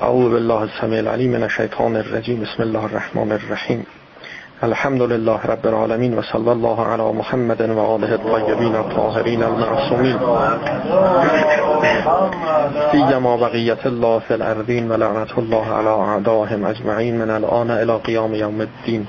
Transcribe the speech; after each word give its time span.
اعوذ 0.00 0.30
بالله 0.30 0.60
السمیع 0.60 0.98
العلیم 0.98 1.30
من 1.30 1.42
الشیطان 1.42 1.96
الرجیم 1.96 2.40
بسم 2.40 2.62
الله 2.62 2.84
الرحمن 2.84 3.32
الرحیم 3.32 3.86
الحمد 4.62 5.02
لله 5.02 5.40
رب 5.44 5.66
العالمین 5.66 6.14
و 6.14 6.22
صلی 6.22 6.48
الله 6.48 6.80
علی 6.80 7.12
محمد 7.12 7.60
و 7.60 7.78
آله 7.78 8.12
الطیبین 8.12 8.74
الطاهرین 8.74 9.42
المعصومین 9.42 10.18
سیما 12.92 13.36
بقیت 13.36 13.86
الله 13.86 14.18
فی 14.18 14.34
الارضین 14.34 14.90
و 14.90 14.96
لعنت 14.96 15.38
الله 15.38 15.72
علی 15.72 15.88
اعدائهم 15.88 16.64
اجمعین 16.64 17.18
من 17.18 17.30
الان 17.30 17.70
الى 17.70 17.98
قیام 18.04 18.34
یوم 18.34 18.60
الدین 18.60 19.06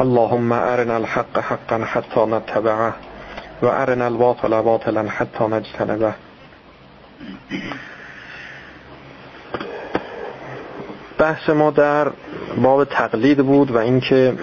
اللهم 0.00 0.52
ارنا 0.52 0.94
الحق 0.94 1.38
حقا 1.38 1.80
حتی 1.92 2.20
نتبعه 2.20 2.92
و 3.62 3.66
الباطل 3.66 4.62
باطلا 4.62 5.04
حتی 5.08 5.44
نجتنبه. 5.44 6.14
بحث 11.18 11.50
ما 11.50 11.70
در 11.70 12.12
باب 12.62 12.84
تقلید 12.84 13.38
بود 13.38 13.70
و 13.70 13.78
اینکه 13.78 14.34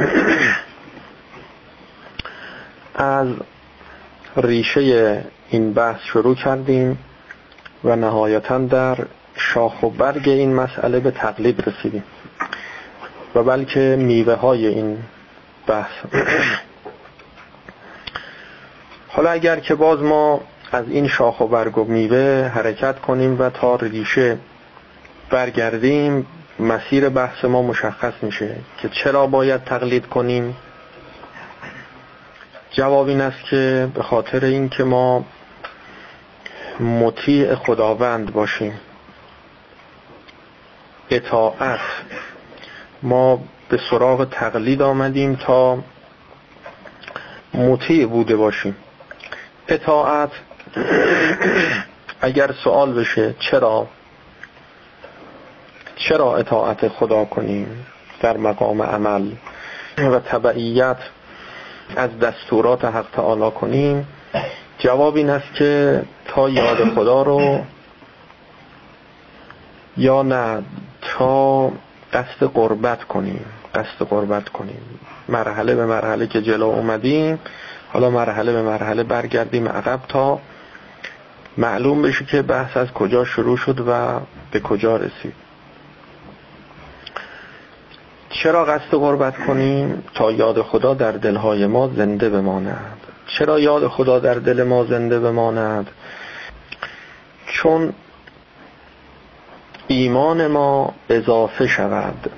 از 2.95 3.27
ریشه 4.38 5.25
این 5.49 5.73
بحث 5.73 5.99
شروع 6.01 6.35
کردیم 6.35 6.98
و 7.84 7.95
نهایتا 7.95 8.57
در 8.57 8.98
شاخ 9.35 9.84
و 9.84 9.89
برگ 9.89 10.29
این 10.29 10.55
مسئله 10.55 10.99
به 10.99 11.11
تقلید 11.11 11.70
رسیدیم. 11.70 12.03
و 13.35 13.43
بلکه 13.43 13.95
میوه 13.99 14.34
های 14.34 14.67
این 14.67 14.98
بحث. 15.67 15.91
حالا 19.07 19.29
اگر 19.29 19.59
که 19.59 19.76
باز 19.76 20.01
ما 20.01 20.41
از 20.71 20.89
این 20.89 21.07
شاخ 21.07 21.41
و 21.41 21.48
برگ 21.48 21.77
و 21.77 21.84
میوه 21.84 22.51
حرکت 22.55 22.99
کنیم 22.99 23.39
و 23.39 23.49
تا 23.49 23.76
ریشه 23.76 24.37
برگردیم 25.29 26.27
مسیر 26.59 27.09
بحث 27.09 27.45
ما 27.45 27.61
مشخص 27.61 28.13
میشه 28.21 28.55
که 28.77 28.89
چرا 28.89 29.27
باید 29.27 29.63
تقلید 29.63 30.05
کنیم. 30.05 30.55
جواب 32.71 33.07
این 33.07 33.21
است 33.21 33.43
که 33.49 33.87
به 33.93 34.03
خاطر 34.03 34.45
اینکه 34.45 34.84
ما 34.84 35.25
مطیع 36.79 37.55
خداوند 37.55 38.34
باشیم. 38.34 38.79
اطاعت. 41.09 41.79
ما 43.03 43.43
به 43.69 43.79
سراغ 43.90 44.29
تقلید 44.29 44.81
آمدیم 44.81 45.35
تا 45.35 45.77
مطیع 47.53 48.05
بوده 48.05 48.35
باشیم. 48.35 48.75
اطاعت. 49.67 50.31
اگر 52.21 52.51
سوال 52.63 52.93
بشه 52.93 53.35
چرا؟ 53.40 53.87
چرا 55.96 56.38
اطاعت 56.38 56.88
خدا 56.88 57.26
کنیم 57.26 57.85
در 58.21 58.38
مقام 58.38 58.82
عمل 58.82 59.32
و 59.98 60.20
تبعیت 60.20 60.98
از 61.96 62.20
دستورات 62.20 62.85
حق 62.85 63.05
تعالی 63.13 63.52
کنیم؟ 63.52 64.07
جواب 64.78 65.16
این 65.16 65.29
است 65.29 65.53
که 65.53 66.02
تا 66.28 66.50
یاد 66.50 66.94
خدا 66.96 67.22
رو 67.22 67.59
یا 69.97 70.22
نه 70.22 70.63
تا 71.02 71.72
قصد 72.13 72.44
قربت 72.53 73.03
کنیم 73.03 73.46
قصد 73.75 74.06
قربت 74.09 74.50
کنیم. 74.50 75.00
مرحله 75.30 75.75
به 75.75 75.85
مرحله 75.85 76.28
که 76.28 76.41
جلو 76.41 76.66
اومدیم 76.66 77.40
حالا 77.94 78.09
مرحله 78.09 78.52
به 78.52 78.62
مرحله 78.62 79.03
برگردیم 79.03 79.68
عقب 79.68 80.00
تا 80.07 80.40
معلوم 81.57 82.02
بشه 82.02 82.25
که 82.25 82.41
بحث 82.41 82.78
از 82.78 82.91
کجا 82.91 83.25
شروع 83.25 83.57
شد 83.57 83.84
و 83.88 84.19
به 84.52 84.59
کجا 84.59 84.97
رسید. 84.97 85.44
چرا 88.44 88.66
قصد 88.66 88.91
قربت 88.91 89.38
کنیم 89.47 90.03
تا 90.13 90.31
یاد 90.31 90.61
خدا 90.61 90.94
در 90.94 91.11
دلهای 91.11 91.66
ما 91.66 91.88
زنده 91.88 92.29
بماند؟ 92.29 92.97
چرا 93.28 93.59
یاد 93.59 93.88
خدا 93.88 94.19
در 94.19 94.34
دل 94.34 94.63
ما 94.63 94.85
زنده 94.85 95.19
بماند؟ 95.19 95.88
چون 97.47 97.94
ایمان 99.88 100.47
ما 100.47 100.94
اضافه 101.09 101.68
شود. 101.68 102.31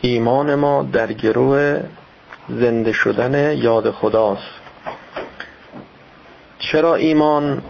ایمان 0.00 0.54
ما 0.54 0.82
در 0.92 1.12
گروه 1.12 1.80
زنده 2.48 2.92
شدن 2.92 3.56
یاد 3.56 3.90
خداست. 3.90 4.58
چرا 6.58 6.94
ایمان 6.94 7.62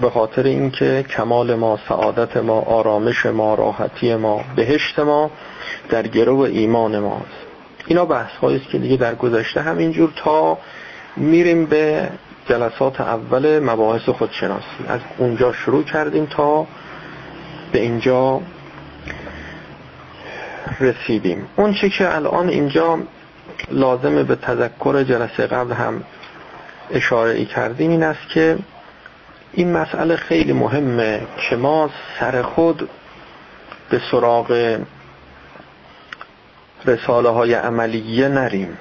به 0.00 0.10
خاطر 0.10 0.42
اینکه 0.42 1.04
کمال 1.16 1.54
ما 1.54 1.78
سعادت 1.88 2.36
ما 2.36 2.60
آرامش 2.60 3.26
ما 3.26 3.54
راحتی 3.54 4.14
ما 4.14 4.44
بهشت 4.56 4.98
ما 4.98 5.30
در 5.90 6.06
گروه 6.06 6.48
ایمان 6.48 6.98
ماست 6.98 7.48
اینا 7.86 8.04
بحث 8.04 8.44
است 8.44 8.68
که 8.70 8.78
دیگه 8.78 8.96
در 8.96 9.14
گذشته 9.14 9.62
همینجور 9.62 10.12
تا 10.16 10.58
میریم 11.16 11.66
به 11.66 12.08
جلسات 12.48 13.00
اول 13.00 13.58
مباحث 13.58 14.08
خودشناسی. 14.08 14.66
از 14.88 15.00
اونجا 15.18 15.52
شروع 15.52 15.82
کردیم 15.82 16.26
تا 16.26 16.66
به 17.72 17.80
اینجا 17.80 18.40
رسیدیم. 20.80 21.46
اون 21.56 21.74
چه 21.74 21.88
که 21.90 22.14
الان 22.14 22.48
اینجا 22.48 22.98
لازمه 23.70 24.22
به 24.22 24.36
تذکر 24.36 25.02
جلسه 25.02 25.46
قبل 25.46 25.72
هم 25.72 26.04
اشاره 26.90 27.32
ای 27.32 27.44
کردیم 27.44 27.90
این 27.90 28.02
است 28.02 28.28
که 28.28 28.58
این 29.52 29.72
مسئله 29.72 30.16
خیلی 30.16 30.52
مهمه 30.52 31.26
که 31.36 31.56
ما 31.56 31.90
سر 32.20 32.42
خود 32.42 32.88
به 33.90 34.00
سراغ 34.10 34.78
رساله 36.84 37.28
های 37.28 37.54
عملیه 37.54 38.28
نریم. 38.28 38.78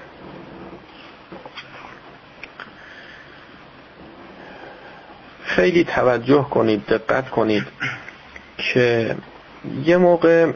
خیلی 5.44 5.84
توجه 5.84 6.44
کنید 6.50 6.86
دقت 6.86 7.30
کنید 7.30 7.68
که 8.58 9.16
یه 9.86 9.98
موقع 9.98 10.52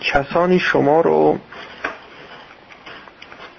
کسانی 0.00 0.58
شما 0.58 1.00
رو 1.00 1.38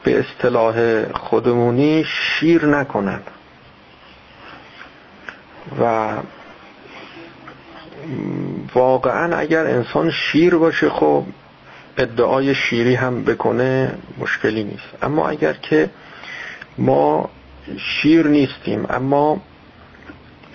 به 0.03 0.19
اصطلاح 0.19 1.05
خودمونی 1.13 2.05
شیر 2.07 2.65
نکنن 2.65 3.21
و 5.81 6.11
واقعا 8.73 9.37
اگر 9.37 9.65
انسان 9.65 10.11
شیر 10.11 10.55
باشه 10.55 10.89
خب 10.89 11.23
ادعای 11.97 12.55
شیری 12.55 12.95
هم 12.95 13.23
بکنه 13.23 13.97
مشکلی 14.17 14.63
نیست. 14.63 15.03
اما 15.03 15.29
اگر 15.29 15.53
که 15.53 15.89
ما 16.77 17.29
شیر 17.77 18.27
نیستیم 18.27 18.85
اما 18.89 19.41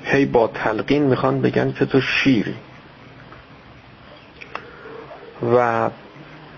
هی 0.04 0.24
با 0.24 0.46
تلقین 0.54 1.02
می‌خوان 1.02 1.40
بگن 1.40 1.72
که 1.72 1.86
تو 1.86 2.00
شیری. 2.00 2.54
و 5.56 5.90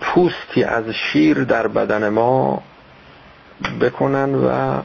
پوستی 0.00 0.64
از 0.64 0.84
شیر 0.90 1.44
در 1.44 1.66
بدن 1.66 2.08
ما 2.08 2.62
بکنن 3.80 4.34
و 4.34 4.80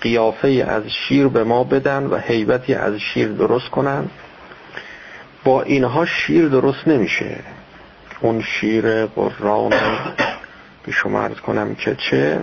قیافه 0.00 0.48
از 0.48 0.82
شیر 0.88 1.28
به 1.28 1.44
ما 1.44 1.64
بدن 1.64 2.06
و 2.06 2.18
حیبتی 2.18 2.74
از 2.74 2.94
شیر 2.98 3.28
درست 3.28 3.68
کنن. 3.68 4.04
با 5.44 5.62
اینها 5.62 6.06
شیر 6.06 6.48
درست 6.48 6.88
نمیشه. 6.88 7.36
اون 8.20 8.42
شیر 8.42 9.06
قرآن 9.06 9.70
به 10.86 10.92
شما 10.92 11.22
عرض 11.22 11.36
کنم 11.36 11.74
که 11.74 11.94
چه؟ 11.94 12.40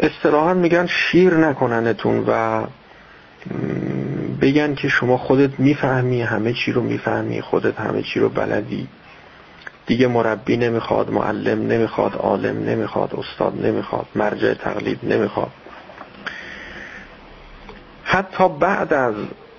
استراحا 0.00 0.54
میگن 0.54 0.86
شیر 0.86 1.34
نکننتون 1.34 2.24
و 2.28 2.64
بگن 4.40 4.74
که 4.74 4.88
شما 4.88 5.18
خودت 5.18 5.60
می‌فهمی 5.60 6.22
همه 6.22 6.52
چی 6.52 6.72
رو 6.72 6.82
می‌فهمی 6.82 7.40
خودت 7.40 7.80
همه 7.80 8.02
چی 8.02 8.20
رو 8.20 8.28
بلدی. 8.28 8.88
دیگه 9.92 10.06
مربی 10.06 10.56
نمی‌خواد 10.56 11.10
معلم 11.10 11.66
نمی‌خواد 11.66 12.14
عالم 12.14 12.64
نمی‌خواد 12.64 13.14
استاد 13.14 13.66
نمی‌خواد 13.66 14.06
مرجع 14.14 14.54
تقلید 14.54 14.98
نمی‌خواد. 15.02 15.50
حتی 18.04 18.48
بعد 18.48 18.94
از 18.94 19.14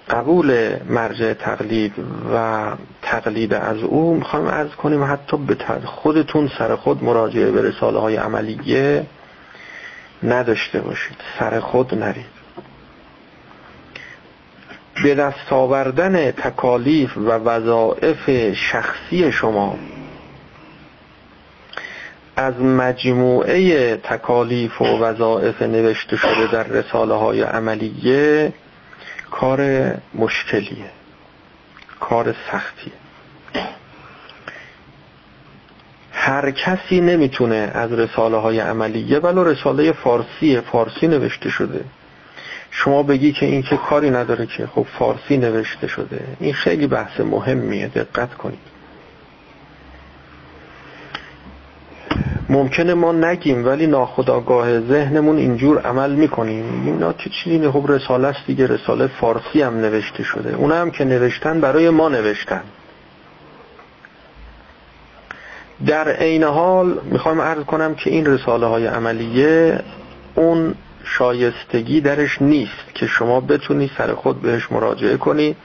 قبول 0.10 0.76
مرجع 0.90 1.34
تقلید 1.34 1.94
و 2.34 2.72
تقلید 3.02 3.54
از 3.54 3.78
او 3.78 4.16
می‌خوایم 4.16 4.48
ارز 4.48 4.70
کنیم 4.70 5.04
حتی 5.04 5.38
به 5.38 5.58
خودتون 5.86 6.52
سر 6.58 6.76
خود 6.76 7.04
مراجعه 7.04 7.52
به 7.52 7.62
رساله 7.62 8.00
های 8.00 8.16
عملیه 8.16 9.06
نداشته 10.24 10.80
باشید. 10.80 11.18
سر 11.40 11.60
خود 11.60 11.96
نرید. 11.96 12.34
به 15.04 15.16
دست 15.16 15.54
آوردن 15.54 16.32
تکالیف 16.32 17.18
و 17.18 17.30
وظائف 17.30 18.54
شخصی 18.54 19.32
شما 19.32 19.78
از 22.36 22.62
مجموعه 22.62 23.96
تکالیف 23.96 24.82
و 24.82 24.86
وظائف 24.86 25.62
نوشته 25.62 26.16
شده 26.16 26.52
در 26.52 26.64
رساله 26.64 27.14
های 27.14 27.42
عملیه 27.42 28.54
کار 29.32 29.92
مشکلیه 30.16 30.90
کار 32.00 32.36
سختیه. 32.52 32.94
هر 36.12 36.52
کسی 36.52 37.02
نمی‌تونه 37.02 37.72
از 37.74 37.94
رساله 37.94 38.38
های 38.38 38.60
عملیه 38.60 39.20
ولو 39.20 39.44
رساله 39.44 39.92
فارسی 39.92 40.62
فارسی 40.62 41.08
نوشته 41.08 41.50
شده. 41.50 41.84
شما 42.72 43.04
بگی 43.04 43.32
که 43.32 43.46
این 43.46 43.62
که 43.62 43.78
کاری 43.78 44.10
نداره 44.10 44.46
که 44.46 44.68
خب 44.68 44.86
فارسی 45.00 45.38
نوشته 45.38 45.88
شده. 45.88 46.20
این 46.40 46.54
خیلی 46.54 46.88
بحث 46.88 47.20
مهمیه 47.20 47.88
دقت 47.88 48.34
کنید. 48.34 48.73
ممکنه 52.54 52.94
ما 52.94 53.12
نگیم 53.12 53.66
ولی 53.66 53.88
ناخداگاه 53.88 54.80
ذهنمون 54.80 55.38
اینجور 55.38 55.82
عمل 55.82 56.12
می‌کنیم. 56.12 56.84
اینا 56.86 57.14
چه 57.14 57.30
چیزی 57.30 57.70
خب 57.70 57.86
رساله 57.88 58.28
است 58.28 58.46
دیگه 58.48 58.68
رساله 58.68 59.08
فارسی 59.08 59.62
هم 59.62 59.78
نوشته 59.78 60.24
شده. 60.24 60.56
اون 60.56 60.72
هم 60.72 60.92
که 60.92 61.06
نوشتن 61.06 61.62
برای 61.62 61.90
ما 61.90 62.10
نوشتن. 62.10 62.62
در 65.86 66.10
عین 66.10 66.44
حال 66.44 67.00
می‌خوام 67.04 67.42
عرض 67.42 67.64
کنم 67.64 67.96
که 67.96 68.10
این 68.10 68.26
رساله 68.26 68.66
های 68.66 68.88
عملیه 68.88 69.80
اون 70.36 70.76
شایستگی 71.04 72.02
درش 72.02 72.42
نیست 72.42 72.94
که 72.94 73.08
شما 73.08 73.40
بتونی 73.40 73.92
سر 73.98 74.14
خود 74.14 74.42
بهش 74.42 74.72
مراجعه 74.72 75.18
کنی. 75.18 75.56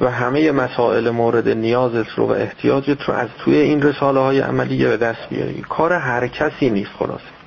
و 0.00 0.10
همه 0.10 0.52
مسائل 0.52 1.10
مورد 1.10 1.48
نیازت 1.48 2.10
رو 2.16 2.26
و 2.26 2.30
احتیاجت 2.30 3.02
رو 3.02 3.14
از 3.14 3.28
توی 3.44 3.56
این 3.56 3.82
رساله 3.82 4.20
های 4.20 4.40
عملیه 4.40 4.88
به 4.88 4.96
دست 4.96 5.28
بیاری 5.30 5.64
کار 5.68 5.92
هر 5.92 6.26
کسی 6.26 6.70
نیست 6.70 6.90
خلاصه. 6.98 7.42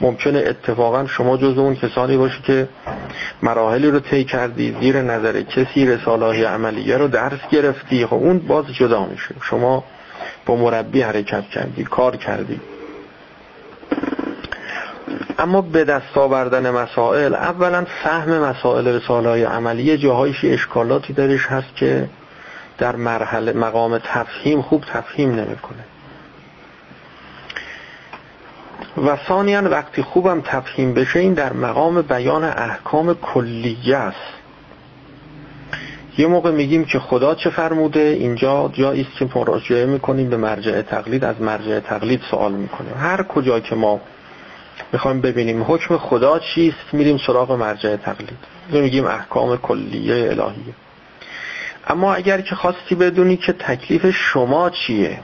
ممکنه 0.00 0.38
اتفاقا 0.38 1.06
شما 1.06 1.36
جز 1.36 1.58
اون 1.58 1.74
کسانی 1.74 2.16
باشی 2.16 2.42
که 2.42 2.68
مراحلی 3.42 3.90
رو 3.90 4.00
طی 4.00 4.24
کردی 4.24 4.76
زیر 4.80 5.02
نظر 5.02 5.42
کسی 5.42 5.86
رساله 5.86 6.24
های 6.24 6.44
عملیه 6.44 6.96
رو 6.96 7.08
درس 7.08 7.40
گرفتی. 7.50 8.06
خب 8.06 8.14
اون 8.14 8.38
باز 8.38 8.64
جدا 8.74 9.06
میشه. 9.06 9.34
شما 9.42 9.84
با 10.46 10.56
مربی 10.56 11.02
حرکت 11.02 11.48
کردی 11.48 11.84
کار 11.84 12.16
کردی. 12.16 12.60
اما 15.42 15.60
به 15.60 15.84
دست 15.84 16.18
آوردن 16.18 16.70
مسائل 16.70 17.34
اولا 17.34 17.84
فهم 18.04 18.38
مسائل 18.38 18.88
رساله 18.88 19.28
های 19.28 19.44
عملیه 19.44 19.98
جاهایش 19.98 20.44
اشکالاتی 20.44 21.12
درش 21.12 21.46
هست 21.46 21.76
که 21.76 22.08
در 22.78 22.96
مرحله 22.96 23.52
مقام 23.52 23.98
تفهیم 23.98 24.62
خوب 24.62 24.84
تفهیم 24.92 25.30
نمی‌کنه. 25.34 25.84
و 29.06 29.16
ثانیا 29.28 29.70
وقتی 29.70 30.02
خوبم 30.02 30.40
تفهیم 30.40 30.94
بشه 30.94 31.18
این 31.18 31.34
در 31.34 31.52
مقام 31.52 32.02
بیان 32.02 32.44
احکام 32.44 33.14
کلیه 33.14 33.96
است. 33.96 34.32
یه 36.18 36.26
موقع 36.26 36.50
میگیم 36.50 36.84
که 36.84 36.98
خدا 36.98 37.34
چه 37.34 37.50
فرموده 37.50 38.00
اینجا 38.00 38.70
جایی 38.72 39.00
است 39.10 39.18
که 39.18 39.38
مراجعه 39.38 39.86
می‌کنیم 39.86 40.30
به 40.30 40.36
مرجع 40.36 40.82
تقلید 40.82 41.24
از 41.24 41.40
مرجع 41.40 41.80
تقلید 41.80 42.20
سوال 42.30 42.52
می‌کنیم. 42.52 42.94
هر 42.98 43.22
کجا 43.22 43.60
که 43.60 43.74
ما 43.74 44.00
می‌خوایم 44.92 45.20
ببینیم 45.20 45.62
حکم 45.62 45.98
خدا 45.98 46.38
چیست؟ 46.38 46.76
میریم 46.92 47.18
سراغ 47.26 47.52
مرجع 47.52 47.96
تقلید. 47.96 48.38
میگیم 48.70 49.06
احکام 49.06 49.56
کلیه 49.56 50.14
الهیه. 50.14 50.74
اما 51.86 52.14
اگر 52.14 52.40
که 52.40 52.54
خواستی 52.54 52.94
بدونی 52.94 53.36
که 53.36 53.52
تکلیف 53.52 54.10
شما 54.10 54.70
چیه 54.70 55.20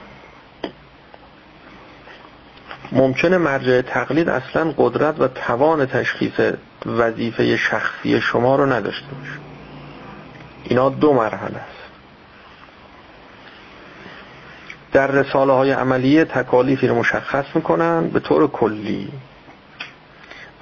ممکنه 2.91 3.37
مرجع 3.37 3.81
تقلید 3.81 4.29
اصلا 4.29 4.73
قدرت 4.77 5.19
و 5.19 5.27
توان 5.27 5.85
تشخیص 5.85 6.51
وظیفه 6.85 7.57
شخصی 7.57 8.21
شما 8.21 8.55
رو 8.55 8.65
نداشته 8.65 9.07
باشه. 9.07 9.39
اینا 10.63 10.89
دو 10.89 11.13
مرحله 11.13 11.57
است. 11.57 11.79
در 14.91 15.07
رساله 15.07 15.53
های 15.53 15.71
عملیه 15.71 16.25
تکالیفی 16.25 16.87
رو 16.87 16.95
مشخص 16.95 17.45
می‌کنن 17.55 18.07
به 18.07 18.19
طور 18.19 18.47
کلی. 18.47 19.11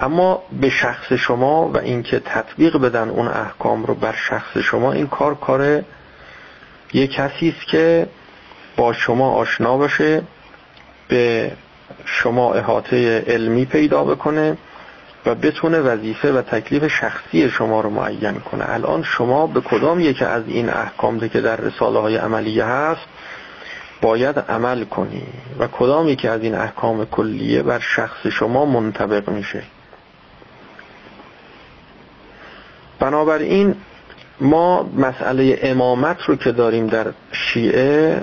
اما 0.00 0.42
به 0.60 0.70
شخص 0.70 1.12
شما 1.12 1.68
و 1.68 1.78
اینکه 1.78 2.20
تطبیق 2.20 2.76
بدن 2.76 3.08
اون 3.08 3.28
احکام 3.28 3.84
رو 3.84 3.94
بر 3.94 4.14
شخص 4.28 4.58
شما 4.58 4.92
این 4.92 5.06
کار 5.06 5.34
کار 5.34 5.82
یه 6.92 7.06
کسی 7.06 7.48
است 7.48 7.66
که 7.66 8.06
با 8.76 8.92
شما 8.92 9.30
آشنا 9.30 9.76
باشه 9.76 10.22
به 11.08 11.52
شما 12.04 12.54
احاطه 12.54 13.24
علمی 13.26 13.64
پیدا 13.64 14.04
بکنه 14.04 14.56
و 15.26 15.34
بتونه 15.34 15.78
وظیفه 15.78 16.32
و 16.32 16.42
تکلیف 16.42 16.86
شخصی 16.86 17.50
شما 17.50 17.80
رو 17.80 17.90
معین 17.90 18.34
کنه. 18.34 18.64
الان 18.68 19.02
شما 19.02 19.46
به 19.46 19.60
کدام 19.60 20.00
یکی 20.00 20.24
از 20.24 20.42
این 20.46 20.68
احکام 20.68 21.28
که 21.28 21.40
در 21.40 21.56
رساله 21.56 21.98
های 21.98 22.16
عملیه 22.16 22.64
هست 22.64 23.06
باید 24.02 24.38
عمل 24.38 24.84
کنی؟ 24.84 25.22
و 25.58 25.66
کدام 25.66 26.08
یکی 26.08 26.28
از 26.28 26.42
این 26.42 26.54
احکام 26.54 27.04
کلیه 27.04 27.62
بر 27.62 27.78
شخص 27.78 28.26
شما 28.26 28.64
منطبق 28.64 29.28
میشه؟ 29.28 29.62
بنابراین 33.00 33.74
ما 34.40 34.82
مسئله 34.82 35.58
امامت 35.62 36.22
رو 36.22 36.36
که 36.36 36.52
داریم 36.52 36.86
در 36.86 37.06
شیعه 37.32 38.22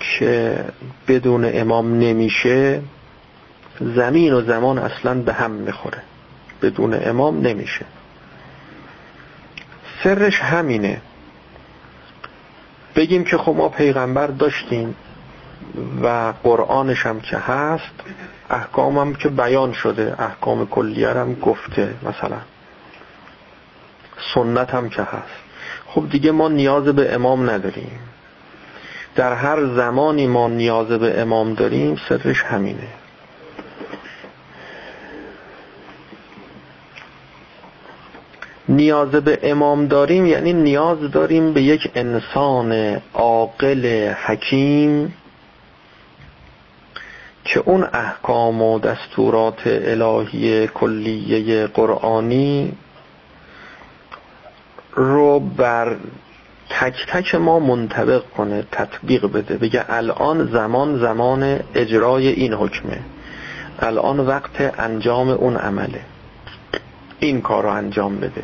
که 0.00 0.64
بدون 1.08 1.50
امام 1.54 1.98
نمیشه 1.98 2.82
زمین 3.80 4.32
و 4.32 4.40
زمان 4.40 4.78
اصلا 4.78 5.14
به 5.14 5.32
هم 5.32 5.50
می‌خوره. 5.50 6.02
بدون 6.62 7.08
امام 7.08 7.40
نمیشه. 7.40 7.84
سرش 10.04 10.40
همینه. 10.40 11.00
بگیم 12.96 13.24
که 13.24 13.38
خب 13.38 13.54
ما 13.56 13.68
پیغمبر 13.68 14.26
داشتیم 14.26 14.94
و 16.02 16.32
قرآنش 16.42 17.06
هم 17.06 17.20
که 17.20 17.36
هست 17.36 17.92
احکام 18.50 18.98
هم 18.98 19.14
که 19.14 19.28
بیان 19.28 19.72
شده 19.72 20.14
احکام 20.18 20.66
کلیه 20.66 21.08
هم 21.08 21.34
گفته 21.34 21.94
مثلا. 22.02 22.38
سنت 24.34 24.70
هم 24.70 24.88
که 24.88 25.02
هست. 25.02 25.40
خب 25.86 26.08
دیگه 26.10 26.30
ما 26.30 26.48
نیاز 26.48 26.84
به 26.84 27.14
امام 27.14 27.50
نداریم. 27.50 27.98
در 29.14 29.34
هر 29.34 29.66
زمانی 29.66 30.26
ما 30.26 30.48
نیاز 30.48 30.88
به 30.88 31.20
امام 31.20 31.54
داریم 31.54 32.00
سرش 32.08 32.42
همینه. 32.42 32.88
نیاز 38.68 39.10
به 39.10 39.38
امام 39.42 39.86
داریم 39.86 40.26
یعنی 40.26 40.52
نیاز 40.52 41.10
داریم 41.10 41.52
به 41.52 41.62
یک 41.62 41.90
انسان 41.94 43.00
عاقل 43.14 44.12
حکیم 44.26 45.14
که 47.44 47.62
اون 47.64 47.88
احکام 47.92 48.62
و 48.62 48.78
دستورات 48.78 49.60
الهی 49.66 50.66
کلیه 50.66 51.66
قرآنی 51.66 52.72
رو 54.92 55.40
بر 55.40 55.96
تک 56.70 57.06
تک 57.08 57.34
ما 57.34 57.58
منطبق 57.58 58.22
کنه 58.36 58.64
تطبیق 58.72 59.26
بده. 59.26 59.56
بگه 59.56 59.84
الان 59.88 60.46
زمان 60.46 60.98
زمان 60.98 61.60
اجرای 61.74 62.28
این 62.28 62.52
حکمه. 62.52 63.00
الان 63.78 64.20
وقت 64.20 64.80
انجام 64.80 65.28
اون 65.28 65.56
عمله. 65.56 66.00
این 67.18 67.40
کار 67.40 67.62
رو 67.62 67.68
انجام 67.68 68.16
بده. 68.16 68.42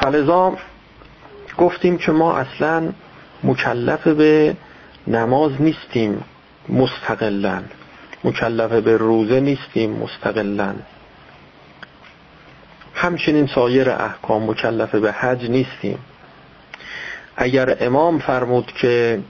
فلزا 0.00 0.56
گفتیم 1.58 1.98
که 1.98 2.12
ما 2.12 2.36
اصلا 2.36 2.92
مکلف 3.44 4.06
به 4.06 4.56
نماز 5.06 5.52
نیستیم 5.60 6.24
مستقلا. 6.68 7.62
مکلف 8.24 8.72
به 8.72 8.96
روزه 8.96 9.40
نیستیم 9.40 9.90
مستقلا. 9.90 10.74
همچنین 12.94 13.46
سایر 13.46 13.90
احکام 13.90 14.50
مکلف 14.50 14.94
به 14.94 15.12
حج 15.12 15.50
نیستیم. 15.50 15.98
اگر 17.36 17.76
امام 17.80 18.18
فرمود 18.18 18.66
که 18.66 19.20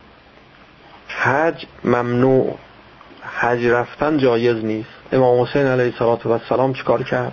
حج 1.08 1.66
ممنوع 1.84 2.58
حج 3.40 3.64
رفتن 3.64 4.18
جایز 4.18 4.64
نیست 4.64 4.88
امام 5.12 5.42
حسین 5.42 5.66
علیه 5.66 6.02
السلام 6.02 6.72
چیکار 6.72 7.02
کرد؟ 7.02 7.32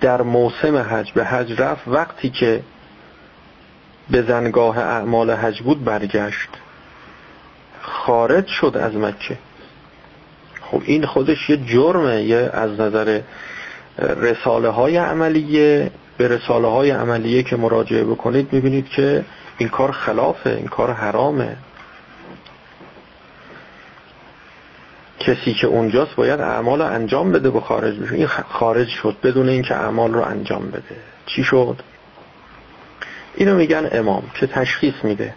در 0.00 0.22
موسم 0.22 0.76
حج 0.76 1.12
به 1.12 1.24
حج 1.24 1.60
رفت 1.60 1.88
وقتی 1.88 2.30
که 2.30 2.62
به 4.10 4.22
زنگاه 4.22 4.78
اعمال 4.78 5.30
حج 5.30 5.62
بود 5.62 5.84
برگشت. 5.84 6.48
خارج 7.82 8.46
شد 8.46 8.76
از 8.76 8.96
مکه. 8.96 9.38
خب 10.74 10.82
این 10.84 11.06
خودش 11.06 11.50
یه 11.50 11.56
جرمه 11.56 12.22
یه 12.22 12.50
از 12.52 12.80
نظر 12.80 13.20
رساله 13.98 14.68
های 14.68 14.96
عملیه. 14.96 15.90
به 16.18 16.28
رساله 16.28 16.68
های 16.68 16.90
عملیه 16.90 17.42
که 17.42 17.56
مراجعه 17.56 18.04
بکنید 18.04 18.52
می‌بینید 18.52 18.88
که 18.88 19.24
این 19.58 19.68
کار 19.68 19.92
خلافه 19.92 20.50
این 20.50 20.66
کار 20.66 20.92
حرامه. 20.92 21.56
کسی 25.20 25.54
که 25.54 25.66
اونجاست 25.66 26.16
باید 26.16 26.40
اعمال 26.40 26.78
رو 26.78 26.86
انجام 26.86 27.32
بده 27.32 27.50
به 27.50 27.60
خارج 27.60 27.98
بشه. 27.98 28.14
این 28.14 28.26
خارج 28.26 28.88
شد 28.88 29.16
بدون 29.22 29.48
اینکه 29.48 29.74
اعمال 29.74 30.14
رو 30.14 30.20
انجام 30.20 30.70
بده. 30.70 30.96
چی 31.26 31.44
شد؟ 31.44 31.76
اینو 33.36 33.56
میگن 33.56 33.88
امام 33.92 34.22
که 34.34 34.46
تشخیص 34.46 34.94
میده. 35.02 35.34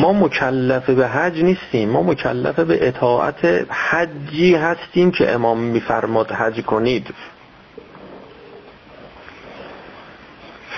ما 0.00 0.12
مکلف 0.12 0.90
به 0.90 1.08
حج 1.08 1.42
نیستیم. 1.42 1.88
ما 1.88 2.02
مکلف 2.02 2.58
به 2.58 2.88
اطاعت 2.88 3.44
حجی 3.90 4.54
هستیم 4.54 5.10
که 5.10 5.30
امام 5.30 5.58
میفرماد 5.58 6.32
حج 6.32 6.60
کنید. 6.60 7.14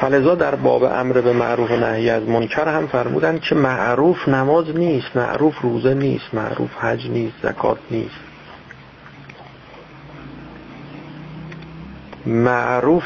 فلزا 0.01 0.35
در 0.35 0.55
باب 0.55 0.85
امر 0.85 1.21
به 1.21 1.33
معروف 1.33 1.71
و 1.71 1.77
نهی 1.77 2.11
از 2.11 2.23
منکر 2.23 2.69
هم 2.69 2.87
فرمودن 2.87 3.39
که 3.39 3.55
معروف 3.55 4.29
نماز 4.29 4.77
نیست 4.77 5.17
معروف 5.17 5.59
روزه 5.61 5.95
نیست 5.95 6.35
معروف 6.35 6.71
حج 6.81 7.11
نیست 7.11 7.35
زکات 7.43 7.79
نیست. 7.91 8.21
معروف 12.27 13.05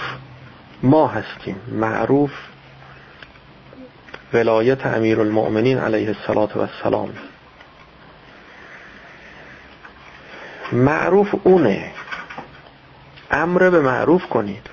ما 0.82 1.06
هستیم. 1.06 1.56
معروف 1.72 2.30
ولایت 4.32 4.86
امیر 4.86 5.20
المؤمنین 5.20 5.78
علیه 5.78 6.08
السلام 6.08 7.14
معروف 10.72 11.34
اونه. 11.44 11.92
امر 13.30 13.70
به 13.70 13.80
معروف 13.80 14.26
کنید. 14.26 14.66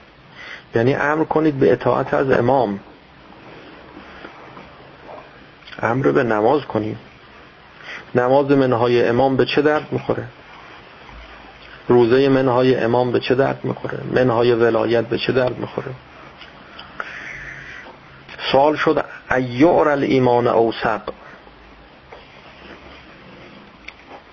یعنی 0.76 0.94
امر 0.94 1.24
کنید 1.24 1.60
به 1.60 1.72
اطاعت 1.72 2.14
از 2.14 2.32
امام. 2.32 2.80
امر 5.82 6.12
به 6.12 6.24
نماز 6.24 6.62
کنید. 6.62 6.98
نماز 8.16 8.52
منهای 8.52 9.08
امام 9.08 9.38
به 9.38 9.46
چه 9.46 9.62
درد 9.62 9.88
می‌خوره؟ 9.92 10.24
روزه 11.88 12.30
منهای 12.30 12.76
امام 12.76 13.12
به 13.12 13.20
چه 13.20 13.36
درد 13.36 13.60
می‌خوره؟ 13.64 14.00
منهای 14.12 14.54
ولایت 14.54 15.06
به 15.06 15.18
چه 15.18 15.34
درد 15.34 15.58
می‌خوره؟ 15.58 15.92
سوال 18.54 18.76
شد 18.76 19.06
ایعر 19.32 19.90
الایمان 19.90 20.48
اوسق 20.48 21.02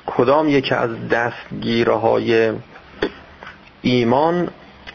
کدام 0.07 0.49
یکی 0.49 0.75
از 0.75 1.09
دستگیره 1.09 1.95
های 1.95 2.53
ایمان 3.83 4.49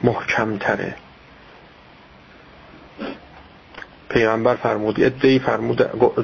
محکم 0.03 0.57
تره 0.57 0.95
پیغمبر 4.09 4.55
فرمود 4.55 5.01
ادهی 5.03 5.39
فرمود 5.39 5.81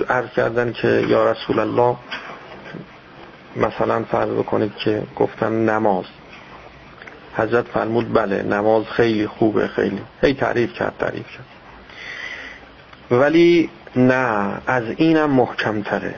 عرض 0.09 0.29
کردن 0.35 0.73
که 0.73 0.87
یا 0.87 1.31
رسول 1.31 1.59
الله 1.59 1.95
مثلا 3.55 4.03
فرض 4.03 4.29
بکنید 4.29 4.75
که 4.75 5.03
گفتن 5.15 5.51
نماز. 5.51 6.05
حضرت 7.37 7.65
فرمود 7.65 8.13
بله 8.13 8.43
نماز 8.43 8.85
خیلی 8.85 9.27
خوبه 9.27 9.67
خیلی. 9.67 10.01
هی 10.21 10.33
تعریف 10.33 10.73
کرد 10.73 10.93
تعریف 10.99 11.27
کرد. 11.37 11.50
ولی 13.11 13.69
نه 13.95 14.51
از 14.67 14.83
اینم 14.97 15.29
محکم 15.29 15.81
تره 15.81 16.15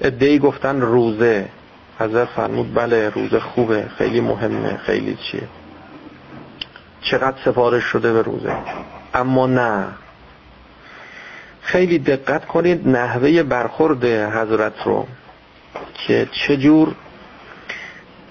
ادهی 0.00 0.38
گفتن 0.38 0.80
روزه. 0.80 1.48
حضرت 1.98 2.28
فرمود 2.28 2.74
بله 2.74 3.08
روزه 3.10 3.40
خوبه 3.40 3.86
خیلی 3.98 4.20
مهمه 4.20 4.76
خیلی 4.76 5.18
چیه. 5.30 5.42
چقدر 7.00 7.36
سفارش 7.44 7.84
شده 7.84 8.12
به 8.12 8.22
روزه؟ 8.22 8.56
اما 9.14 9.46
نه. 9.46 9.84
خیلی 11.62 11.98
دقت 11.98 12.46
کنید 12.46 12.88
نحوه 12.88 13.42
برخورد 13.42 14.04
حضرت 14.04 14.82
رو 14.84 15.06
که 15.94 16.28
چجور 16.32 16.94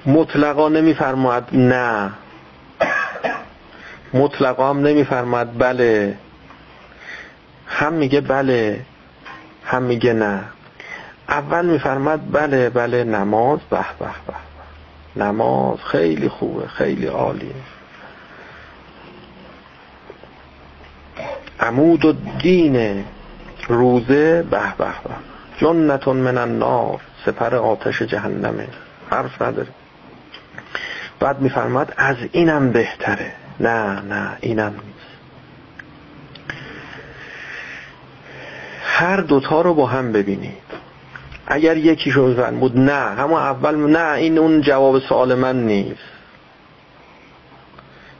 مطلقا 0.05 0.69
نمیفرماید 0.69 1.43
نه. 1.51 2.11
مطلقا 4.13 4.69
هم 4.69 4.79
نمیفرماید 4.79 5.57
بله. 5.57 6.17
هم 7.67 7.93
میگه 7.93 8.21
بله 8.21 8.85
هم 9.65 9.83
میگه 9.83 10.13
نه. 10.13 10.43
اول 11.29 11.65
میفرماد 11.65 12.19
بله 12.31 12.69
بله 12.69 13.03
نماز 13.03 13.59
به 13.69 13.85
به 13.99 14.05
به 14.27 14.33
نماز 15.23 15.79
خیلی 15.79 16.29
خوبه 16.29 16.67
خیلی 16.67 17.05
عالیه. 17.05 17.55
عمود 21.59 22.05
و 22.05 22.13
دین 22.41 23.05
روزه 23.67 24.43
به 24.43 24.59
به 24.77 24.85
به. 24.85 25.15
جنتون 25.57 26.17
من 26.17 26.37
النار 26.37 27.01
سپر 27.25 27.55
آتش 27.55 28.01
جهنمه 28.01 28.67
حرف 29.11 29.41
نداره 29.41 29.67
بعد 31.19 31.41
میفرماد 31.41 31.93
از 31.97 32.17
اینم 32.31 32.71
بهتره. 32.71 33.31
نه 33.59 34.01
نه 34.01 34.37
اینم 34.41 34.73
نیست 34.85 35.05
هر 38.97 39.17
دوتا 39.17 39.61
رو 39.61 39.73
با 39.73 39.85
هم 39.85 40.11
ببینید 40.11 40.85
اگر 41.47 41.77
یکیشو 41.77 42.35
فرمود 42.35 42.79
نه. 42.79 43.15
همون 43.15 43.39
اول 43.39 43.75
نه 43.75 44.13
این 44.13 44.37
اون 44.37 44.61
جواب 44.61 44.99
سوال 44.99 45.35
من 45.35 45.65
نیست. 45.65 45.99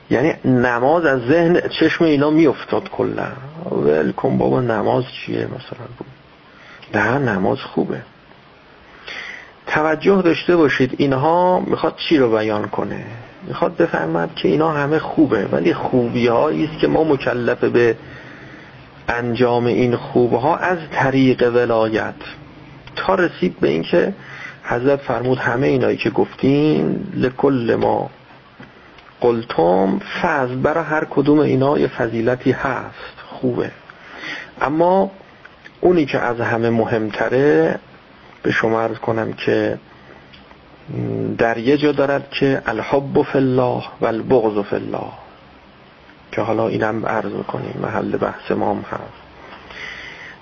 یعنی 0.10 0.34
نماز 0.46 1.06
از 1.06 1.22
ذهن 1.22 1.62
چشم 1.80 2.04
اینا 2.04 2.30
میافتاد 2.30 2.90
کلا. 2.90 3.28
ولکن 3.72 4.38
بابا 4.38 4.62
نماز 4.62 5.04
چیه 5.12 5.46
مثلا؟ 5.46 5.88
بود 5.98 6.08
نه 6.94 7.18
نماز 7.18 7.60
خوبه. 7.60 8.02
توجه 9.68 10.22
داشته 10.22 10.56
باشید 10.56 10.96
اینها 10.98 11.60
می‌خواد 11.60 11.96
چی 11.96 12.18
رو 12.18 12.32
بیان 12.32 12.68
کنه؟ 12.68 13.06
می‌خواد 13.48 13.76
بفهمد 13.78 14.36
که 14.36 14.48
اینا 14.48 14.72
همه 14.72 15.00
خوبه 15.00 15.46
ولی 15.46 15.74
خوبی 15.74 16.30
است 16.30 16.80
که 16.80 16.88
ما 16.88 17.04
مکلف 17.04 17.64
به 17.64 17.96
انجام 19.08 19.66
این 19.66 19.96
خوبها 19.96 20.58
از 20.58 20.78
طریق 20.92 21.52
ولایت. 21.56 22.14
تا 22.96 23.16
رسید 23.16 23.60
به 23.60 23.68
اینکه 23.68 24.14
حضرت 24.64 25.00
فرمود 25.00 25.38
همه 25.38 25.68
اینایی 25.68 25.98
که 25.98 26.10
گفتین 26.10 27.08
لکل 27.16 27.78
ما 27.80 28.10
قلتم 29.22 30.00
فضل 30.22 30.56
برای 30.56 30.84
هر 30.84 31.06
کدوم 31.10 31.40
اینا 31.40 31.80
یه 31.80 31.88
فضیلتی 31.88 32.52
هست. 32.52 33.16
خوبه. 33.28 33.72
اما 34.62 35.12
اونی 35.82 36.06
که 36.06 36.20
از 36.20 36.42
همه 36.42 36.70
مهمتره 36.70 37.80
به 38.44 38.52
شما 38.52 38.82
ارز 38.82 38.98
کنم 38.98 39.34
که 39.34 39.78
در 41.38 41.58
یه 41.58 41.78
جا 41.78 41.92
دارد 41.92 42.30
که 42.30 42.62
الحب 42.66 43.22
فی 43.22 43.38
الله 43.38 43.84
و 44.02 44.06
البغض 44.06 44.66
فی 44.66 44.76
الله. 44.76 45.25
که 46.36 46.42
حالا 46.42 46.68
اینم 46.68 47.06
عرض 47.06 47.32
کنیم 47.48 47.80
محل 47.82 48.18
بحث 48.18 48.52
ما 48.52 48.74
هم 48.74 48.86
هست. 48.92 49.26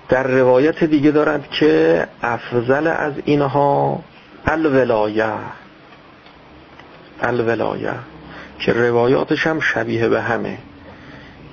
در 0.08 0.22
روایت 0.22 0.84
دیگه 0.84 1.10
دارد 1.10 1.50
که 1.50 2.06
افضل 2.22 2.86
از 2.86 3.12
اینها 3.24 3.98
الولایه. 4.46 5.32
الولایه. 7.22 7.92
که 8.58 8.72
روایاتش 8.72 9.46
هم 9.46 9.60
شبیه 9.60 10.08
به 10.08 10.22
همه. 10.22 10.58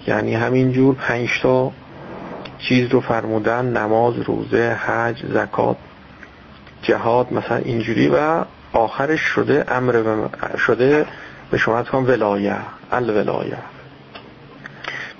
یعنی 0.07 0.35
همینجور 0.35 0.95
پنجتا 0.95 1.71
چیز 2.59 2.89
رو 2.89 2.99
فرمودن 3.01 3.65
نماز 3.77 4.13
روزه 4.19 4.77
حج 4.85 5.25
زکات 5.33 5.77
جهاد 6.81 7.33
مثلا 7.33 7.57
اینجوری 7.57 8.07
و 8.07 8.43
آخرش 8.73 9.21
شده 9.21 9.65
امر 9.67 10.27
شده 10.57 11.05
به 11.51 11.57
شما 11.57 11.83
کن 11.83 12.03
ولایه. 12.03 12.57
الولایه. 12.91 13.57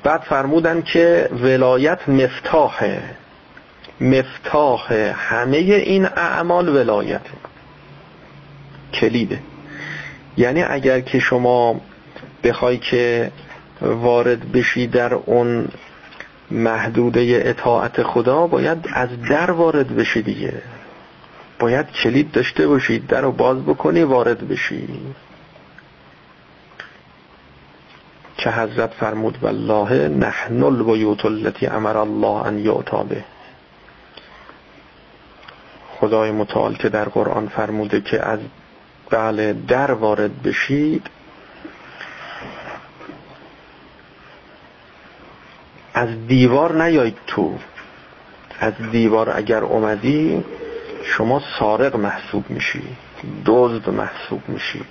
بعد 0.03 0.21
فرمودن 0.21 0.81
که 0.81 1.29
ولایت 1.41 2.09
مفتاحه. 2.09 3.01
مفتاح 4.01 4.93
همه 5.15 5.57
این 5.57 6.05
اعمال 6.05 6.69
ولایت 6.69 7.21
کلیده. 8.93 9.39
یعنی 10.37 10.63
اگر 10.63 10.99
که 10.99 11.19
شما 11.19 11.81
بخوای 12.43 12.77
که 12.77 13.31
وارد 13.81 14.51
بشی 14.51 14.87
در 14.87 15.13
اون 15.13 15.67
محدوده 16.51 17.41
اطاعت 17.45 18.03
خدا 18.03 18.47
باید 18.47 18.77
از 18.93 19.09
در 19.29 19.51
وارد 19.51 19.95
بشی 19.95 20.21
دیگه. 20.21 20.53
باید 21.59 21.91
کلید 21.91 22.31
داشته 22.31 22.67
باشید 22.67 23.07
در 23.07 23.21
رو 23.21 23.31
باز 23.31 23.57
بکنی 23.63 24.03
وارد 24.03 24.47
بشی. 24.47 24.87
که 28.41 28.51
حضرت 28.51 28.93
فرمود 28.93 29.37
والله 29.41 30.07
نحن 30.07 30.63
البیوت 30.63 31.25
التي 31.25 31.67
امر 31.67 31.97
الله 31.97 32.45
ان 32.45 32.59
یعطا 32.59 33.03
به. 33.03 33.23
خدای 35.99 36.31
متعال 36.31 36.75
که 36.75 36.89
در 36.89 37.05
قرآن 37.09 37.47
فرموده 37.47 38.01
که 38.01 38.25
از 38.25 38.39
بله 39.09 39.53
در 39.53 39.91
وارد 39.91 40.41
بشید 40.41 41.07
از 45.93 46.27
دیوار 46.27 46.83
نیاید 46.83 47.17
تو. 47.27 47.55
از 48.59 48.73
دیوار 48.91 49.29
اگر 49.29 49.63
اومدی 49.63 50.43
شما 51.03 51.41
سارق 51.59 51.95
محسوب 51.95 52.49
میشی 52.49 52.83
دزد 53.45 53.89
محسوب 53.89 54.41
میشی. 54.47 54.81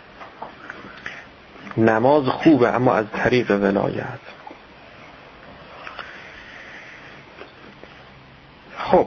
نماز 1.77 2.25
خوبه 2.29 2.69
اما 2.69 2.95
از 2.95 3.07
طریق 3.13 3.51
ولایت. 3.51 4.19
خب. 8.79 9.07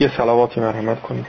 یه 0.00 0.16
سلواتی 0.16 0.60
مرحمت 0.60 1.02
کنید 1.02 1.26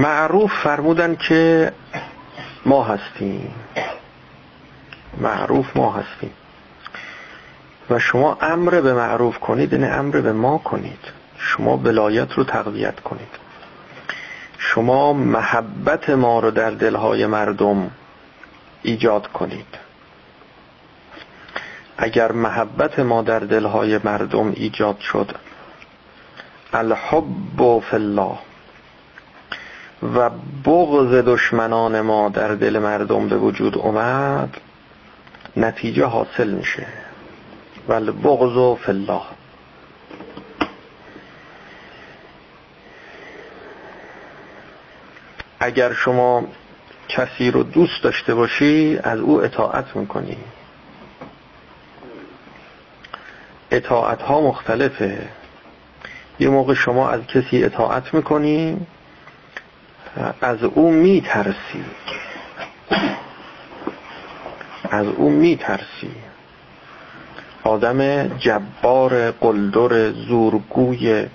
معروف 0.00 0.52
فرمودن 0.62 1.16
که 1.16 1.72
ما 2.66 2.84
هستیم. 2.84 3.54
معروف 5.20 5.76
ما 5.76 5.92
هستیم. 5.92 6.30
و 7.90 7.98
شما 7.98 8.38
امر 8.40 8.80
به 8.80 8.94
معروف 8.94 9.38
کنید 9.38 9.72
یعنی 9.72 9.86
امر 9.86 10.20
به 10.20 10.32
ما 10.32 10.58
کنید. 10.58 11.04
شما 11.38 11.76
ولایت 11.76 12.32
رو 12.32 12.44
تقویت 12.44 13.00
کنید. 13.00 13.28
شما 14.58 15.12
محبت 15.12 16.10
ما 16.10 16.40
رو 16.40 16.50
در 16.50 16.70
دلهای 16.70 17.26
مردم 17.26 17.90
ایجاد 18.82 19.26
کنید. 19.26 19.78
اگر 21.98 22.32
محبت 22.32 22.98
ما 22.98 23.22
در 23.22 23.38
دلهای 23.38 24.00
مردم 24.04 24.52
ایجاد 24.56 24.98
شد 24.98 25.36
الحب 26.72 27.80
فی 27.80 27.96
الله. 27.96 28.38
و 30.02 30.30
بغض 30.64 31.14
دشمنان 31.14 32.00
ما 32.00 32.28
در 32.28 32.54
دل 32.54 32.78
مردم 32.78 33.28
به 33.28 33.36
وجود 33.36 33.78
اومد 33.78 34.56
نتیجه 35.56 36.04
حاصل 36.04 36.50
میشه. 36.50 36.86
ولی 37.88 38.10
بغض 38.10 38.56
و 38.56 38.74
فلاح 38.74 39.30
اگر 45.60 45.92
شما 45.92 46.44
کسی 47.08 47.50
رو 47.50 47.62
دوست 47.62 48.02
داشته 48.02 48.34
باشی 48.34 48.98
از 49.02 49.20
او 49.20 49.42
اطاعت 49.42 49.96
می‌کنی. 49.96 50.36
اطاعت 53.70 54.22
ها 54.22 54.40
مختلفه. 54.40 55.28
یه 56.40 56.48
موقع 56.48 56.74
شما 56.74 57.10
از 57.10 57.26
کسی 57.26 57.64
اطاعت 57.64 58.14
می‌کنی 58.14 58.86
از 60.40 60.62
او 60.62 60.92
میترسی. 60.92 61.84
از 64.90 65.06
او 65.06 65.30
میترسی. 65.30 66.10
آدم 67.64 68.28
جبار 68.38 69.30
قلدر 69.30 70.10
زورگوی 70.10 71.26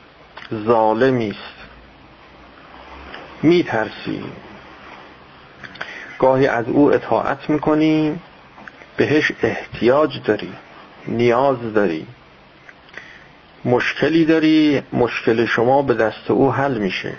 ظالمی 0.66 1.30
است. 1.30 1.56
میترسی. 3.44 4.24
گاهی 6.20 6.48
از 6.48 6.66
او 6.68 6.94
اطاعت 6.94 7.50
می‌کنی 7.50 8.20
بهش 8.98 9.32
احتیاج 9.44 10.22
داری 10.24 10.54
نیاز 11.08 11.74
داری. 11.74 12.08
مشکلی 13.66 14.26
داری 14.26 14.82
مشکل 14.94 15.46
شما 15.46 15.82
به 15.82 15.94
دست 15.94 16.32
او 16.32 16.54
حل 16.54 16.78
میشه. 16.78 17.14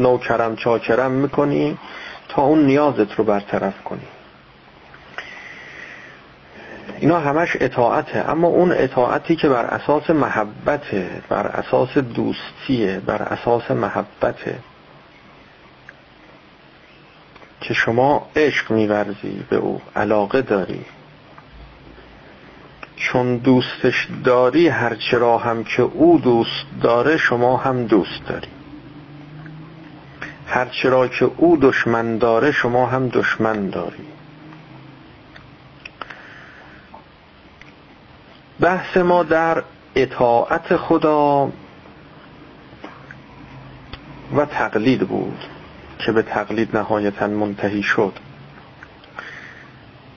نوکرم 0.00 0.56
چاکرم 0.56 1.10
می‌کنی 1.10 1.78
تا 2.28 2.42
اون 2.42 2.66
نیازت 2.66 3.14
رو 3.14 3.24
برطرف 3.24 3.82
کنی. 3.82 4.06
اینا 7.00 7.20
همش 7.20 7.56
اطاعته 7.60 8.30
اما 8.30 8.48
اون 8.48 8.72
اطاعتی 8.72 9.36
که 9.36 9.48
بر 9.48 9.64
اساس 9.64 10.10
محبته 10.10 11.10
بر 11.28 11.46
اساس 11.46 11.98
دوستیه 11.98 13.00
بر 13.06 13.22
اساس 13.22 13.70
محبته. 13.70 14.58
که 17.60 17.74
شما 17.74 18.28
عشق 18.36 18.70
میورزی 18.70 19.44
به 19.50 19.56
او 19.56 19.80
علاقه 19.96 20.42
داری. 20.42 20.84
چون 22.96 23.36
دوستش 23.36 24.08
داری 24.24 24.68
هرچرا 24.68 25.38
هم 25.38 25.64
که 25.64 25.82
او 25.82 26.18
دوست 26.18 26.66
داره 26.82 27.16
شما 27.16 27.56
هم 27.56 27.84
دوست 27.84 28.24
داری. 28.28 28.48
هرچرا 30.48 31.08
که 31.08 31.30
او 31.36 31.56
دشمن 31.56 32.18
داره 32.18 32.52
شما 32.52 32.86
هم 32.86 33.08
دشمن 33.08 33.68
داری. 33.68 34.06
بحث 38.60 38.96
ما 38.96 39.22
در 39.22 39.62
اطاعت 39.94 40.76
خدا 40.76 41.52
و 44.36 44.44
تقلید 44.44 45.08
بود 45.08 45.44
که 45.98 46.12
به 46.12 46.22
تقلید 46.22 46.76
نهایتا 46.76 47.26
منتهی 47.26 47.82
شد. 47.82 48.12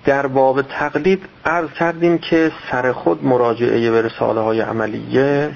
در 0.06 0.28
باب 0.28 0.62
تقلید 0.62 1.26
عرض 1.46 1.70
کردیم 1.70 2.18
که 2.18 2.52
سر 2.72 2.92
خود 2.92 3.26
مراجعه 3.26 3.92
به 3.92 4.02
رساله 4.02 4.42
های 4.42 4.62
عملیه 4.62 5.52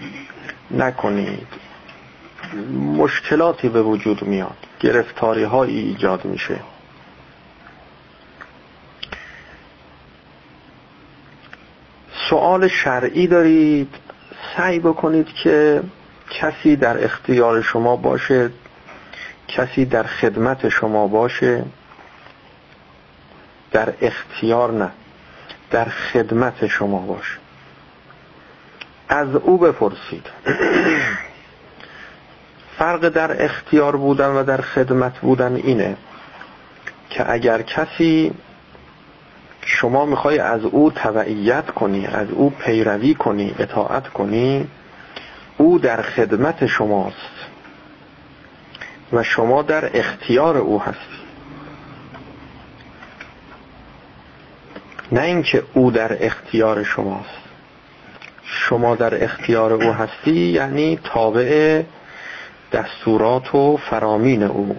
نکنید. 0.72 1.65
مشکلاتی 2.98 3.70
به 3.70 3.82
وجود 3.82 4.24
میاد. 4.24 4.58
گرفتاری 4.80 5.44
هایی 5.44 5.80
ایجاد 5.80 6.26
میشه. 6.26 6.60
سوال 12.30 12.68
شرعی 12.68 13.28
دارید. 13.28 13.96
سعی 14.58 14.80
بکنید 14.80 15.28
که 15.28 15.84
کسی 16.30 16.76
در 16.76 17.04
اختیار 17.04 17.62
شما 17.62 17.96
باشه. 17.96 18.50
کسی 19.48 19.86
در 19.86 20.04
خدمت 20.04 20.70
شما 20.70 21.08
باشه. 21.08 21.66
در 23.72 23.94
اختیار 24.02 24.72
نه 24.72 24.92
در 25.72 25.86
خدمت 25.86 26.68
شما 26.68 27.00
باشه. 27.00 27.38
از 29.10 29.36
او 29.36 29.58
بپرسید. 29.58 30.26
فرق 32.78 33.10
در 33.10 33.44
اختیار 33.44 33.96
بودن 33.96 34.30
و 34.30 34.44
در 34.44 34.62
خدمت 34.62 35.20
بودن 35.20 35.56
اینه 35.56 35.98
که 37.10 37.32
اگر 37.32 37.62
کسی 37.62 38.34
شما 39.66 40.06
می‌خوای 40.06 40.40
از 40.40 40.64
او 40.64 40.92
تبعیت 40.92 41.72
کنی 41.72 42.08
از 42.08 42.28
او 42.30 42.50
پیروی 42.50 43.14
کنی 43.14 43.56
اطاعت 43.60 44.08
کنی 44.08 44.68
او 45.58 45.80
در 45.80 46.02
خدمت 46.02 46.66
شماست 46.66 47.36
و 49.14 49.24
شما 49.24 49.62
در 49.62 50.00
اختیار 50.00 50.58
او 50.58 50.82
هستی. 50.82 51.26
نه 55.12 55.22
اینکه 55.22 55.64
او 55.74 55.92
در 55.92 56.26
اختیار 56.26 56.84
شماست. 56.84 57.30
شما 58.44 58.96
در 58.96 59.24
اختیار 59.24 59.74
او 59.74 59.94
هستی 59.94 60.32
یعنی 60.32 61.00
تابع 61.04 61.84
دستورات 62.72 63.56
و 63.56 63.78
فرامین 63.78 64.44
او. 64.44 64.76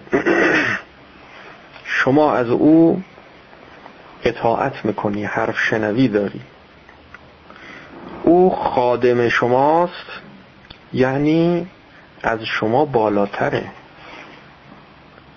شما 1.85 2.33
از 2.33 2.49
او 2.49 3.03
اطاعت 4.23 4.85
می‌کنی 4.85 5.23
حرف 5.25 5.59
شنوی 5.59 6.07
داری. 6.07 6.41
او 8.23 8.55
خادم 8.55 9.29
شماست 9.29 10.05
یعنی 10.93 11.67
از 12.23 12.39
شما 12.43 12.85
بالاتره. 12.85 13.63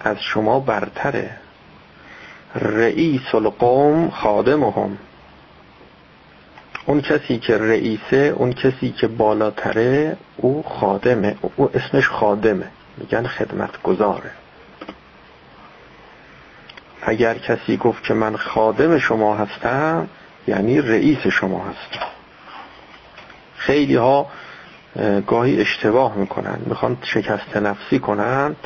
از 0.00 0.16
شما 0.20 0.60
برتره. 0.60 1.36
رئیس 2.54 3.34
القوم 3.34 4.10
خادمهم. 4.10 4.98
اون 6.86 7.00
کسی 7.00 7.38
که 7.38 7.58
رئیسه 7.58 8.16
اون 8.16 8.52
کسی 8.52 8.90
که 8.90 9.08
بالاتره 9.08 10.16
او 10.36 10.62
خادمه. 10.62 11.36
او 11.56 11.70
اسمش 11.74 12.08
خادمه. 12.08 12.66
میگن 12.96 13.26
خدمت 13.26 13.82
گذاره 13.82 14.30
اگر 17.02 17.34
کسی 17.38 17.76
گفت 17.76 18.04
که 18.04 18.14
من 18.14 18.36
خادم 18.36 18.98
شما 18.98 19.36
هستم 19.36 20.08
یعنی 20.48 20.80
رئیس 20.80 21.26
شما 21.26 21.64
هستم. 21.64 22.06
خیلی 23.56 23.96
ها 23.96 24.26
گاهی 25.26 25.60
اشتباه 25.60 26.16
می‌کنن. 26.16 26.58
می‌خوان 26.66 26.96
شکست 27.02 27.56
نفسی 27.56 27.98
کنن. 27.98 28.56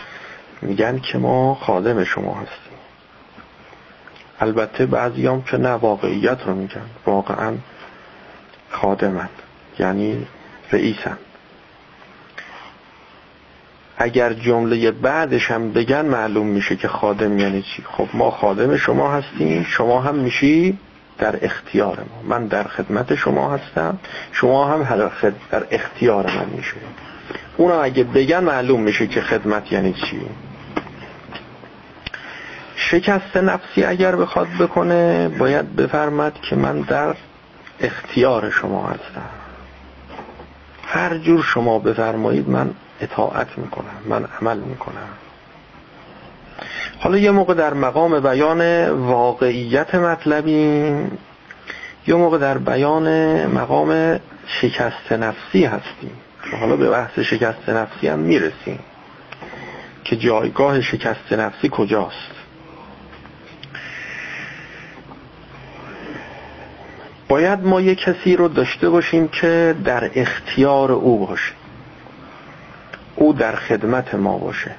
میگن 0.62 0.98
که 0.98 1.18
ما 1.18 1.54
خادم 1.54 2.04
شما 2.04 2.34
هستیم. 2.34 2.78
البته 4.40 4.86
بعضیام 4.86 5.42
که 5.42 5.56
نه 5.56 5.68
واقعیت 5.68 6.38
رو 6.46 6.54
میگن. 6.54 6.86
واقعا 7.06 7.54
خادمن 8.74 9.28
یعنی 9.78 10.26
رئیسن. 10.72 11.18
اگر 13.96 14.32
جمله 14.32 14.90
بعدش 14.90 15.50
هم 15.50 15.72
بگن 15.72 16.04
معلوم 16.04 16.46
میشه 16.46 16.76
که 16.76 16.88
خادم 16.88 17.38
یعنی 17.38 17.62
چی. 17.62 17.82
خب 17.82 18.08
ما 18.14 18.30
خادم 18.30 18.76
شما 18.76 19.12
هستیم 19.12 19.62
شما 19.68 20.00
هم 20.00 20.14
میشی 20.14 20.78
در 21.18 21.44
اختیار 21.44 21.98
ما. 21.98 22.36
من 22.36 22.46
در 22.46 22.64
خدمت 22.64 23.14
شما 23.14 23.50
هستم 23.50 23.98
شما 24.32 24.66
هم 24.66 25.10
در 25.50 25.66
اختیار 25.70 26.26
من 26.26 26.46
میشه. 26.56 26.74
اونا 27.56 27.82
اگه 27.82 28.04
بگن 28.04 28.44
معلوم 28.44 28.80
میشه 28.80 29.06
که 29.06 29.20
خدمت 29.20 29.72
یعنی 29.72 29.92
چی. 29.92 30.20
شکست 32.76 33.36
نفسی 33.36 33.84
اگر 33.84 34.16
بخواد 34.16 34.48
بکنه 34.60 35.28
باید 35.28 35.76
بفرمد 35.76 36.32
که 36.42 36.56
من 36.56 36.80
در 36.80 37.14
اختیار 37.84 38.50
شما 38.50 38.86
هستم. 38.86 39.28
هر 40.86 41.18
جور 41.18 41.42
شما 41.42 41.78
بفرمایید 41.78 42.48
من 42.48 42.70
اطاعت 43.00 43.58
می‌کنم 43.58 43.96
من 44.08 44.24
عمل 44.40 44.58
می‌کنم. 44.58 45.08
حالا 46.98 47.18
یه 47.18 47.30
موقع 47.30 47.54
در 47.54 47.74
مقام 47.74 48.20
بیان 48.20 48.90
واقعیت 48.90 49.94
مطلبیم 49.94 51.18
یه 52.06 52.14
موقع 52.14 52.38
در 52.38 52.58
بیان 52.58 53.46
مقام 53.46 54.20
شکست 54.46 55.12
نفسی 55.12 55.64
هستیم. 55.64 56.12
حالا 56.60 56.76
به 56.76 56.90
بحث 56.90 57.18
شکست 57.18 57.68
نفسی 57.68 58.08
هم 58.08 58.18
می‌رسیم 58.18 58.78
که 60.04 60.16
جایگاه 60.16 60.80
شکست 60.80 61.32
نفسی 61.32 61.68
کجاست. 61.72 62.33
باید 67.28 67.66
ما 67.66 67.80
یه 67.80 67.94
کسی 67.94 68.36
رو 68.36 68.48
داشته 68.48 68.88
باشیم 68.88 69.28
که 69.28 69.74
در 69.84 70.10
اختیار 70.14 70.92
او 70.92 71.26
باشه. 71.26 71.52
او 73.16 73.32
در 73.32 73.56
خدمت 73.56 74.14
ما 74.14 74.38
باشه. 74.38 74.70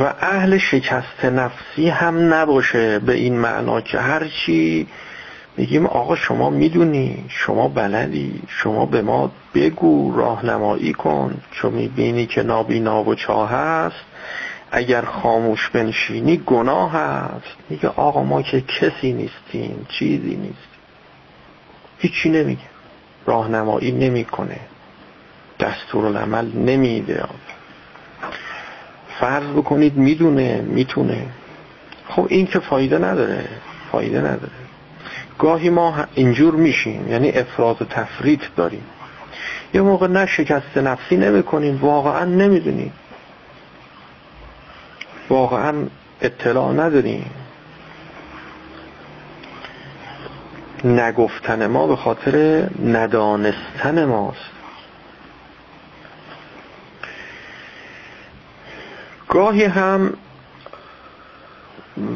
و 0.00 0.02
اهل 0.20 0.58
شکست 0.58 1.24
نفسی 1.24 1.88
هم 1.88 2.34
نباشه 2.34 2.98
به 2.98 3.12
این 3.12 3.38
معنا 3.38 3.80
که 3.80 3.98
هرچی 3.98 4.86
میگیم 5.56 5.86
آقا 5.86 6.16
شما 6.16 6.50
می‌دونی 6.50 7.24
شما 7.28 7.68
بلدی 7.68 8.42
شما 8.48 8.86
به 8.86 9.02
ما 9.02 9.30
بگو 9.54 10.16
راهنمایی 10.16 10.92
کن. 10.92 11.40
چون 11.52 11.72
می‌بینی 11.72 12.26
که 12.26 12.42
نابینا 12.42 13.04
و 13.04 13.14
چاه 13.14 13.50
هست 13.50 14.09
اگر 14.72 15.02
خاموش 15.02 15.68
بنشینی 15.68 16.36
گناه 16.46 16.92
هست 16.92 17.56
میگه 17.70 17.88
آقا 17.88 18.22
ما 18.22 18.42
که 18.42 18.60
کسی 18.60 19.12
نیستیم 19.12 19.86
چیزی 19.88 20.36
نیست. 20.36 20.68
هیچی 21.98 22.28
نمیگه. 22.28 22.60
راهنمایی 23.26 23.92
نمی‌کنه. 23.92 24.60
دستور 25.60 26.06
العمل 26.06 26.52
نمیده. 26.56 27.24
فرض 29.20 29.44
بکنید 29.44 29.96
می‌دونه 29.96 30.60
می‌تونه. 30.60 31.26
خب 32.08 32.26
این 32.30 32.46
که 32.46 32.58
فایده 32.58 32.98
نداره. 32.98 33.44
فایده 33.92 34.18
نداره. 34.18 34.52
گاهی 35.38 35.70
ما 35.70 36.04
اینجور 36.14 36.54
میشیم. 36.54 37.08
یعنی 37.08 37.30
افراد 37.30 37.82
و 37.82 37.84
تفریط 37.84 38.40
داریم. 38.56 38.84
یه 39.74 39.80
موقع 39.80 40.06
نه 40.06 40.26
شکست 40.26 40.76
نفسی 40.76 41.16
نمی‌کنیم. 41.16 41.78
واقعا 41.82 42.24
نمی‌دونیم. 42.24 42.92
واقعا 45.30 45.86
اطلاع 46.20 46.72
نداریم. 46.72 47.30
نگفتن 50.84 51.66
ما 51.66 51.86
به 51.86 51.96
خاطر 51.96 52.66
ندانستن 52.84 54.04
ماست. 54.04 54.50
گاهی 59.28 59.64
هم 59.64 60.12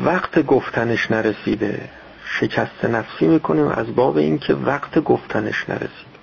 وقت 0.04 0.46
گفتنش 0.46 1.10
نرسیده. 1.10 1.88
شکست 2.40 2.84
نفسی 2.84 3.26
می‌کنیم 3.26 3.68
از 3.68 3.94
باب 3.94 4.16
اینکه 4.16 4.54
وقت 4.54 4.98
گفتنش 4.98 5.68
نرسید 5.68 6.14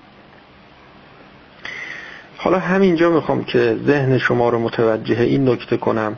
حالا 2.37 2.59
همینجا 2.59 3.09
می‌خوام 3.09 3.43
که 3.43 3.77
ذهن 3.85 4.17
شما 4.17 4.49
رو 4.49 4.59
متوجه 4.59 5.21
این 5.21 5.49
نکته 5.49 5.77
کنم. 5.77 6.17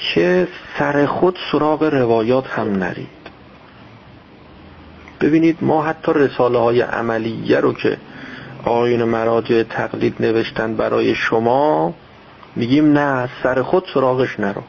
که 0.00 0.48
سر 0.78 1.06
خود 1.06 1.38
سراغ 1.52 1.82
روایات 1.82 2.46
هم 2.46 2.76
نرید. 2.76 3.20
ببینید 5.20 5.58
ما 5.60 5.82
حتی 5.82 6.12
رساله 6.14 6.58
های 6.58 6.80
عملیه 6.80 7.60
رو 7.60 7.72
که 7.72 7.96
آقایون 8.64 9.04
مراجع 9.04 9.62
تقلید 9.62 10.14
نوشتن 10.20 10.76
برای 10.76 11.14
شما 11.14 11.94
میگیم 12.56 12.92
نه 12.92 13.28
سر 13.42 13.62
خود 13.62 13.84
سراغش 13.94 14.40
نرو. 14.40 14.62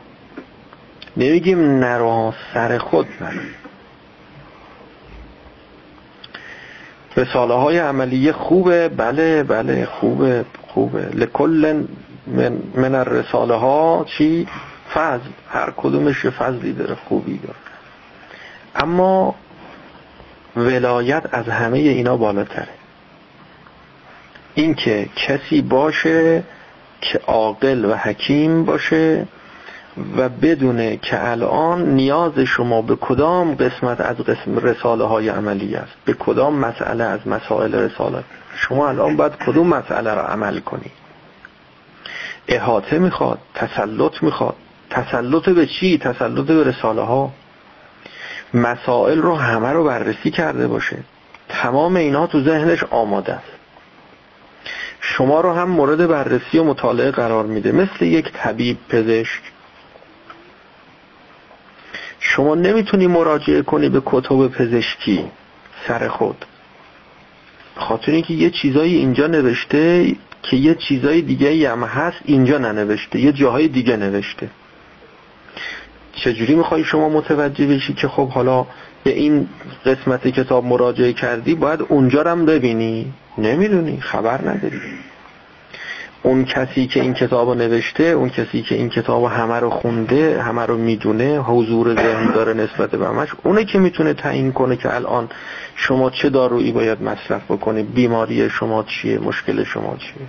نمیگیم 1.17 1.79
نرو 1.79 2.33
سر 2.53 2.77
خود 2.77 3.07
نرو. 3.21 3.39
رساله 7.17 7.53
های 7.53 7.77
عملیه 7.77 8.31
خوبه 8.31 8.89
بله 8.89 9.43
بله 9.43 9.85
خوبه 9.85 10.45
خوبه. 10.67 11.09
لکل 11.13 11.83
من, 12.27 12.57
من 12.75 12.95
الرساله 12.95 13.55
ها 13.55 14.05
چی؟ 14.17 14.47
فضل 14.93 15.29
هر 15.49 15.73
کدومش 15.77 16.25
فضلی 16.25 16.73
داره 16.73 16.95
خوبی 16.95 17.37
داره. 17.37 17.59
اما 18.75 19.35
ولایت 20.55 21.23
از 21.31 21.45
همه 21.45 21.77
اینا 21.77 22.17
بالاتره. 22.17 22.67
این 24.53 24.73
که 24.73 25.09
کسی 25.15 25.61
باشه 25.61 26.43
که 27.01 27.19
عاقل 27.27 27.85
و 27.85 27.95
حکیم 27.95 28.65
باشه 28.65 29.27
و 30.17 30.29
بدونه 30.29 30.97
که 30.97 31.29
الان 31.29 31.85
نیاز 31.85 32.39
شما 32.39 32.81
به 32.81 32.95
کدام 32.95 33.55
قسمت 33.55 34.01
از 34.01 34.17
قسم 34.17 34.57
رساله 34.57 35.03
های 35.03 35.29
عملی 35.29 35.75
است 35.75 35.93
به 36.05 36.13
کدام 36.13 36.55
مسئله 36.55 37.03
از 37.03 37.27
مسائل 37.27 37.75
رساله 37.75 38.23
شما 38.55 38.89
الان 38.89 39.17
باید 39.17 39.35
کدوم 39.35 39.67
مسئله 39.67 40.13
را 40.13 40.27
عمل 40.27 40.59
کنی 40.59 40.91
احاطه 42.47 42.99
می‌خواد 42.99 43.39
تسلط 43.55 44.23
می‌خواد. 44.23 44.55
تسلط 44.91 45.49
به 45.49 45.65
چی؟ 45.65 45.97
تسلط 45.97 46.45
به 46.45 46.63
رساله 46.63 47.01
ها 47.01 47.31
مسائل 48.53 49.17
رو 49.17 49.35
همه 49.35 49.69
رو 49.69 49.83
بررسی 49.83 50.31
کرده 50.31 50.67
باشه. 50.67 50.97
تمام 51.49 51.95
اینا 51.95 52.27
تو 52.27 52.41
ذهنش 52.41 52.83
آماده 52.83 53.33
است. 53.33 53.51
شما 55.01 55.41
رو 55.41 55.53
هم 55.53 55.69
مورد 55.69 56.07
بررسی 56.07 56.59
و 56.59 56.63
مطالعه 56.63 57.11
قرار 57.11 57.45
میده. 57.45 57.71
مثل 57.71 58.05
یک 58.05 58.31
طبیب 58.33 58.77
پزشک. 58.89 59.41
شما 62.19 62.55
نمی‌تونی 62.55 63.07
مراجعه 63.07 63.61
کنی 63.61 63.89
به 63.89 64.01
کتب 64.05 64.47
پزشکی 64.47 65.25
سر 65.87 66.07
خود. 66.07 66.45
خاطر 67.75 68.11
اینکه 68.11 68.33
یه 68.33 68.49
چیزایی 68.49 68.95
اینجا 68.95 69.27
نوشته 69.27 70.15
که 70.43 70.57
یه 70.57 70.75
چیزای 70.75 71.21
دیگه 71.21 71.71
هم 71.71 71.83
هست 71.83 72.17
اینجا 72.25 72.57
ننوشته. 72.57 73.19
یه 73.19 73.31
جاهای 73.31 73.67
دیگه 73.67 73.97
نوشته. 73.97 74.49
چجوری 76.13 76.55
می‌خوای 76.55 76.83
شما 76.83 77.09
متوجه 77.09 77.67
بشی 77.67 77.93
که 77.93 78.07
خب 78.07 78.29
حالا 78.29 78.65
به 79.03 79.11
این 79.11 79.47
قسمت 79.85 80.27
کتاب 80.27 80.65
مراجعه 80.65 81.13
کردی 81.13 81.55
باید 81.55 81.81
اونجا 81.89 82.23
هم 82.23 82.45
ببینی؟ 82.45 83.13
نمی‌دونی 83.37 83.99
خبر 83.99 84.49
نداری. 84.49 84.81
اون 86.23 86.45
کسی 86.45 86.87
که 86.87 87.01
این 87.01 87.13
کتاب 87.13 87.49
رو 87.49 87.55
نوشته 87.55 88.03
اون 88.03 88.29
کسی 88.29 88.61
که 88.61 88.75
این 88.75 88.89
کتاب 88.89 89.23
همه 89.25 89.59
رو 89.59 89.69
خونده 89.69 90.41
همه 90.41 90.65
رو 90.65 90.77
می‌دونه 90.77 91.37
حضور 91.37 91.95
ذهن 91.95 92.31
داره 92.31 92.53
نسبت 92.53 92.91
به 92.91 93.07
همش 93.07 93.29
اونه 93.43 93.65
که 93.65 93.79
می‌تونه 93.79 94.13
تعیین 94.13 94.51
کنه 94.51 94.75
که 94.75 94.95
الان 94.95 95.29
شما 95.75 96.09
چه 96.09 96.29
دارویی 96.29 96.71
باید 96.71 97.03
مصرف 97.03 97.51
بکنی؟ 97.51 97.83
بیماری 97.83 98.49
شما 98.49 98.83
چیه؟ 98.83 99.19
مشکل 99.19 99.63
شما 99.63 99.97
چیه؟ 99.97 100.27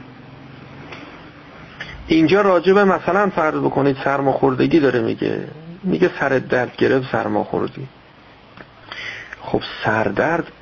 اینجا 2.06 2.40
راجبه 2.40 2.84
مثلا 2.84 3.30
فرض 3.36 3.54
بکنید 3.54 3.96
سرماخوردگی 4.04 4.80
داره 4.80 5.00
میگه. 5.00 5.40
میگه 5.84 6.10
سر 6.20 6.28
درد 6.28 6.76
گرفت 6.76 7.12
سرماخوردی 7.12 7.88
خب 9.40 9.62
سردرد 9.84 10.52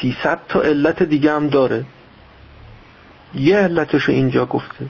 300 0.00 0.38
تا 0.48 0.60
علت 0.60 1.02
دیگه 1.02 1.32
هم 1.32 1.48
داره. 1.48 1.84
یه 3.34 3.56
علتشو 3.56 4.12
اینجا 4.12 4.46
گفته. 4.46 4.86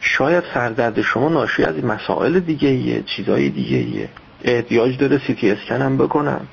شاید 0.00 0.44
سردرد 0.54 1.00
شما 1.00 1.28
ناشی 1.28 1.64
از 1.64 1.84
مسائل 1.84 2.40
دیگه 2.40 2.68
یه 2.68 3.02
چیزای 3.02 3.48
دیگه 3.48 3.78
یه. 3.78 4.08
احتیاج 4.44 4.98
داره 4.98 5.20
سیتی 5.26 5.50
اسکن 5.50 5.82
هم 5.82 5.96
بکنم. 5.96 6.46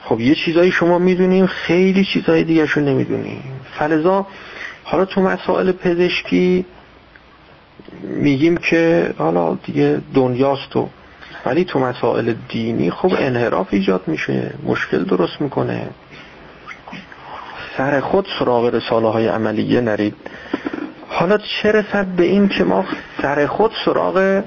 خب 0.00 0.20
یه 0.20 0.34
چیزایی 0.34 0.70
شما 0.70 0.98
می‌دونیم 0.98 1.46
خیلی 1.46 2.04
چیزای 2.04 2.44
دیگه 2.44 2.66
شو 2.66 2.80
نمی‌دونیم. 2.80 3.42
فلزا 3.78 4.26
حالا 4.84 5.04
تو 5.04 5.20
مسائل 5.20 5.72
پزشکی 5.72 6.66
میگیم 8.02 8.56
که 8.56 9.14
حالا 9.18 9.54
دیگه 9.54 10.00
دنیاست 10.14 10.76
و 10.76 10.88
ولی 11.46 11.64
تو 11.64 11.78
مسائل 11.78 12.34
دینی 12.48 12.90
خب 12.90 13.12
انحراف 13.18 13.66
ایجاد 13.70 14.02
میشه 14.06 14.54
مشکل 14.64 15.04
درست 15.04 15.40
می‌کنه. 15.40 15.88
سر 17.76 18.00
خود 18.00 18.26
سراغ 18.38 18.74
رساله 18.74 19.08
های 19.08 19.26
عملیه 19.28 19.80
نرید. 19.80 20.14
حالا 21.08 21.38
چه 21.38 21.72
رسد 21.72 22.06
به 22.06 22.24
این 22.24 22.48
که 22.48 22.64
ما 22.64 22.84
سر 23.22 23.46
خود 23.46 23.72
سراغ 23.84 24.42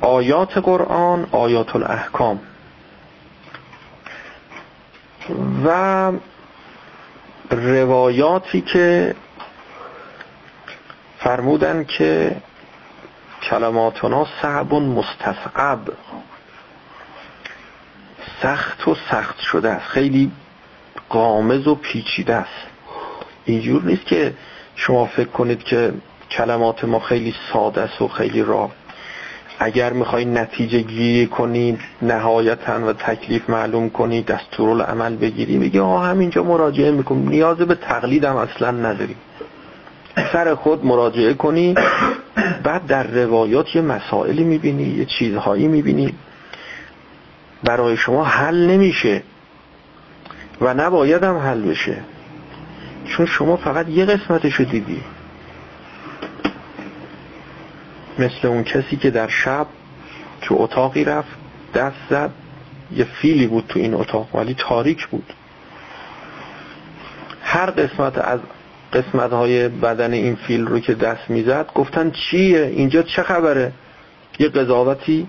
آیات 0.00 0.58
قرآن 0.58 1.26
آیات 1.32 1.76
الاحکام 1.76 2.40
و 5.64 6.12
روایاتی 7.50 8.60
که 8.60 9.14
فرمودن 11.20 11.84
که 11.84 12.36
کلماتنا 13.42 14.26
صعب 14.42 14.74
مستصعب 14.74 15.78
سخت 18.42 18.88
و 18.88 18.96
سخت 19.10 19.40
شده 19.40 19.70
است. 19.70 19.86
خیلی 19.86 20.32
قامز 21.08 21.66
و 21.66 21.74
پیچیده 21.74 22.34
است. 22.34 22.66
اینجور 23.44 23.82
نیست 23.82 24.06
که 24.06 24.34
شما 24.76 25.06
فکر 25.06 25.28
کنید 25.28 25.62
که 25.62 25.92
کلمات 26.30 26.84
ما 26.84 26.98
خیلی 26.98 27.34
ساده 27.52 27.80
است 27.80 28.02
و 28.02 28.08
خیلی 28.08 28.42
راه. 28.42 28.70
اگر 29.58 29.92
می‌خوای 29.92 30.24
نتیجه 30.24 30.80
گیری 30.80 31.26
کنید 31.26 31.80
نهایتا 32.02 32.86
و 32.86 32.92
تکلیف 32.92 33.50
معلوم 33.50 33.90
کنید 33.90 34.26
دستور 34.26 34.82
عمل 34.82 35.16
بگیری 35.16 35.58
بگی 35.58 35.78
آه 35.78 36.06
همینجا 36.06 36.42
مراجعه 36.42 36.90
می‌کنم. 36.90 37.28
نیاز 37.28 37.56
به 37.56 37.74
تقلیدم 37.74 38.36
اصلا 38.36 38.70
نداری 38.70 39.16
سر 40.32 40.54
خود 40.54 40.84
مراجعه 40.84 41.34
کنی 41.34 41.74
بعد 42.62 42.86
در 42.86 43.02
روایات 43.02 43.76
یه 43.76 43.82
مسائلی 43.82 44.44
می‌بینی 44.44 44.82
یه 44.82 45.04
چیزهایی 45.04 45.68
می‌بینی. 45.68 46.14
برای 47.64 47.96
شما 47.96 48.24
حل 48.24 48.66
نمیشه 48.66 49.22
و 50.60 50.74
نباید 50.74 51.24
هم 51.24 51.36
حل 51.36 51.62
بشه. 51.62 51.96
چون 53.04 53.26
شما 53.26 53.56
فقط 53.56 53.88
یه 53.88 54.04
قسمتشو 54.04 54.64
دیدی. 54.64 55.02
مثل 58.18 58.48
اون 58.48 58.64
کسی 58.64 58.96
که 58.96 59.10
در 59.10 59.28
شب 59.28 59.66
تو 60.40 60.56
اتاقی 60.58 61.04
رفت 61.04 61.28
دست 61.74 61.96
زد 62.10 62.30
یه 62.92 63.04
فیلی 63.04 63.46
بود 63.46 63.64
تو 63.68 63.78
این 63.78 63.94
اتاق 63.94 64.36
ولی 64.36 64.54
تاریک 64.58 65.06
بود. 65.06 65.32
هر 67.42 67.70
قسمت 67.70 68.18
از 68.18 68.40
قسمت 68.92 69.32
های 69.32 69.68
بدن 69.68 70.12
این 70.12 70.34
فیل 70.34 70.66
رو 70.66 70.80
که 70.80 70.94
دست 70.94 71.30
می‌زد 71.30 71.66
گفتن 71.74 72.10
چیه؟ 72.10 72.62
اینجا 72.62 73.02
چه 73.02 73.22
خبره؟ 73.22 73.72
یه 74.38 74.48
قضاوتی 74.48 75.26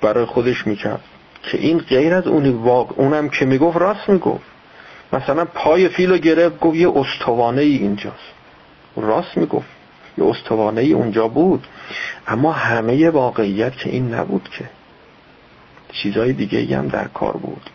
برای 0.00 0.24
خودش 0.24 0.66
می‌کرد 0.66 1.00
که 1.42 1.58
این 1.58 1.78
غیر 1.78 2.14
از 2.14 2.26
اونی 2.26 2.50
واقع 2.50 2.94
اونم 2.96 3.28
که 3.28 3.44
می‌گفت 3.44 3.76
راست 3.76 4.08
می‌گفت. 4.08 4.44
مثلا 5.12 5.44
پای 5.44 5.88
فیل 5.88 6.10
رو 6.10 6.18
گرفت 6.18 6.60
گفت 6.60 6.76
یه 6.76 6.92
استوانه 6.96 7.62
ای 7.62 7.76
اینجاست. 7.76 8.32
راست 8.96 9.36
می‌گفت. 9.36 9.68
یه 10.18 10.24
استوانه 10.24 10.80
ای 10.80 10.92
اونجا 10.92 11.28
بود. 11.28 11.66
اما 12.28 12.52
همه 12.52 13.10
واقعیت 13.10 13.76
که 13.76 13.90
این 13.90 14.14
نبود 14.14 14.48
که. 14.58 14.64
چیزای 15.92 16.32
دیگه 16.32 16.76
هم 16.76 16.88
در 16.88 17.08
کار 17.08 17.32
بود. 17.32 17.70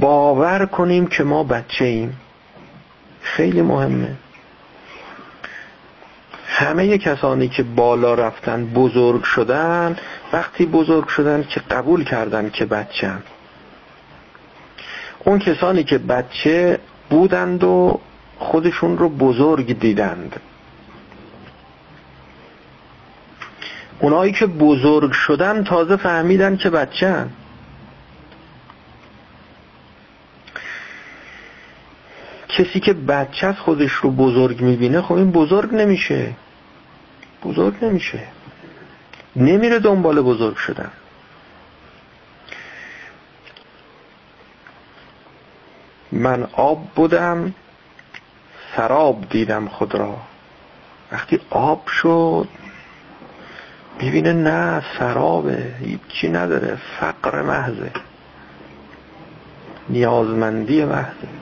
باور 0.00 0.66
کنیم 0.66 1.06
که 1.06 1.24
ما 1.24 1.44
بچه 1.44 1.84
ایم 1.84 2.20
خیلی 3.22 3.62
مهمه. 3.62 4.16
همه 6.46 6.98
کسانی 6.98 7.48
که 7.48 7.62
بالا 7.62 8.14
رفتن 8.14 8.66
بزرگ 8.66 9.22
شدن 9.22 9.96
وقتی 10.32 10.66
بزرگ 10.66 11.08
شدن 11.08 11.42
که 11.42 11.60
قبول 11.70 12.04
کردن 12.04 12.50
که 12.50 12.64
بچه 12.64 13.12
اون 15.24 15.38
کسانی 15.38 15.84
که 15.84 15.98
بچه 15.98 16.78
بودند 17.10 17.64
و 17.64 18.00
خودشون 18.38 18.98
رو 18.98 19.08
بزرگ 19.08 19.78
دیدند. 19.78 20.40
اونایی 24.00 24.32
که 24.32 24.46
بزرگ 24.46 25.12
شدن 25.12 25.64
تازه 25.64 25.96
فهمیدن 25.96 26.56
که 26.56 26.70
بچه 26.70 27.26
کسی 32.58 32.80
که 32.80 32.92
بچه 32.92 33.46
از 33.46 33.58
خودش 33.58 33.92
رو 33.92 34.10
بزرگ 34.10 34.60
می‌بینه 34.60 35.02
خب 35.02 35.12
این 35.12 35.30
بزرگ 35.30 35.74
نمیشه. 35.74 36.32
بزرگ 37.44 37.84
نمیشه. 37.84 38.22
نمیره 39.36 39.78
دنبال 39.78 40.20
بزرگ 40.20 40.56
شدن. 40.56 40.90
من 46.12 46.46
آب 46.52 46.88
بودم 46.94 47.54
سراب 48.76 49.28
دیدم 49.30 49.68
خود 49.68 49.94
را. 49.94 50.16
وقتی 51.12 51.40
آب 51.50 51.86
شد 51.86 52.48
می‌بینه 54.00 54.32
نه 54.32 54.82
سرابه. 54.98 55.74
هیچی 55.80 56.28
نداره. 56.28 56.78
فقر 57.00 57.42
محضه. 57.42 57.90
نیازمندی 59.88 60.84
محضه. 60.84 61.41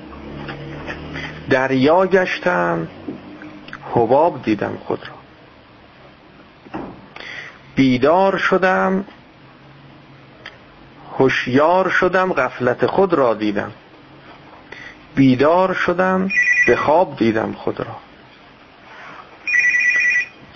دریا 1.51 2.07
گشتم 2.07 2.89
حباب 3.95 4.43
دیدم 4.43 4.79
خود 4.87 4.99
را. 4.99 5.15
بیدار 7.75 8.39
شدم 8.39 9.05
هوشیار 11.19 11.89
شدم 11.89 12.33
غفلت 12.33 12.87
خود 12.87 13.15
را 13.15 13.35
دیدم. 13.35 13.73
بیدار 15.15 15.75
شدم 15.75 16.29
به 16.67 16.77
خواب 16.77 17.17
دیدم 17.17 17.53
خود 17.53 17.81
را. 17.81 17.97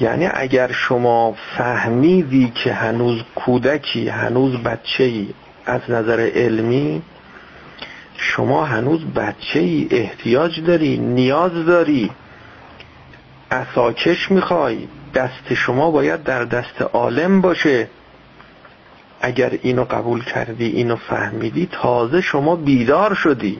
یعنی 0.00 0.28
اگر 0.34 0.72
شما 0.72 1.36
فهمیدی 1.56 2.52
که 2.54 2.72
هنوز 2.72 3.22
کودکی 3.34 4.08
هنوز 4.08 4.56
بچه 4.56 5.04
ای 5.04 5.34
از 5.66 5.80
نظر 5.88 6.30
علمی 6.34 7.02
شما 8.16 8.64
هنوز 8.64 9.04
بچه 9.04 9.60
ای 9.60 9.88
احتیاج 9.90 10.60
داری 10.60 10.98
نیاز 10.98 11.66
داری. 11.66 12.10
اساکش 13.50 14.30
می‌خوای. 14.30 14.88
دست 15.14 15.54
شما 15.54 15.90
باید 15.90 16.22
در 16.22 16.44
دست 16.44 16.82
عالم 16.82 17.40
باشه. 17.40 17.88
اگر 19.20 19.58
اینو 19.62 19.84
قبول 19.84 20.24
کردی 20.24 20.66
اینو 20.66 20.96
فهمیدی 20.96 21.68
تازه 21.72 22.20
شما 22.20 22.56
بیدار 22.56 23.14
شدی. 23.14 23.58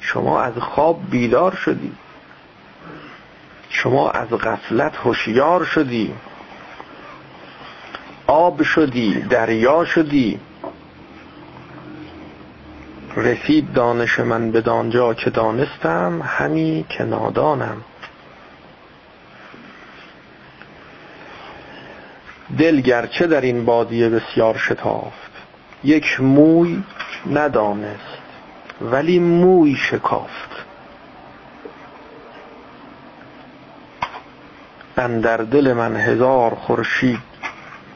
شما 0.00 0.42
از 0.42 0.52
خواب 0.58 1.00
بیدار 1.10 1.54
شدی. 1.54 1.92
شما 3.68 4.10
از 4.10 4.28
غفلت 4.28 4.96
هوشیار 4.96 5.64
شدی. 5.64 6.14
آب 8.26 8.62
شدی 8.62 9.20
دریا 9.20 9.84
شدی. 9.84 10.40
رسید 13.24 13.72
دانش 13.72 14.20
من 14.20 14.50
به 14.50 14.60
دانجا 14.60 15.14
که 15.14 15.30
دانستم 15.30 16.22
همی 16.24 16.84
که 16.88 17.04
نادانم. 17.04 17.76
دل 22.58 22.80
گرچه 22.80 23.26
در 23.26 23.40
این 23.40 23.64
بادیه 23.64 24.08
بسیار 24.08 24.56
شتافت 24.56 25.30
یک 25.84 26.20
موی 26.20 26.82
ندانست 27.32 28.18
ولی 28.80 29.18
موی 29.18 29.76
شکافت. 29.76 30.50
در 34.96 35.36
دل 35.36 35.72
من 35.72 35.96
هزار 35.96 36.54
خورشید 36.54 37.18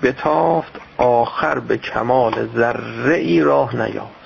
بتافت 0.03 0.73
آخر 0.97 1.59
به 1.59 1.77
کمال 1.77 2.49
ذره 2.57 3.17
ای 3.17 3.41
راه 3.41 3.77
نیافت. 3.77 4.18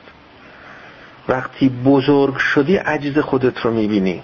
وقتی 1.29 1.69
بزرگ 1.69 2.37
شدی 2.37 2.77
عجز 2.77 3.19
خودت 3.19 3.59
رو 3.59 3.71
می‌بینی. 3.71 4.23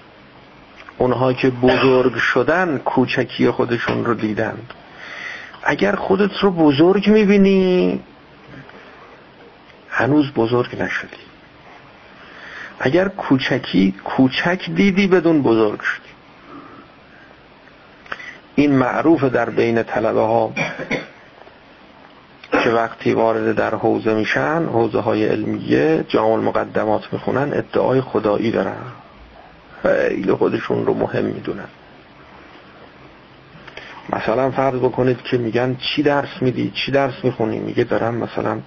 اونها 0.97 1.33
که 1.33 1.49
بزرگ 1.49 2.15
شدن 2.15 2.77
کوچکی 2.77 3.51
خودشون 3.51 4.05
رو 4.05 4.13
دیدن. 4.13 4.57
اگر 5.63 5.95
خودت 5.95 6.37
رو 6.41 6.51
بزرگ 6.51 7.09
می‌بینی 7.09 7.99
هنوز 9.89 10.31
بزرگ 10.33 10.81
نشدی. 10.81 11.17
اگر 12.79 13.07
کوچکی 13.07 13.95
کوچک 14.03 14.69
دیدی 14.75 15.07
بدون 15.07 15.41
بزرگ 15.41 15.81
شدی. 15.81 16.09
این 18.55 18.71
معروف 18.71 19.23
در 19.23 19.49
بین 19.49 19.83
طلبه 19.83 20.21
ها 20.21 20.53
که 22.63 22.69
وقتی 22.69 23.13
وارد 23.13 23.55
در 23.55 23.75
حوزه 23.75 24.13
میشن 24.13 24.65
حوزه 24.65 24.99
های 24.99 25.25
علمیه 25.25 26.05
جامع 26.07 26.33
المقدمات 26.33 27.13
می‌خونن 27.13 27.53
ادعای 27.53 28.01
خدایی 28.01 28.51
دارن. 28.51 28.75
خیلی 29.83 30.33
خودشون 30.33 30.85
رو 30.85 30.93
مهم 30.93 31.25
می‌دونن. 31.25 31.67
مثلا 34.13 34.51
فرض 34.51 34.79
بکنید 34.79 35.21
که 35.21 35.37
میگن 35.37 35.75
چی 35.75 36.03
درس 36.03 36.41
میدی؟ 36.41 36.71
چی 36.75 36.91
درس 36.91 37.13
می‌خونی؟ 37.23 37.59
میگه 37.59 37.83
دارم 37.83 38.15
مثلا 38.15 38.59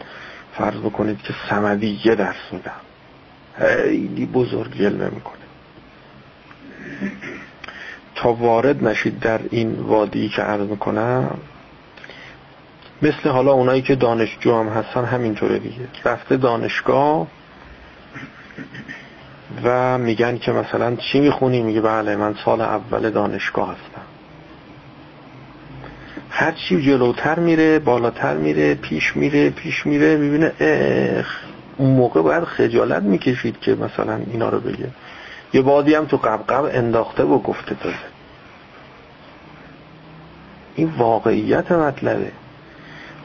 فرض 0.59 0.77
بکنید 0.81 1.23
که 1.23 1.35
سمدیه 1.51 2.15
درس 2.15 2.53
میدم. 2.53 2.81
خیلی 3.59 4.27
بزرگ 4.27 4.79
جلوه 4.79 5.11
می‌کنه. 5.15 5.43
تا 8.15 8.33
وارد 8.33 8.85
نشید 8.85 9.21
در 9.21 9.41
این 9.51 9.73
وادی 9.75 10.29
که 10.29 10.43
عرض 10.43 10.69
می‌کنم 10.69 11.39
مثل 13.03 13.29
حالا 13.29 13.53
اونایی 13.53 13.83
که 13.83 13.95
دانشجو 13.95 14.55
هم 14.55 14.69
هستن 14.69 15.05
همینطوره 15.05 15.59
دیگه. 15.59 15.89
رفته 16.05 16.37
دانشگاه 16.37 17.27
و 19.65 19.99
میگن 19.99 20.39
که 20.39 20.53
مثلا 20.53 20.97
چی 20.97 21.21
می‌خونی؟ 21.21 21.63
میگه 21.63 21.81
بله 21.81 22.17
من 22.17 22.35
سال 22.45 22.61
اول 22.61 23.11
دانشگاه 23.11 23.69
هستم. 23.69 24.03
هر 26.31 26.53
چی 26.53 26.83
جلوتر 26.83 27.39
میره 27.39 27.79
بالاتر 27.79 28.37
میره 28.37 28.75
پیش 28.75 29.17
میره 29.17 29.51
پیش 29.51 29.87
میره 29.87 30.17
می‌بینه 30.17 30.53
اون 31.77 31.91
موقع 31.91 32.23
باید 32.23 32.45
خجالت 32.45 33.03
می‌کشید 33.03 33.61
که 33.61 33.75
مثلا 33.75 34.21
اینا 34.33 34.49
رو 34.49 34.61
بگه. 34.61 34.89
یه 35.55 35.63
بادی 35.63 35.95
هم 35.95 36.05
تو 36.05 36.17
قبقب 36.17 36.71
انداخته 36.73 37.23
و 37.23 37.39
گفته 37.39 37.75
تازه. 37.75 37.95
این 40.77 40.93
واقعیت 40.99 41.73
مطلبه. 41.73 42.33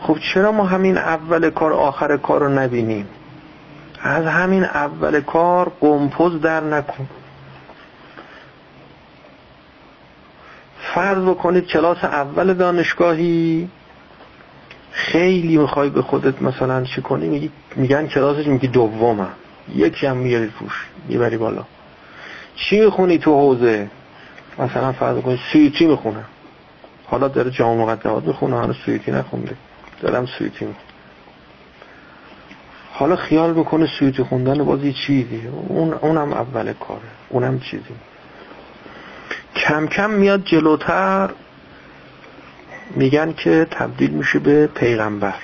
خب 0.01 0.17
چرا 0.33 0.51
ما 0.51 0.65
همین 0.65 0.97
اول 0.97 1.49
کار 1.49 1.73
آخر 1.73 2.17
کار 2.17 2.39
رو 2.39 2.49
نبینیم؟ 2.49 3.07
از 4.01 4.25
همین 4.25 4.63
اول 4.63 5.21
کار 5.21 5.71
قمپوز 5.79 6.41
در 6.41 6.59
نکن. 6.63 7.07
فرض 10.93 11.17
بکنید 11.17 11.67
کلاس 11.67 12.03
اول 12.03 12.53
دانشگاهی 12.53 13.69
خیلی 14.91 15.57
می‌خوای 15.57 15.89
به 15.89 16.01
خودت 16.01 16.41
مثلا 16.41 16.83
چی 16.83 17.01
کنی؟ 17.01 17.51
میگن 17.75 18.07
کلاسش 18.07 18.47
میگی 18.47 18.67
دومم 18.67 19.27
یکی 19.75 20.07
هم 20.07 20.17
میاری 20.17 20.51
توش 20.59 20.87
می‌بری 21.07 21.37
بالا. 21.37 21.63
چی 22.55 22.79
می‌خونی 22.79 23.17
تو 23.17 23.33
حوزه؟ 23.33 23.89
مثلا 24.59 24.91
فرض 24.91 25.21
کنید 25.21 25.39
سویتی 25.53 25.85
می‌خونم 25.85 26.25
حالا 27.05 27.27
داره 27.27 27.51
جامعه 27.51 27.85
مقدمات 27.85 28.23
می‌خونه 28.23 28.59
هنوز 28.59 28.75
سویتی 28.85 29.11
نخونده. 29.11 29.55
دارم 30.01 30.25
سویتی 30.25 30.67
حالا 32.91 33.15
خیال 33.15 33.53
می‌کنه 33.53 33.87
سویتی 33.99 34.23
خوندن 34.23 34.63
باز 34.63 34.83
یه 34.83 34.93
چیزی 34.93 35.47
اون 35.67 35.93
اونم 35.93 36.33
اول 36.33 36.73
کاره. 36.73 37.01
اونم 37.29 37.59
چیزی. 37.59 37.83
کم 39.55 39.87
کم 39.87 40.09
میاد 40.09 40.43
جلوتر. 40.43 41.29
میگن 42.95 43.33
که 43.33 43.67
تبدیل 43.71 44.11
میشه 44.11 44.39
به 44.39 44.67
پیغمبر. 44.67 45.35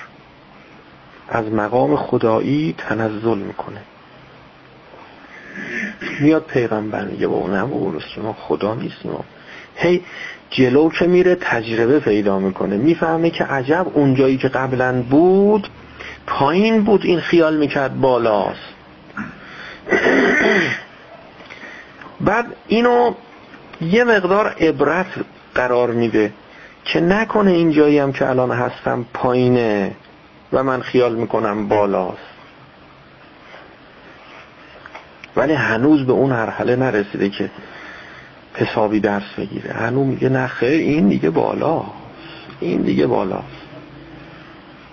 از 1.28 1.44
مقام 1.52 1.96
خدایی 1.96 2.74
تنزل 2.78 3.38
می‌کنه. 3.38 3.80
میاد 6.20 6.44
پیغمبر 6.44 7.04
میگه 7.04 7.26
با 7.26 7.36
اونم 7.36 7.72
اون 7.72 8.00
ما 8.22 8.32
خدا 8.32 8.74
نیستیم. 8.74 9.24
هی 9.76 10.02
جلو 10.50 10.90
که 10.90 11.06
میره 11.06 11.34
تجربه 11.34 12.00
پیدا 12.00 12.38
می‌کنه. 12.38 12.76
می‌فهمه 12.76 13.30
که 13.30 13.44
عجب 13.44 13.86
اونجایی 13.94 14.36
که 14.36 14.48
قبلا 14.48 15.02
بود 15.02 15.68
پایین 16.26 16.84
بود 16.84 17.04
این 17.04 17.20
خیال 17.20 17.56
می‌کرد 17.56 18.00
بالاست. 18.00 18.74
بعد 22.20 22.46
اینو 22.66 23.14
یه 23.80 24.04
مقدار 24.04 24.56
عبرت 24.60 25.06
قرار 25.54 25.90
میده 25.90 26.32
که 26.84 27.00
نکنه 27.00 27.50
این 27.50 27.70
جایی 27.70 27.98
هم 27.98 28.12
که 28.12 28.28
الان 28.28 28.50
هستم 28.50 29.06
پایینه 29.14 29.92
و 30.52 30.62
من 30.62 30.80
خیال 30.80 31.14
می‌کنم 31.14 31.68
بالاست. 31.68 32.34
ولی 35.36 35.52
هنوز 35.52 36.06
به 36.06 36.12
اون 36.12 36.30
مرحله 36.30 36.76
نرسیده 36.76 37.28
که 37.30 37.50
حسابی 38.54 39.00
درس 39.00 39.34
بگیره. 39.38 39.72
هنوز 39.72 40.06
میگه 40.06 40.46
خیر 40.46 40.80
این 40.80 41.08
دیگه 41.08 41.30
بالا 41.30 41.84
این 42.60 42.82
دیگه 42.82 43.06
بالاست. 43.06 43.64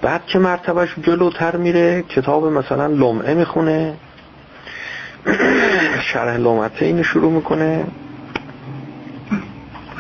بعد 0.02 0.26
که 0.26 0.40
مرتبهش 0.40 0.96
جلوتر 1.04 1.56
میره؟ 1.56 2.02
کتاب 2.02 2.46
مثلا 2.46 2.88
لمعه 2.88 3.34
می‌خونه. 3.34 3.94
شرح 6.14 6.38
لمعه 6.38 6.72
اینو 6.80 7.04
شروع 7.04 7.32
می‌کنه. 7.32 7.86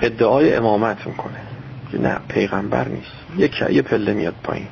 ادعای 0.01 0.55
امامت 0.55 1.07
می‌کنه. 1.07 1.41
نه 1.93 2.17
پیغمبر 2.27 2.87
نیست. 2.87 3.11
یک 3.37 3.63
یه 3.69 3.81
پله 3.81 4.13
میاد 4.13 4.35
پایین. 4.43 4.67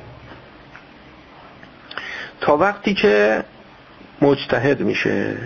تا 2.40 2.56
وقتی 2.56 2.94
که 2.94 3.44
مجتهد 4.22 4.80
میشه 4.80 5.36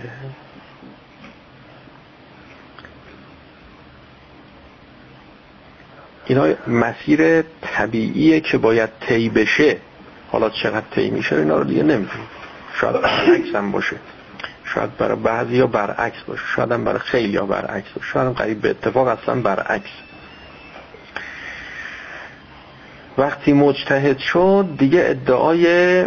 اینا 6.25 6.53
مسیر 6.67 7.41
طبیعیه 7.61 8.39
که 8.39 8.57
باید 8.57 8.89
طی 9.07 9.29
بشه. 9.29 9.77
حالا 10.31 10.49
چقدر 10.49 10.85
طی 10.91 11.09
میشه 11.09 11.35
اینا 11.35 11.57
رو 11.57 11.63
دیگه 11.63 11.83
نمی‌دونیم 11.83 12.27
شاید 12.81 13.01
برعکس 13.01 13.55
هم 13.55 13.71
باشه. 13.71 13.95
شاید 14.65 14.97
برای 14.97 15.17
بعضی 15.17 15.55
یا 15.55 15.67
برعکس 15.67 16.21
باشه. 16.27 16.43
شاید 16.55 16.71
هم 16.71 16.83
برای 16.83 16.99
خیلی 16.99 17.33
یا 17.33 17.45
برعکس 17.45 17.89
باشه. 17.95 18.07
شاید 18.07 18.27
هم 18.27 18.33
قریب 18.33 18.61
به 18.61 18.69
اتفاق 18.69 19.07
اصلا 19.07 19.41
برعکس. 19.41 19.89
وقتی 23.17 23.53
مجتهد 23.53 24.17
شد 24.17 24.65
دیگه 24.77 25.03
ادعای 25.05 26.05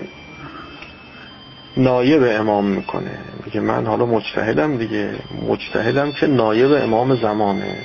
نایب 1.76 2.22
امام 2.40 2.66
می‌کنه. 2.66 3.18
میگه 3.44 3.61
من 3.61 3.87
حالا 3.87 4.07
مجتهدم 4.07 4.76
دیگه. 4.76 5.11
مجتهدم 5.48 6.12
که 6.12 6.26
نایب 6.26 6.72
امام 6.72 7.14
زمانه. 7.14 7.76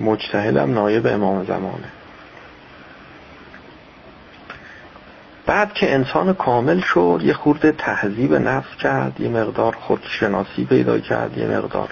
مجتهدم 0.00 0.74
نایب 0.74 1.06
امام 1.06 1.44
زمانه. 1.44 1.88
بعد 5.46 5.72
که 5.72 5.94
انسان 5.94 6.34
کامل 6.34 6.80
شد 6.80 7.20
یه 7.24 7.32
خورده 7.32 7.72
تهذیب 7.72 8.34
نفس 8.34 8.76
کرد 8.80 9.20
یه 9.20 9.28
مقدار 9.28 9.76
خودشناسی 9.80 10.64
پیدا 10.64 10.98
کرد 10.98 11.38
یه 11.38 11.46
مقدار 11.46 11.88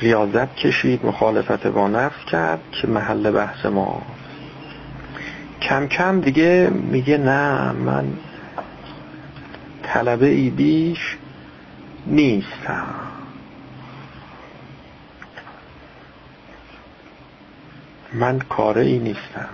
ریاضت 0.00 0.54
کشید 0.56 1.06
مخالفت 1.06 1.66
با 1.66 1.88
نفس 1.88 2.24
کرد 2.24 2.60
که 2.72 2.88
محل 2.88 3.30
بحث 3.30 3.66
ما. 3.66 4.02
کم 5.62 5.86
کم 5.86 6.20
دیگه 6.20 6.70
میگه 6.72 7.18
نه 7.18 7.72
من 7.72 8.12
طلبه 9.82 10.26
ای 10.26 10.50
بیش 10.50 11.16
نیستم. 12.06 13.09
من 18.12 18.38
کاره 18.38 18.82
ای 18.82 18.98
نیستم. 18.98 19.48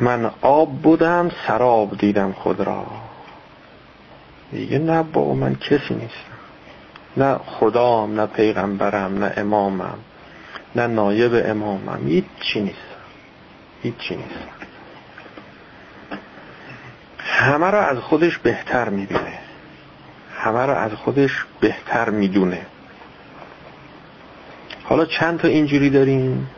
من 0.00 0.30
آب 0.40 0.82
بودم 0.82 1.30
سراب 1.46 1.98
دیدم 1.98 2.32
خود 2.32 2.60
را. 2.60 2.86
دیگه 4.52 4.78
نه 4.78 5.02
با 5.02 5.34
من 5.34 5.54
کسی 5.54 5.94
نیستم. 5.94 6.36
نه 7.16 7.34
خدام 7.34 8.20
نه 8.20 8.26
پیغمبرم 8.26 9.24
نه 9.24 9.32
امامم 9.36 9.98
نه 10.76 10.86
نایب 10.86 11.42
امامم. 11.50 12.06
هیچ 12.06 12.24
چی 12.40 12.60
نیست 12.60 12.76
هیچ 13.82 13.96
چی 13.96 14.16
نیست 14.16 14.38
همه 17.18 17.70
را 17.70 17.86
از 17.86 17.98
خودش 17.98 18.38
بهتر 18.38 18.88
می‌بینه. 18.88 19.38
همه 20.36 20.66
را 20.66 20.76
از 20.80 20.92
خودش 20.92 21.44
بهتر 21.60 22.10
می‌دونه. 22.10 22.66
حالا 24.88 25.04
چند 25.04 25.40
تا 25.40 25.48
اینجوری 25.48 25.90
داریم؟ 25.90 26.48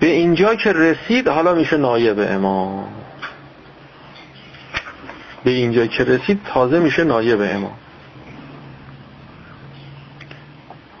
به 0.00 0.06
اینجا 0.06 0.54
که 0.54 0.72
رسید 0.72 1.28
حالا 1.28 1.54
میشه 1.54 1.76
نایب 1.76 2.18
امام. 2.18 2.88
به 5.44 5.50
اینجا 5.50 5.86
که 5.86 6.04
رسید 6.04 6.40
تازه 6.44 6.78
میشه 6.78 7.04
نایب 7.04 7.40
امام. 7.40 7.76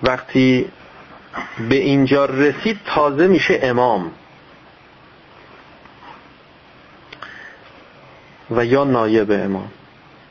وقتی 0.02 0.66
به 1.68 1.74
اینجا 1.74 2.24
رسید 2.24 2.80
تازه 2.86 3.26
میشه 3.26 3.58
امام. 3.62 4.10
و 8.50 8.64
یا 8.64 8.84
نایب 8.84 9.30
امام. 9.30 9.70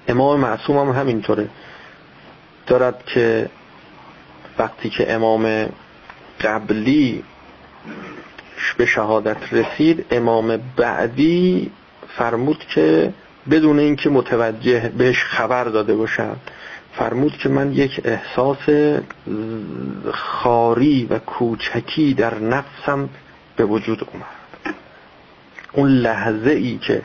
امام 0.08 0.40
معصوم 0.40 0.78
هم 0.78 1.00
همینطوره. 1.00 1.50
دارد 2.72 3.06
که 3.06 3.50
وقتی 4.60 4.90
که 4.90 5.14
امام 5.14 5.70
قبلی 6.42 7.24
به 8.78 8.86
شهادت 8.86 9.38
رسید 9.54 10.06
امام 10.12 10.60
بعدی 10.76 11.72
فرمود 12.18 12.60
که 12.60 13.14
بدون 13.52 13.80
اینکه 13.80 14.10
متوجه 14.10 14.92
بهش 14.98 15.24
خبر 15.24 15.64
داده 15.64 15.96
باشم 15.96 16.36
فرمود 16.94 17.38
که 17.38 17.50
من 17.50 17.74
یک 17.74 18.02
احساس 18.04 18.94
خاری 20.12 21.08
و 21.10 21.20
کوچکی 21.20 22.14
در 22.14 22.40
نفسم 22.40 23.10
به 23.56 23.66
وجود 23.66 24.08
اومد. 24.14 24.76
اون 25.74 25.90
لحظه 25.90 26.52
ای 26.52 26.78
که 26.78 27.02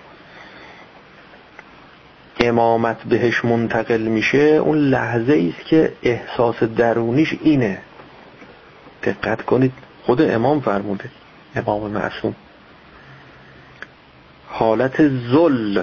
امامت 2.41 3.03
بهش 3.03 3.45
منتقل 3.45 4.01
میشه 4.01 4.39
اون 4.39 4.78
لحظه 4.78 5.53
است 5.55 5.66
که 5.66 5.93
احساس 6.03 6.62
درونیش 6.62 7.34
اینه. 7.43 7.78
دقت 9.03 9.43
کنید 9.43 9.72
خود 10.03 10.22
امام 10.22 10.61
فرموده 10.61 11.11
امام 11.57 11.91
معصوم. 11.91 12.34
حالت 14.47 15.09
زل 15.09 15.82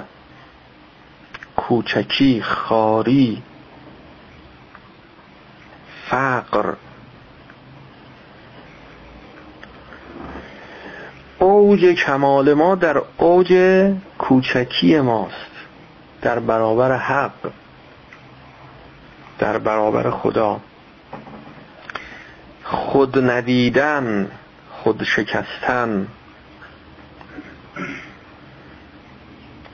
کوچکی 1.56 2.41
خاری 2.41 3.41
فقر. 6.10 6.74
اوج 11.39 11.86
کمال 11.86 12.54
ما 12.54 12.76
در 12.76 13.01
اوج 13.18 13.54
کوچکی 14.18 14.99
ماست. 14.99 15.53
در 16.24 16.39
برابر 16.39 16.97
حق 16.97 17.51
در 19.39 19.57
برابر 19.57 20.09
خدا. 20.09 20.59
خود 22.63 23.32
ندیدن 23.32 24.32
خود 24.71 25.03
شکستن. 25.03 26.07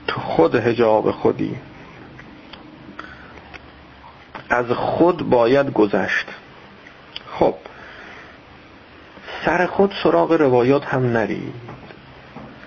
تو 0.08 0.20
خود 0.22 0.56
هجاب 0.56 1.12
خودی. 1.12 1.56
از 4.50 4.66
خود 4.66 5.30
باید 5.30 5.74
گذشت. 5.74 6.28
خب 7.32 7.56
سر 9.46 9.66
خود 9.66 9.94
سراغ 10.04 10.32
روایات 10.32 10.86
هم 10.86 11.06
نرید. 11.06 11.54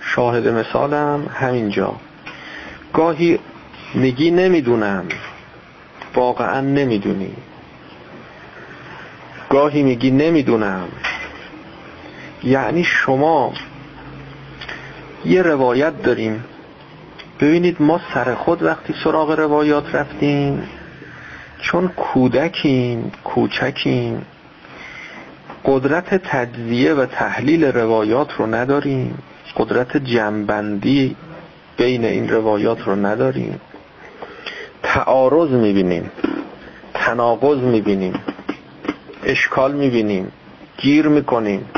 شاهد 0.01 0.49
مثالم 0.49 1.27
همینجا. 1.35 1.95
گاهی 2.93 3.39
میگی 3.95 4.31
نمی‌دونم. 4.31 5.05
واقعا 6.15 6.61
نمی‌دونی. 6.61 7.33
گاهی 9.51 9.83
میگی 9.83 10.11
نمی‌دونم. 10.11 10.89
یعنی 12.45 12.85
شما 12.85 13.53
یه 15.25 15.43
روایت 15.43 16.03
داریم. 16.03 16.45
ببینید 17.41 17.83
ما 17.83 18.01
سر 18.15 18.35
خود 18.35 18.63
وقتی 18.63 18.95
سراغ 19.05 19.31
روایات 19.31 19.95
رفتیم 19.95 20.63
چون 21.61 21.89
کودکیم 21.89 23.13
کوچکیم 23.25 24.27
قدرت 25.65 26.15
تجزیه 26.15 26.95
و 26.95 27.07
تحلیل 27.07 27.65
روایات 27.65 28.33
رو 28.39 28.55
نداریم. 28.55 29.19
قدرت 29.57 29.97
جنبندی 29.97 31.17
بین 31.77 32.05
این 32.05 32.29
روایات 32.29 32.81
رو 32.81 33.07
نداریم. 33.07 33.61
تعارض 34.83 35.51
می‌بینیم 35.51 36.11
تناقض 36.95 37.59
می‌بینیم 37.59 38.15
اشکال 39.25 39.73
می‌بینیم 39.73 40.33
گیر 40.77 41.09
می‌کنیم. 41.09 41.71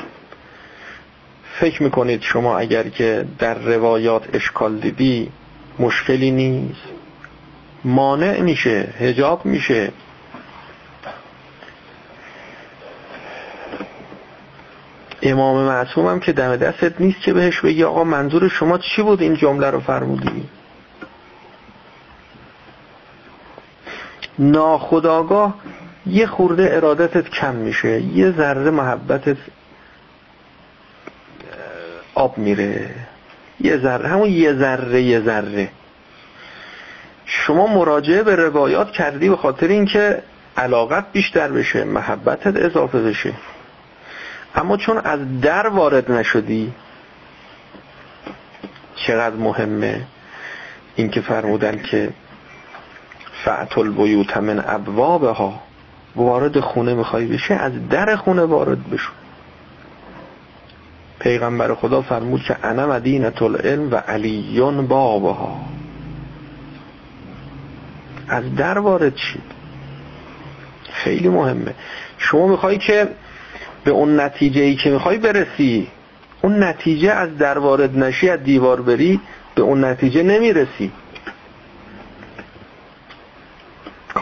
فکر 1.61 1.83
می‌کنید 1.83 2.23
شما 2.23 2.59
اگر 2.59 2.89
که 2.89 3.25
در 3.39 3.55
روایات 3.55 4.35
اشکال 4.35 4.79
دیدی 4.79 5.31
مشکلی 5.79 6.31
نیست. 6.31 6.81
مانع 7.85 8.41
میشه 8.41 8.89
هجاب 8.99 9.47
میشه. 9.47 9.93
امام 15.23 15.57
معصوم 15.57 16.07
هم 16.07 16.21
که 16.21 16.33
دم 16.33 16.57
دستت 16.57 17.01
نیست 17.01 17.21
که 17.21 17.33
بهش 17.33 17.61
بگی 17.61 17.85
آقا 17.85 18.05
منظور 18.05 18.49
شما 18.49 18.79
چی 18.79 19.03
بود؟ 19.03 19.23
این 19.23 19.35
جمله 19.35 19.71
رو 19.71 19.81
فرمودی. 19.81 20.45
ناخداگاه 24.39 25.55
یه 26.07 26.27
خورده 26.27 26.71
ارادتت 26.73 27.29
کم 27.29 27.55
میشه 27.55 28.01
یه 28.01 28.31
ذره 28.31 28.71
محبتت 28.71 29.37
آب 32.15 32.39
میره. 32.39 32.91
یه 33.61 33.79
ذره 33.79 34.09
همون 34.09 34.29
یه 34.29 34.55
ذره 34.55 35.03
یه 35.03 35.21
ذره. 35.21 35.69
شما 37.27 37.67
مراجعه 37.67 38.23
به 38.23 38.37
روایات 38.37 38.91
کردی 38.91 39.29
به 39.29 39.37
خاطر 39.37 39.69
اینکه 39.69 40.23
علاقت 40.57 41.05
بیشتر 41.13 41.49
بشه 41.49 41.85
محبتت 41.85 42.57
اضافه 42.57 43.03
بشه. 43.03 43.33
اما 44.55 44.77
چون 44.77 44.99
از 44.99 45.41
در 45.41 45.67
وارد 45.67 46.11
نشدی 46.11 46.73
چقدر 48.97 49.37
مهمه 49.37 50.07
اینکه 50.97 51.21
فرمودن 51.21 51.83
که 51.83 52.11
فعت 53.45 53.79
البیوت 53.79 54.37
من 54.37 54.65
ابوابها. 54.67 55.61
وارد 56.17 56.61
خونه 56.61 56.95
می‌خوای 56.95 57.27
بشه 57.27 57.55
از 57.55 57.89
در 57.89 58.17
خونه 58.17 58.43
وارد 58.43 58.91
بشو. 58.91 59.13
پیغمبر 61.19 61.75
خدا 61.75 62.03
فرمود 62.03 62.43
که 62.43 62.57
انا 62.63 62.87
مدینت 62.87 63.43
العلم 63.43 63.93
و 63.93 63.97
علیون 63.97 64.87
بابها. 64.87 65.61
از 68.29 68.55
در 68.55 68.79
وارد 68.79 69.17
شید. 69.17 69.43
خیلی 70.93 71.29
مهمه. 71.29 71.75
شما 72.19 72.47
می‌خوای 72.47 72.79
که 72.79 73.09
به 73.85 73.91
اون 73.91 74.21
نتیجه 74.21 74.61
ای 74.61 74.77
که 74.77 74.91
می‌خوای 74.91 75.19
برسی 75.19 75.89
اون 76.43 76.63
نتیجه 76.63 77.11
از 77.11 77.39
در 77.39 77.59
وارد 77.59 77.99
نشی 77.99 78.29
از 78.29 78.43
دیوار 78.43 78.81
بری 78.81 79.21
به 79.55 79.63
اون 79.63 79.85
نتیجه 79.85 80.23
نمی‌رسی. 80.23 80.93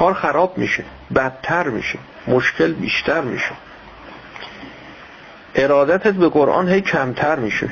کار 0.02 0.14
خراب 0.14 0.58
میشه 0.58 0.84
بدتر 1.14 1.68
میشه 1.68 1.98
مشکل 2.28 2.72
بیشتر 2.72 3.20
میشه. 3.20 3.52
ارادتت 5.54 6.14
به 6.14 6.28
قرآن 6.28 6.68
هی 6.68 6.80
کمتر 6.80 7.36
میشه. 7.36 7.68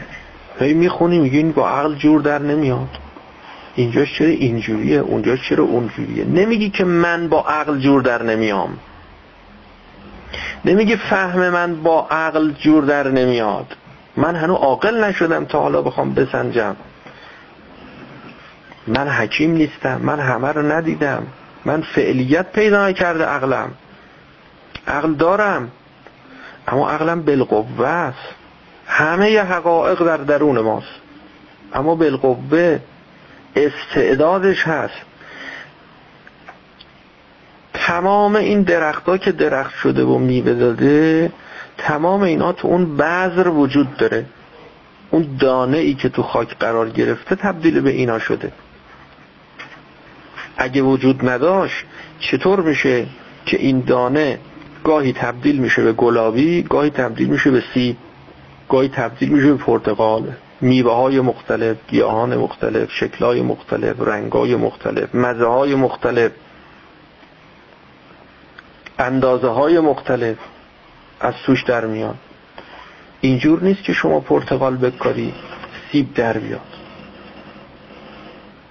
هی 0.60 0.74
می‌خونی 0.74 1.18
میگی 1.18 1.36
این 1.36 1.52
با 1.52 1.68
عقل 1.68 1.94
جور 1.94 2.20
در 2.20 2.38
نمیاد. 2.38 2.98
اینجاش 3.74 4.18
چرا 4.18 4.28
اینجوریه؟ 4.28 4.98
اونجاش 4.98 5.48
چرا 5.48 5.64
اونجوریه؟ 5.64 6.24
نمیگی 6.24 6.70
که 6.70 6.84
من 6.84 7.28
با 7.28 7.40
عقل 7.40 7.78
جور 7.78 8.02
در 8.02 8.22
نمیام. 8.22 8.78
نمیگی 10.64 10.96
فهم 10.96 11.48
من 11.48 11.82
با 11.82 12.06
عقل 12.10 12.50
جور 12.50 12.84
در 12.84 13.08
نمیاد. 13.08 13.76
من 14.16 14.36
هنو 14.36 14.54
عاقل 14.54 15.04
نشدم 15.04 15.44
تا 15.44 15.60
حالا 15.60 15.82
بخوام 15.82 16.14
بسنجم. 16.14 16.76
من 18.86 19.08
حکیم 19.08 19.50
نیستم 19.50 20.00
من 20.02 20.20
همه 20.20 20.48
رو 20.48 20.72
ندیدم. 20.72 21.26
من 21.64 21.80
فعلیت 21.80 22.52
پیدا 22.52 22.92
کرده 22.92 23.24
عقلم. 23.24 23.70
عقل 24.86 25.14
دارم. 25.14 25.70
اما 26.68 26.90
عقلم 26.90 27.22
بالقوه 27.22 27.86
است. 27.86 28.34
همه 28.86 29.30
ی 29.30 29.38
حقایق 29.38 30.02
در 30.02 30.16
درون 30.16 30.58
ماست. 30.60 31.00
اما 31.74 31.94
بالقوه 31.94 32.80
استعدادش 33.56 34.66
هست. 34.66 35.00
تمام 37.74 38.36
این 38.36 38.62
درختها 38.62 39.16
که 39.16 39.32
درخت 39.32 39.74
شده 39.74 40.04
و 40.04 40.18
میوه 40.18 40.54
داده 40.54 41.32
تمام 41.78 42.22
اینا 42.22 42.52
تو 42.52 42.68
اون 42.68 42.96
بذر 42.96 43.48
وجود 43.48 43.96
داره. 43.96 44.26
اون 45.10 45.36
دانه 45.40 45.78
ای 45.78 45.94
که 45.94 46.08
تو 46.08 46.22
خاک 46.22 46.58
قرار 46.58 46.90
گرفته 46.90 47.34
تبدیل 47.34 47.80
به 47.80 47.90
اینا 47.90 48.18
شده. 48.18 48.52
اگه 50.60 50.82
وجود 50.82 51.28
نداشت 51.28 51.84
چطور 52.18 52.60
میشه 52.60 53.06
که 53.46 53.56
این 53.56 53.80
دانه 53.80 54.38
گاهی 54.84 55.12
تبدیل 55.12 55.58
میشه 55.58 55.82
به 55.82 55.92
گلابی 55.92 56.62
گاهی 56.62 56.90
تبدیل 56.90 57.28
میشه 57.28 57.50
به 57.50 57.62
سیب 57.74 57.96
گاهی 58.68 58.88
تبدیل 58.88 59.28
میشه 59.28 59.52
به 59.52 59.64
پرتقال. 59.64 60.32
میوه 60.60 60.92
های 60.92 61.20
مختلف 61.20 61.76
گیاهان 61.88 62.36
مختلف 62.36 62.92
شکلهای 62.92 63.42
مختلف 63.42 64.00
رنگای 64.00 64.56
مختلف 64.56 65.14
مزه 65.14 65.46
های 65.46 65.74
مختلف 65.74 66.32
اندازه 68.98 69.48
های 69.48 69.80
مختلف 69.80 70.36
از 71.20 71.34
توش 71.46 71.62
در 71.62 71.86
میان 71.86 72.14
اینجور 73.20 73.62
نیست 73.62 73.82
که 73.82 73.92
شما 73.92 74.20
پرتقال 74.20 74.76
بکاری 74.76 75.34
سیب 75.92 76.14
در 76.14 76.38
بیاد. 76.38 76.60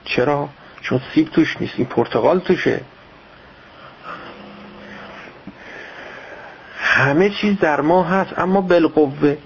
چرا؟ 0.06 0.50
چون 0.82 1.02
سیب 1.14 1.30
توش 1.30 1.58
نیست 1.62 1.74
این 1.78 1.86
پرتقال 1.86 2.40
توشه. 2.40 2.82
همه 6.78 7.30
چیز 7.30 7.60
در 7.60 7.82
ما 7.82 8.04
هست 8.04 8.40
اما 8.40 8.62
بالقوه 8.62 9.38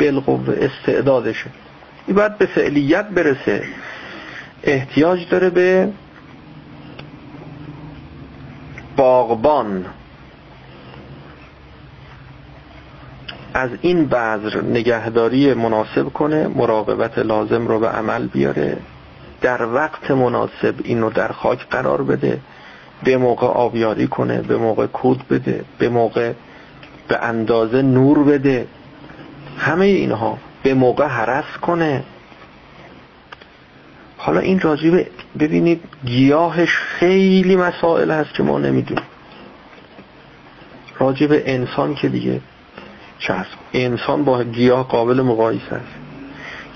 بالقوه 0.00 0.58
استعدادشه. 0.60 1.50
این 2.06 2.16
باید 2.16 2.38
به 2.38 2.46
فعلیت 2.46 3.08
برسه. 3.08 3.64
احتیاج 4.62 5.28
داره 5.28 5.50
به 5.50 5.92
باغبان. 8.96 9.86
از 13.54 13.70
این 13.80 14.06
بذر 14.06 14.60
نگهداری 14.60 15.54
مناسب 15.54 16.04
کنه 16.04 16.46
مراقبت 16.46 17.18
لازم 17.18 17.66
رو 17.66 17.78
به 17.80 17.88
عمل 17.88 18.26
بیاره. 18.26 18.76
در 19.42 19.66
وقت 19.66 20.10
مناسب 20.10 20.74
اینو 20.84 21.10
در 21.10 21.32
خاک 21.32 21.68
قرار 21.68 22.02
بده 22.02 22.40
به 23.04 23.16
موقع 23.16 23.46
آبیاری 23.46 24.06
کنه 24.06 24.42
به 24.42 24.56
موقع 24.56 24.86
کود 24.86 25.28
بده 25.28 25.64
به 25.78 25.88
موقع 25.88 26.32
به 27.08 27.18
اندازه 27.24 27.82
نور 27.82 28.24
بده 28.24 28.66
همه 29.58 29.84
اینها 29.84 30.38
به 30.62 30.74
موقع 30.74 31.06
حرس 31.06 31.58
کنه. 31.62 32.02
حالا 34.16 34.40
این 34.40 34.60
راجبه 34.60 35.06
ببینید 35.38 35.80
گیاهش 36.04 36.76
خیلی 36.76 37.56
مسائل 37.56 38.10
هست 38.10 38.34
که 38.34 38.42
ما 38.42 38.58
نمی‌دونیم. 38.58 39.04
راجب 40.98 41.28
انسان 41.32 41.94
که 41.94 42.08
دیگه 42.08 42.40
چه 43.18 43.34
انسان 43.72 44.24
با 44.24 44.44
گیاه 44.44 44.88
قابل 44.88 45.20
مقایسه 45.20 45.74
است. 45.74 46.01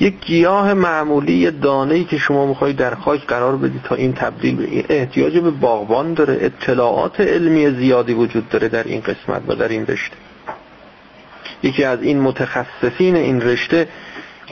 یک 0.01 0.14
گیاه 0.20 0.74
معمولی 0.74 1.32
یه 1.32 1.51
دانه 1.51 2.05
که 2.05 2.18
شما 2.18 2.47
می‌خواید 2.47 2.76
در 2.76 2.94
خاک 2.94 3.26
قرار 3.26 3.57
بدید 3.57 3.82
تا 3.82 3.94
این 3.94 4.12
تبدیل 4.12 4.57
به 4.57 4.84
احتیاج 4.88 5.38
به 5.38 5.51
باغبان 5.51 6.14
داره. 6.14 6.38
اطلاعات 6.40 7.20
علمی 7.20 7.70
زیادی 7.70 8.12
وجود 8.12 8.49
داره 8.49 8.68
در 8.68 8.84
این 8.84 9.01
قسمت 9.01 9.42
و 9.49 9.55
در 9.55 9.68
این 9.68 9.86
رشته. 9.86 10.16
یکی 11.62 11.84
از 11.84 12.03
این 12.03 12.20
متخصصین 12.20 13.16
این 13.16 13.40
رشته 13.40 13.88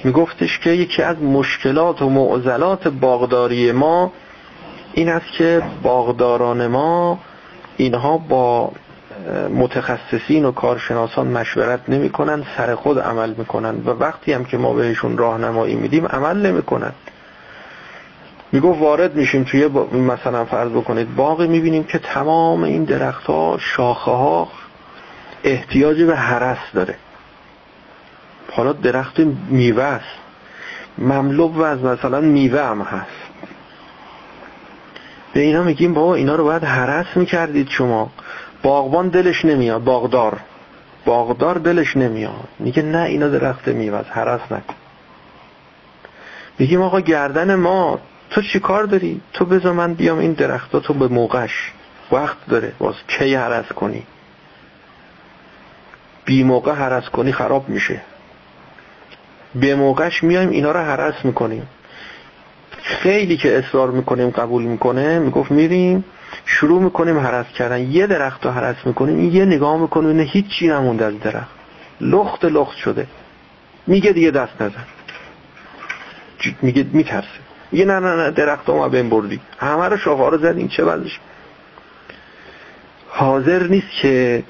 میگفتش 0.05 0.59
که 0.59 0.71
یکی 0.71 1.03
از 1.03 1.17
مشکلات 1.23 2.03
و 2.03 2.11
معضلات 2.11 2.89
باغداری 2.89 3.73
ما 3.73 4.13
این 4.95 5.09
است 5.09 5.33
که 5.39 5.63
باغداران 5.83 6.67
ما 6.67 7.19
اینها 7.77 8.19
با 8.19 8.73
متخصصین 9.55 10.45
و 10.45 10.53
کارشناسان 10.53 11.27
مشورت 11.27 11.81
نمی‌کنن 11.89 12.45
سر 12.57 12.75
خود 12.75 12.99
عمل 12.99 13.35
می‌کنن 13.39 13.75
و 13.75 13.91
وقتی 13.91 14.33
هم 14.33 14.45
که 14.45 14.57
ما 14.57 14.73
بهشون 14.73 15.19
راهنمایی 15.19 15.75
میدیم 15.75 16.07
عمل 16.07 16.47
نمی‌کنن. 16.47 16.93
میگو 18.53 18.79
وارد 18.79 19.15
میشیم 19.17 19.45
توی 19.45 19.69
مثلا 19.93 20.45
فرض 20.45 20.71
بکنید 20.71 21.15
باقی 21.15 21.47
می‌بینیم 21.47 21.85
که 21.85 21.99
تمام 21.99 22.63
این 22.63 22.85
درخت 22.85 23.25
ها 23.25 23.59
شاخه 23.61 24.11
ها 24.11 24.49
احتیاج 25.45 26.03
به 26.03 26.17
حرس 26.17 26.59
داره. 26.75 26.95
حالا 28.53 28.73
درخت 28.73 29.21
میوه 29.51 29.83
است. 29.83 30.19
مملو 30.99 31.63
از 31.63 31.83
مثلا 31.83 32.21
میوه 32.21 32.63
هم 32.63 32.83
هست. 32.83 33.25
به 35.33 35.41
اینا 35.41 35.63
میگیم 35.63 35.95
بابا 35.95 36.15
اینا 36.15 36.35
رو 36.37 36.45
باید 36.45 36.65
حرس 36.65 37.07
می‌کردید 37.17 37.69
شما. 37.69 38.11
باغبان 38.65 39.09
دلش 39.09 39.45
نمیاد 39.45 39.85
باغدار. 39.85 40.41
باغدار 41.05 41.59
دلش 41.59 41.97
نمیاد. 41.97 42.49
میگه 42.59 42.83
نه 42.83 43.03
اینا 43.03 43.29
درخت 43.29 43.69
میوه 43.69 44.05
حرس 44.11 44.41
نکن. 44.53 44.75
میگیم 46.59 46.83
آقا 46.83 47.01
گردن 47.01 47.55
ما 47.55 47.99
تو 48.31 48.43
چی 48.43 48.61
کار 48.61 48.85
داری؟ 48.85 49.21
تو 49.33 49.45
بذار 49.45 49.73
من 49.73 49.95
بیام 49.95 50.19
این 50.19 50.33
درخت 50.33 50.77
تو 50.77 50.95
به 50.95 51.09
موقعش. 51.09 51.73
وقت 52.13 52.37
داره 52.49 52.73
باز 52.79 52.95
کی 53.09 53.35
حرس 53.35 53.73
کنی؟ 53.73 54.03
بی 56.25 56.43
موقع 56.43 56.73
حرس 56.73 57.09
کنی 57.09 57.33
خراب 57.33 57.69
میشه. 57.69 58.01
به 59.55 59.75
موقعش 59.75 60.25
میایم 60.25 60.51
اینا 60.51 60.73
رو 60.73 60.81
حرس 60.81 61.25
می‌کنیم. 61.25 61.69
خیلی 62.83 63.37
که 63.37 63.59
اصرار 63.59 63.91
می‌کنیم 63.91 64.31
قبول 64.31 64.63
می‌کنه 64.63 65.19
می‌گفت 65.19 65.51
میریم. 65.51 66.05
شروع 66.47 66.83
می‌کنیم 66.83 67.19
حرس 67.19 67.47
کردن. 67.47 67.91
یه 67.91 68.07
درخت 68.07 68.47
رو 68.47 68.51
حرس 68.51 68.77
می‌کنیم 68.85 69.31
یه 69.31 69.45
نگاه 69.45 69.77
می‌کنیم 69.77 70.09
اینه 70.09 70.23
هیچی 70.23 70.69
نمونده 70.69 71.05
از 71.05 71.21
درخت. 71.21 71.51
لخت 72.01 72.45
لخت 72.45 72.77
شده. 72.77 73.07
میگه 73.87 74.13
دیگه 74.13 74.31
دست 74.31 74.63
نزن. 74.63 74.85
میگه 76.63 76.87
میترسه 76.93 77.29
میگه 77.73 77.85
نه 77.85 78.01
نه 78.01 78.17
نه 78.17 78.31
درخت 78.31 78.71
ما 78.71 78.89
بین 78.89 79.11
بردی. 79.11 79.41
همه 79.59 79.89
رو 79.89 79.97
شاخه 79.97 80.31
رو 80.31 80.39
زدیم 80.39 80.69
چه 80.69 80.85
وضعش 80.85 81.21
حاضر 83.09 83.67
نیست 83.67 83.91
که 84.03 84.43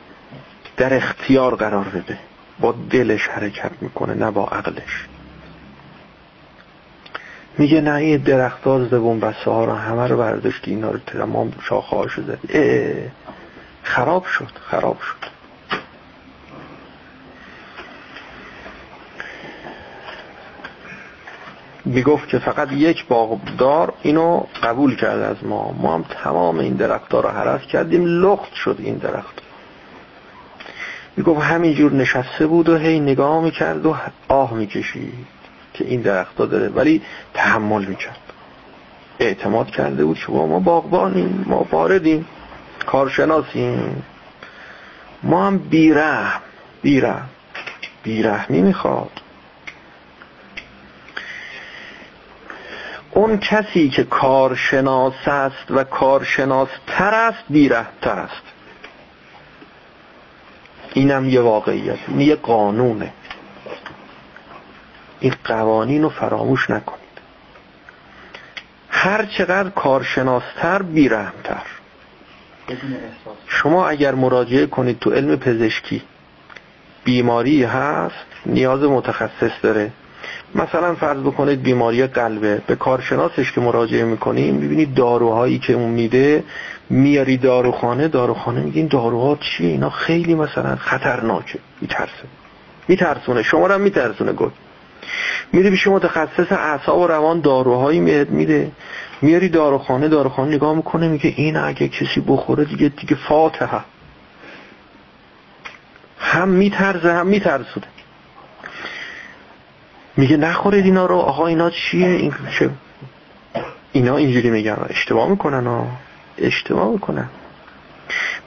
در 0.77 0.97
اختیار 0.97 1.55
قرار 1.55 1.85
بده. 1.85 2.19
با 2.61 2.75
دلش 2.91 3.29
حرکت 3.29 3.71
می‌کنه 3.81 4.15
نه 4.15 4.31
با 4.31 4.47
عقلش. 4.47 5.07
میگه 7.59 7.81
نه 7.81 7.95
این 7.95 8.19
درختار 8.19 8.85
زبون 8.85 9.21
بسه 9.21 9.51
ها 9.51 9.65
رو 9.65 9.73
همه 9.73 10.09
رو 10.09 10.17
برداشتی 10.17 10.71
اینا 10.71 10.91
رو 10.91 10.99
تمام 10.99 11.53
شاخه 11.63 11.97
هاشو 11.97 12.23
زدی 12.23 12.93
خراب 13.83 14.25
شد 14.25 14.51
خراب 14.71 14.99
شد. 15.01 15.35
می‌گفت 21.85 22.29
که 22.29 22.39
فقط 22.39 22.73
یک 22.73 23.07
باغدار 23.07 23.93
اینو 24.03 24.43
قبول 24.63 24.97
کرد 24.97 25.21
از 25.21 25.45
ما. 25.45 25.73
ما 25.73 25.95
هم 25.95 26.05
تمام 26.25 26.59
این 26.59 26.75
درختها 26.75 27.21
رو 27.21 27.29
حرس 27.29 27.61
کردیم 27.61 28.05
لخت 28.07 28.55
شد 28.55 28.77
این 28.79 28.97
درخت. 28.97 29.41
می‌گفت 31.17 31.41
همینجور 31.41 31.93
نشسته 31.93 32.47
بود 32.47 32.69
و 32.69 32.77
هی 32.77 33.01
نگاه 33.01 33.41
می‌کرد 33.41 33.87
و 33.87 33.97
آه 34.29 34.55
می‌کشید. 34.55 35.34
که 35.75 35.85
این 35.85 36.01
درختا 36.01 36.47
داره. 36.47 36.69
ولی 36.69 37.03
تحمل 37.35 37.85
می‌کرد. 37.85 38.21
اعتماد 39.19 39.71
کرده 39.71 40.05
بود 40.05 40.19
که 40.19 40.33
ما 40.33 40.59
باغبانیم 40.59 41.45
ما 41.47 41.67
واردیم 41.71 42.27
کارشناسیم. 42.87 44.03
ما 45.23 45.47
هم 45.47 45.59
بیرحم 45.59 46.41
بیرحم 46.83 47.29
بیرحمی 48.03 48.63
می‌خواد. 48.63 49.21
اون 53.11 53.39
کسی 53.39 53.89
که 53.89 54.05
کارشناس 54.05 55.29
است 55.29 55.71
و 55.71 55.85
کارشناس 55.85 56.69
تر 56.87 57.15
است 57.15 57.45
بیره 57.51 57.87
تر 58.03 58.19
است. 58.19 58.43
اینم 60.93 61.29
یه 61.29 61.41
واقعیت 61.41 61.99
این 62.09 62.21
یه 62.21 62.35
قانونه. 62.35 63.13
این 65.25 65.35
قوانین 65.45 66.03
رو 66.03 66.09
فراموش 66.09 66.71
نکنید. 66.71 67.01
هر 68.89 69.25
چقدر 69.25 69.71
کارشناستر 69.71 70.83
بیرحمتر. 70.83 71.63
شما 73.49 73.89
اگر 73.89 74.15
مراجعه 74.15 74.67
کنید 74.67 74.99
تو 74.99 75.11
علم 75.11 75.37
پزشکی 75.37 76.03
بیماری 77.05 77.65
هست 77.65 78.27
نیاز 78.47 78.83
متخصص 78.83 79.51
داره. 79.63 79.91
مثلا 80.55 80.95
فرض 80.95 81.21
بکنید 81.21 81.63
بیماری 81.63 82.07
قلبه. 82.07 82.63
به 82.67 82.77
کارشناسش 82.77 83.53
که 83.53 83.61
مراجعه 83.61 84.05
می‌کنیم 84.05 84.61
ببینید 84.61 84.95
داروهایی 84.95 85.59
که 85.59 85.73
اون 85.73 85.91
میده 85.91 86.45
میاری 86.91 87.37
داروخانه 87.37 88.09
داروخانه 88.09 88.61
میگین 88.61 88.87
داروها 88.87 89.37
چیه؟ 89.37 89.69
اینا 89.69 89.91
خیلی 89.91 90.35
مثلا 90.35 90.77
خطرناکه. 90.77 91.59
میترسه. 91.81 92.25
میترسونه. 92.89 93.43
شما 93.43 93.67
رو 93.67 93.79
میترسونه 93.79 94.33
گفت 94.33 94.64
میره 95.53 95.71
پیش 95.71 95.87
متخصص 95.87 96.53
اعصاب 96.53 96.99
و 96.99 97.07
روان 97.07 97.41
داروهایی 97.41 98.01
میاد 98.01 98.31
میده. 98.31 98.73
میاری 99.23 99.49
داروخانه 99.49 100.09
داروخانه 100.09 100.55
نگاه 100.55 100.75
می‌کنه 100.77 101.09
میگه 101.09 101.35
این 101.37 101.57
اگه 101.57 101.89
کسی 101.89 102.21
بخوره 102.21 102.65
دیگه 102.65 102.89
دیگه 102.89 103.17
فاتحه. 103.29 103.81
هم 106.19 106.49
میترزه 106.49 107.13
هم 107.13 107.27
میترسونه. 107.27 107.87
میگه 110.17 110.37
نخورید 110.37 110.85
اینا 110.85 111.07
رو. 111.07 111.17
آقا 111.17 111.47
اینا 111.47 111.71
چیه؟ 111.71 112.09
این 112.09 112.35
چه 112.59 112.71
اینا 113.93 114.17
اینجوری 114.17 114.51
میگن. 114.51 114.87
اشتباه 114.91 115.29
می‌کنن 115.29 115.67
ها. 115.67 115.87
اشتباه 116.39 116.89
می‌کنن. 116.89 117.29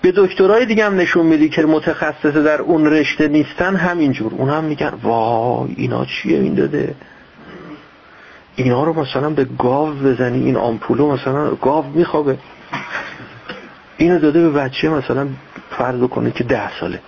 به 0.01 0.13
دکترای 0.15 0.65
دیگه 0.65 0.85
هم 0.85 0.95
نشون 0.95 1.25
میدی 1.25 1.49
که 1.49 1.61
متخصص 1.61 2.35
در 2.35 2.61
اون 2.61 2.85
رشته 2.85 3.27
نیستن 3.27 3.75
همینجور 3.75 4.33
اون 4.33 4.49
هم 4.49 4.63
میگن 4.63 4.93
وای 5.03 5.73
اینا 5.77 6.05
چیه 6.05 6.39
این 6.39 6.53
داده؟ 6.53 6.95
اینا 8.55 8.83
رو 8.83 8.93
مثلا 8.93 9.29
به 9.29 9.45
گاو 9.59 9.89
بزنی 9.89 10.43
این 10.45 10.57
آمپولو 10.57 11.11
مثلا 11.11 11.55
گاو 11.55 11.85
میخوابه. 11.85 12.37
اینو 13.97 14.19
داده 14.19 14.41
به 14.41 14.49
بچه 14.49 14.89
مثلا 14.89 15.27
فرض 15.69 16.03
کنه 16.03 16.31
که 16.31 16.43
ده 16.43 16.79
ساله. 16.79 16.99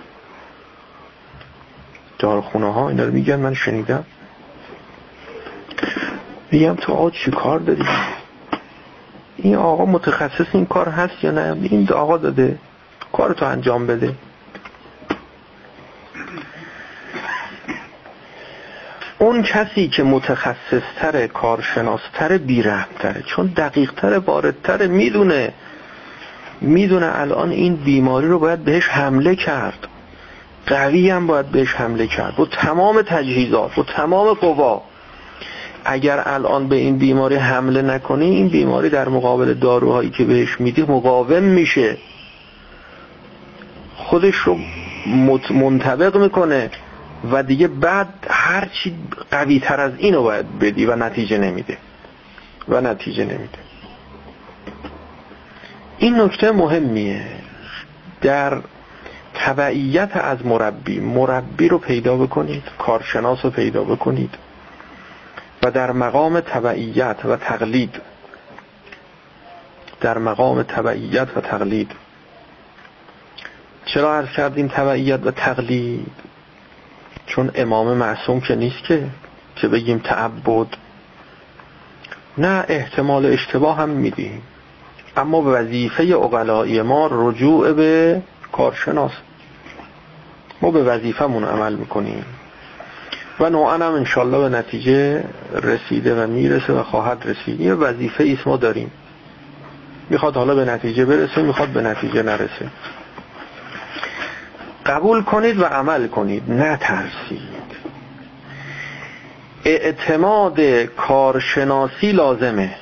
دارخونه 2.19 2.73
ها 2.73 2.89
اینا 2.89 3.03
رو 3.03 3.13
میگن 3.13 3.35
من 3.35 3.53
شنیدم. 3.53 4.03
میگم 6.51 6.75
تو 6.75 6.93
آقا 6.93 7.09
چی 7.09 7.31
کار 7.31 7.59
داری؟ 7.59 7.83
این 9.43 9.55
آقا 9.55 9.85
متخصص 9.85 10.45
این 10.53 10.65
کار 10.65 10.89
هست 10.89 11.23
یا 11.23 11.31
نه؟ 11.31 11.57
این 11.61 11.89
آقا 11.93 12.17
داده. 12.17 12.57
کارتو 13.13 13.45
انجام 13.45 13.87
بده. 13.87 14.13
اون 19.19 19.43
کسی 19.43 19.87
که 19.87 20.03
متخصصتره 20.03 21.27
کارشناستره 21.27 22.37
بیرحمتره 22.37 23.21
چون 23.21 23.47
دقیقتره 23.47 24.17
واردتره 24.17 24.87
می‌دونه. 24.87 25.53
می‌دونه 26.61 27.19
الان 27.19 27.49
این 27.49 27.75
بیماری 27.75 28.27
رو 28.27 28.39
باید 28.39 28.59
بهش 28.59 28.87
حمله 28.87 29.35
کرد. 29.35 29.87
قوی 30.67 31.09
هم 31.09 31.27
باید 31.27 31.45
بهش 31.45 31.75
حمله 31.75 32.07
کرد. 32.07 32.35
با 32.35 32.45
تمام 32.45 33.01
تجهیزات 33.01 33.75
با 33.75 33.83
تمام 33.83 34.33
قوا. 34.33 34.83
اگر 35.91 36.23
الان 36.25 36.67
به 36.67 36.75
این 36.75 36.97
بیماری 36.97 37.35
حمله 37.35 37.81
نکنی 37.81 38.25
این 38.25 38.47
بیماری 38.49 38.89
در 38.89 39.09
مقابل 39.09 39.53
داروهایی 39.53 40.09
که 40.09 40.23
بهش 40.23 40.61
میدی 40.61 40.81
مقاوم 40.81 41.43
میشه. 41.43 41.97
خودش 43.95 44.35
رو 44.35 44.57
منطبق 45.53 46.17
می‌کنه 46.17 46.69
و 47.31 47.43
دیگه 47.43 47.67
بعد 47.67 48.07
هرچی 48.29 48.95
قوی 49.31 49.59
تر 49.59 49.79
از 49.79 49.91
اینو 49.97 50.23
باید 50.23 50.59
بدی 50.59 50.85
و 50.85 50.95
نتیجه 50.95 51.37
نمیده. 51.37 51.77
و 52.67 52.81
نتیجه 52.81 53.25
نمیده. 53.25 53.59
این 55.97 56.21
نکته 56.21 56.51
مهمیه. 56.51 57.21
در 58.21 58.61
تبعیت 59.33 60.11
از 60.13 60.45
مربی 60.45 60.99
مربی 60.99 61.67
رو 61.67 61.77
پیدا 61.77 62.17
بکنید 62.17 62.63
کارشناس 62.77 63.45
رو 63.45 63.51
پیدا 63.51 63.83
بکنید. 63.83 64.48
و 65.63 65.71
در 65.71 65.91
مقام 65.91 66.39
تبعیت 66.39 67.17
و 67.25 67.35
تقلید. 67.35 68.01
در 70.01 70.17
مقام 70.17 70.63
تبعیت 70.63 71.37
و 71.37 71.41
تقلید. 71.41 71.91
چرا 73.85 74.15
عرض 74.17 74.29
کردیم 74.29 74.67
تبعیت 74.67 75.19
و 75.23 75.31
تقلید؟ 75.31 76.11
چون 77.25 77.51
امام 77.55 77.97
معصوم 77.97 78.41
که 78.41 78.55
نیست 78.55 78.83
که 78.83 79.09
که 79.55 79.67
بگیم 79.67 79.97
تعبد. 79.97 80.67
نه 82.37 82.65
احتمال 82.67 83.25
اشتباه 83.25 83.77
هم 83.77 83.89
میدیم. 83.89 84.41
اما 85.17 85.41
وظیفه 85.45 86.03
اقلایی 86.03 86.81
ما 86.81 87.09
رجوع 87.11 87.73
به 87.73 88.21
کارشناس. 88.51 89.11
ما 90.61 90.71
به 90.71 90.83
وظیفمون 90.83 91.43
عمل 91.43 91.75
می‌کنیم. 91.75 92.25
و 93.39 93.49
نوعا 93.49 93.73
هم 93.73 93.81
انشالله 93.81 94.49
به 94.49 94.57
نتیجه 94.57 95.23
رسیده 95.53 96.23
و 96.23 96.27
می‌رسه 96.27 96.73
و 96.73 96.83
خواهد 96.83 97.17
رسید. 97.25 97.61
یه 97.61 97.73
وظیفه 97.73 98.23
ایست 98.23 98.47
ما 98.47 98.57
داریم. 98.57 98.91
می‌خواد 100.09 100.35
حالا 100.35 100.55
به 100.55 100.65
نتیجه 100.65 101.05
برسه 101.05 101.41
می‌خواد 101.41 101.69
به 101.69 101.81
نتیجه 101.81 102.23
نرسه. 102.23 102.69
قبول 104.85 105.23
کنید 105.23 105.59
و 105.59 105.63
عمل 105.63 106.07
کنید 106.07 106.51
نترسید. 106.51 107.59
اعتماد 109.65 110.61
کارشناسی 110.85 112.11
لازمه. 112.11 112.75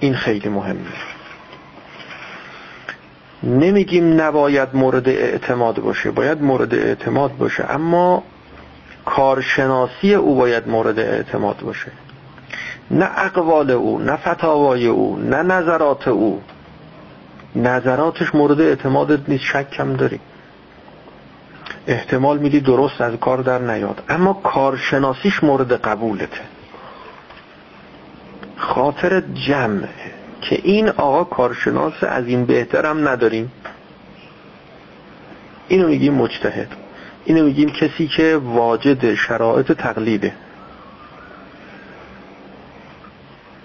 این 0.00 0.14
خیلی 0.14 0.48
مهمه. 0.48 0.78
نمیگیم 3.42 4.20
نباید 4.20 4.68
مورد 4.74 5.08
اعتماد 5.08 5.80
باشه. 5.80 6.10
باید 6.10 6.42
مورد 6.42 6.74
اعتماد 6.74 7.36
باشه. 7.36 7.64
اما 7.70 8.22
کارشناسی 9.08 10.14
او 10.14 10.36
باید 10.36 10.68
مورد 10.68 10.98
اعتماد 10.98 11.60
باشه. 11.60 11.92
نه 12.90 13.10
اقوال 13.16 13.70
او 13.70 13.98
نه 13.98 14.16
فتاوای 14.16 14.86
او 14.86 15.18
نه 15.18 15.42
نظرات 15.42 16.08
او. 16.08 16.42
نظراتش 17.56 18.34
مورد 18.34 18.60
اعتمادت 18.60 19.28
نیست 19.28 19.44
شکم 19.44 19.96
داری. 19.96 20.20
احتمال 21.86 22.38
میدی 22.38 22.60
درست 22.60 23.00
از 23.00 23.14
کار 23.14 23.38
در 23.38 23.58
نیاد. 23.58 24.02
اما 24.08 24.32
کارشناسیش 24.32 25.44
مورد 25.44 25.72
قبولته. 25.72 26.40
خاطر 28.56 29.20
جمعه 29.20 29.88
که 30.40 30.60
این 30.62 30.88
آقا 30.88 31.24
کارشناس 31.24 31.92
از 32.02 32.26
این 32.26 32.44
بهترم 32.44 33.08
نداریم. 33.08 33.52
اینو 35.68 35.88
میگیم 35.88 36.14
مجتهد. 36.14 36.87
اینو 37.28 37.44
میگیم 37.44 37.70
کسی 37.70 38.06
که 38.06 38.36
واجد 38.44 39.14
شرایط 39.14 39.72
تقلیده. 39.72 40.32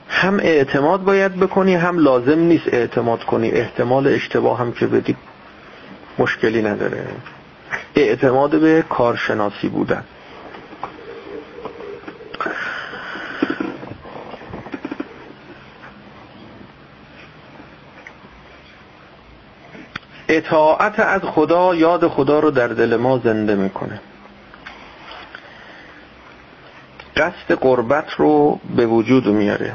هم 0.10 0.40
اعتماد 0.40 1.04
باید 1.04 1.36
بکنی 1.40 1.76
هم 1.76 2.00
لازم 2.00 2.40
نیست 2.40 2.68
اعتماد 2.68 3.24
کنی. 3.24 3.52
احتمال 3.52 4.08
اشتباه 4.08 4.60
هم 4.60 4.72
که 4.72 4.88
بدی 4.88 5.16
مشکلی 6.20 6.62
نداره. 6.62 7.06
اعتماد 7.96 8.60
به 8.60 8.84
کارشناسی 8.90 9.68
بودن. 9.68 10.04
اطاعت 20.38 21.00
از 21.00 21.22
خدا 21.22 21.76
یاد 21.76 22.08
خدا 22.08 22.40
رو 22.40 22.52
در 22.52 22.68
دل 22.68 22.96
ما 22.96 23.18
زنده 23.18 23.56
می‌کنه. 23.56 24.02
قصد 27.18 27.52
قربت 27.60 28.12
رو 28.18 28.60
به 28.76 28.86
وجود 28.86 29.28
میاره. 29.28 29.74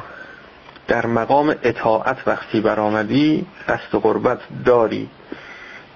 در 0.88 1.06
مقام 1.06 1.54
اطاعت 1.62 2.16
وقتی 2.26 2.60
برآمدی 2.60 3.46
قصد 3.68 3.98
قربت 4.02 4.38
داری. 4.64 5.08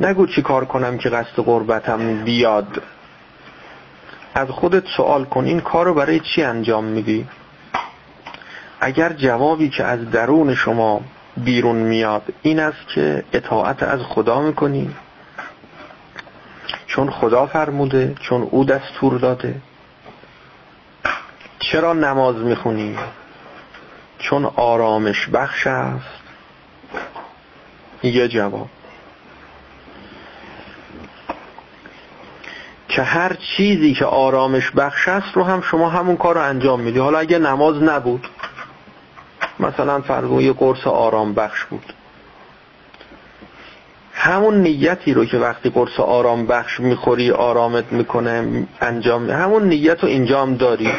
نگو 0.01 0.27
چی 0.27 0.43
کار 0.43 0.65
کنم 0.65 0.99
که 0.99 1.09
قصد 1.09 1.37
قربتم 1.37 2.25
بیاد. 2.25 2.83
از 4.35 4.49
خودت 4.49 4.85
سوال 4.97 5.25
کن 5.25 5.45
این 5.45 5.61
کار 5.61 5.87
رو 5.87 5.95
برای 5.95 6.21
چی 6.21 6.43
انجام 6.43 6.85
میدی؟ 6.85 7.27
اگر 8.81 9.13
جوابی 9.13 9.69
که 9.69 9.85
از 9.85 10.11
درون 10.11 10.55
شما 10.55 11.01
بیرون 11.37 11.77
میاد. 11.77 12.23
این 12.43 12.61
است 12.61 12.89
که 12.95 13.25
اطاعت 13.33 13.83
از 13.83 14.01
خدا 14.01 14.41
می‌کنی. 14.41 14.95
چون 16.87 17.11
خدا 17.11 17.47
فرموده 17.47 18.15
چون 18.21 18.43
او 18.43 18.65
دستور 18.65 19.19
داده. 19.19 19.55
چرا 21.59 21.93
نماز 21.93 22.37
می‌خونی؟ 22.37 22.97
چون 24.19 24.45
آرامش 24.57 25.29
بخش 25.29 25.67
است. 25.67 26.23
یه 28.03 28.29
جواب. 28.29 28.69
که 32.89 33.03
هر 33.03 33.37
چیزی 33.57 33.95
که 33.95 34.05
آرامش 34.05 34.71
بخش 34.71 35.09
است 35.09 35.33
رو 35.35 35.45
هم 35.45 35.61
شما 35.61 35.91
همون 35.91 36.17
کار 36.17 36.35
رو 36.35 36.41
انجام 36.41 36.81
میدی. 36.81 36.99
حالا 36.99 37.19
اگه 37.19 37.39
نماز 37.39 37.83
نبود 37.83 38.29
مثلا 39.61 40.01
فرض 40.01 40.43
یه 40.43 40.53
قرص 40.53 40.87
آرام 40.87 41.35
بخش 41.35 41.65
بود. 41.65 41.93
همون 44.15 44.63
نیتی 44.63 45.15
رو 45.15 45.25
که 45.25 45.37
وقتی 45.37 45.71
قرص 45.71 46.01
آرام 46.01 46.47
بخش 46.47 46.81
می‌خوری 46.81 47.31
آرامت 47.31 47.93
می‌کنه 47.93 48.67
انجام 48.81 49.31
همون 49.31 49.69
نیت 49.69 50.03
رو 50.03 50.09
اینجام 50.09 50.57
داری. 50.57 50.93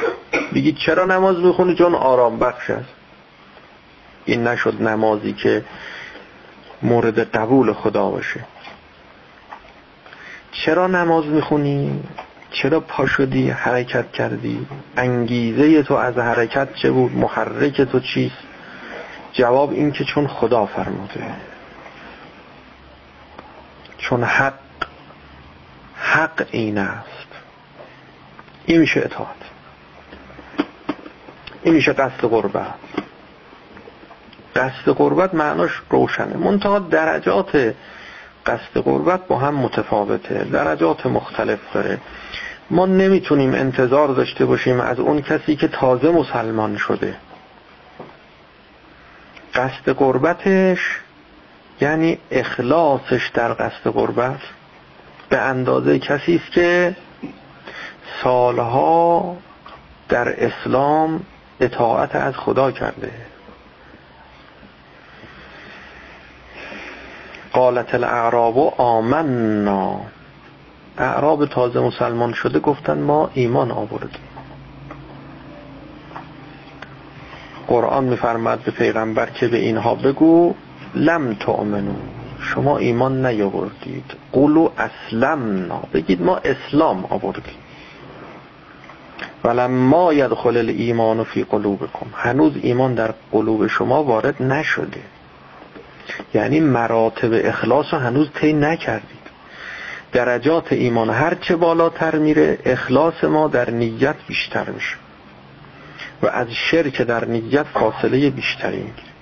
بگی 0.56 0.74
چرا 0.86 1.06
نماز 1.06 1.38
می‌خونی؟ 1.38 1.76
چون 1.76 1.96
آرام 1.96 2.40
بخش 2.40 2.70
است. 2.70 2.90
این 4.26 4.48
نشد 4.48 4.82
نمازی 4.82 5.34
که 5.34 5.66
مورد 6.82 7.20
قبول 7.20 7.74
خدا 7.74 8.10
باشه. 8.10 8.46
چرا 10.52 10.88
نماز 10.88 11.26
می‌خونی؟ 11.26 12.04
چرا 12.54 12.80
پا 12.80 13.06
شدی 13.06 13.50
حرکت 13.50 14.12
کردی؟ 14.12 14.68
انگیزه 14.98 15.84
تو 15.84 15.94
از 15.94 16.18
حرکت 16.18 16.76
چه 16.76 16.92
بود؟ 16.92 17.12
محرک 17.12 17.82
تو 17.82 18.00
چیست؟ 18.00 18.38
جواب 19.32 19.72
این 19.72 19.92
که 19.92 20.04
چون 20.04 20.28
خدا 20.28 20.66
فرموده. 20.66 21.24
چون 23.98 24.24
حق 24.24 24.54
حق 25.96 26.46
این 26.52 26.78
است. 26.78 27.28
این 28.66 28.82
میشه 28.82 29.00
اطاعت. 29.00 29.36
این 31.64 31.74
میشه 31.74 31.94
قصد 31.94 32.22
قربت. 32.22 32.74
قصد 34.56 34.90
قربت 34.90 35.34
معناش 35.34 35.82
روشنه. 35.90 36.38
منتها 36.38 36.80
درجات 36.80 37.76
قصد 38.46 38.78
قربت 38.84 39.28
با 39.28 39.38
هم 39.38 39.56
متفاوته 39.56 40.44
درجات 40.44 41.06
مختلف 41.06 41.60
داره. 41.74 42.00
ما 42.70 42.86
نمی‌تونیم 42.86 43.54
انتظار 43.54 44.08
داشته 44.08 44.46
باشیم 44.46 44.80
از 44.80 45.00
اون 45.00 45.22
کسی 45.22 45.56
که 45.56 45.68
تازه 45.68 46.12
مسلمان 46.12 46.78
شده. 46.78 47.16
قصد 49.54 49.90
قربتش 49.90 51.00
یعنی 51.82 52.18
اخلاصش 52.32 53.32
در 53.34 53.54
قصد 53.54 53.88
قربت 53.94 54.40
به 55.30 55.38
اندازه 55.38 56.00
کسی 56.00 56.36
است 56.36 56.52
که 56.52 56.96
سالها 58.24 59.38
در 60.10 60.46
اسلام 60.46 61.24
اطاعت 61.60 62.16
از 62.16 62.36
خدا 62.38 62.72
کرده. 62.72 63.12
قالت 67.54 67.96
الاعراب 67.96 68.74
آمنا. 68.78 70.00
اعراب 70.98 71.46
تازه 71.46 71.80
مسلمان 71.80 72.34
شده 72.34 72.60
گفتن 72.60 73.02
ما 73.02 73.30
ایمان 73.34 73.72
آوردیم. 73.72 74.30
قرآن 77.68 78.04
میفرماد 78.04 78.60
به 78.60 78.72
پیغمبر 78.72 79.30
که 79.30 79.48
به 79.48 79.58
اینها 79.58 79.96
بگو 79.96 80.54
لم 80.96 81.34
تؤمنو 81.34 81.96
شما 82.40 82.78
ایمان 82.78 83.26
نیاوردید. 83.26 84.14
قولو 84.32 84.70
اسلمنا. 84.78 85.82
بگید 85.94 86.22
ما 86.22 86.38
اسلام 86.38 87.06
آوردیم. 87.10 87.56
ولما 89.44 90.14
یدخل 90.14 90.58
الایمان 90.58 91.24
فی 91.24 91.44
قلوبکم. 91.44 92.06
هنوز 92.14 92.54
ایمان 92.62 92.94
در 92.94 93.14
قلوب 93.32 93.68
شما 93.68 94.04
وارد 94.04 94.44
نشده. 94.44 95.02
یعنی 96.34 96.60
مراتب 96.60 97.30
اخلاص 97.34 97.86
رو 97.92 98.00
هنوز 98.00 98.28
طی 98.36 98.54
نکردید. 98.54 99.24
درجات 100.12 100.74
ایمان 100.74 101.10
هر 101.10 101.34
چه 101.34 101.56
بالاتر 101.56 102.16
میره 102.16 102.58
اخلاص 102.66 103.24
ما 103.24 103.48
در 103.48 103.70
نیت 103.70 104.16
بیشتر 104.28 104.70
میشه. 104.70 104.96
و 106.22 106.28
از 106.28 106.48
شرک 106.52 107.02
در 107.02 107.26
نیت 107.26 107.64
فاصله 107.64 108.30
بیشتری 108.30 108.78
می‌گیره. 108.78 109.14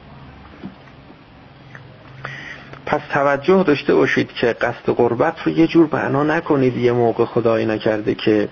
پس 2.85 3.01
توجه 3.13 3.63
داشته 3.63 3.95
باشید 3.95 4.33
که 4.33 4.47
قصد 4.47 4.89
قربت 4.89 5.35
رو 5.45 5.51
یه 5.51 5.67
جور 5.67 5.89
معنا 5.93 6.23
نکنید. 6.23 6.77
یه 6.77 6.91
موقع 6.91 7.25
خدایی 7.25 7.65
نکرده 7.65 8.15
که 8.15 8.49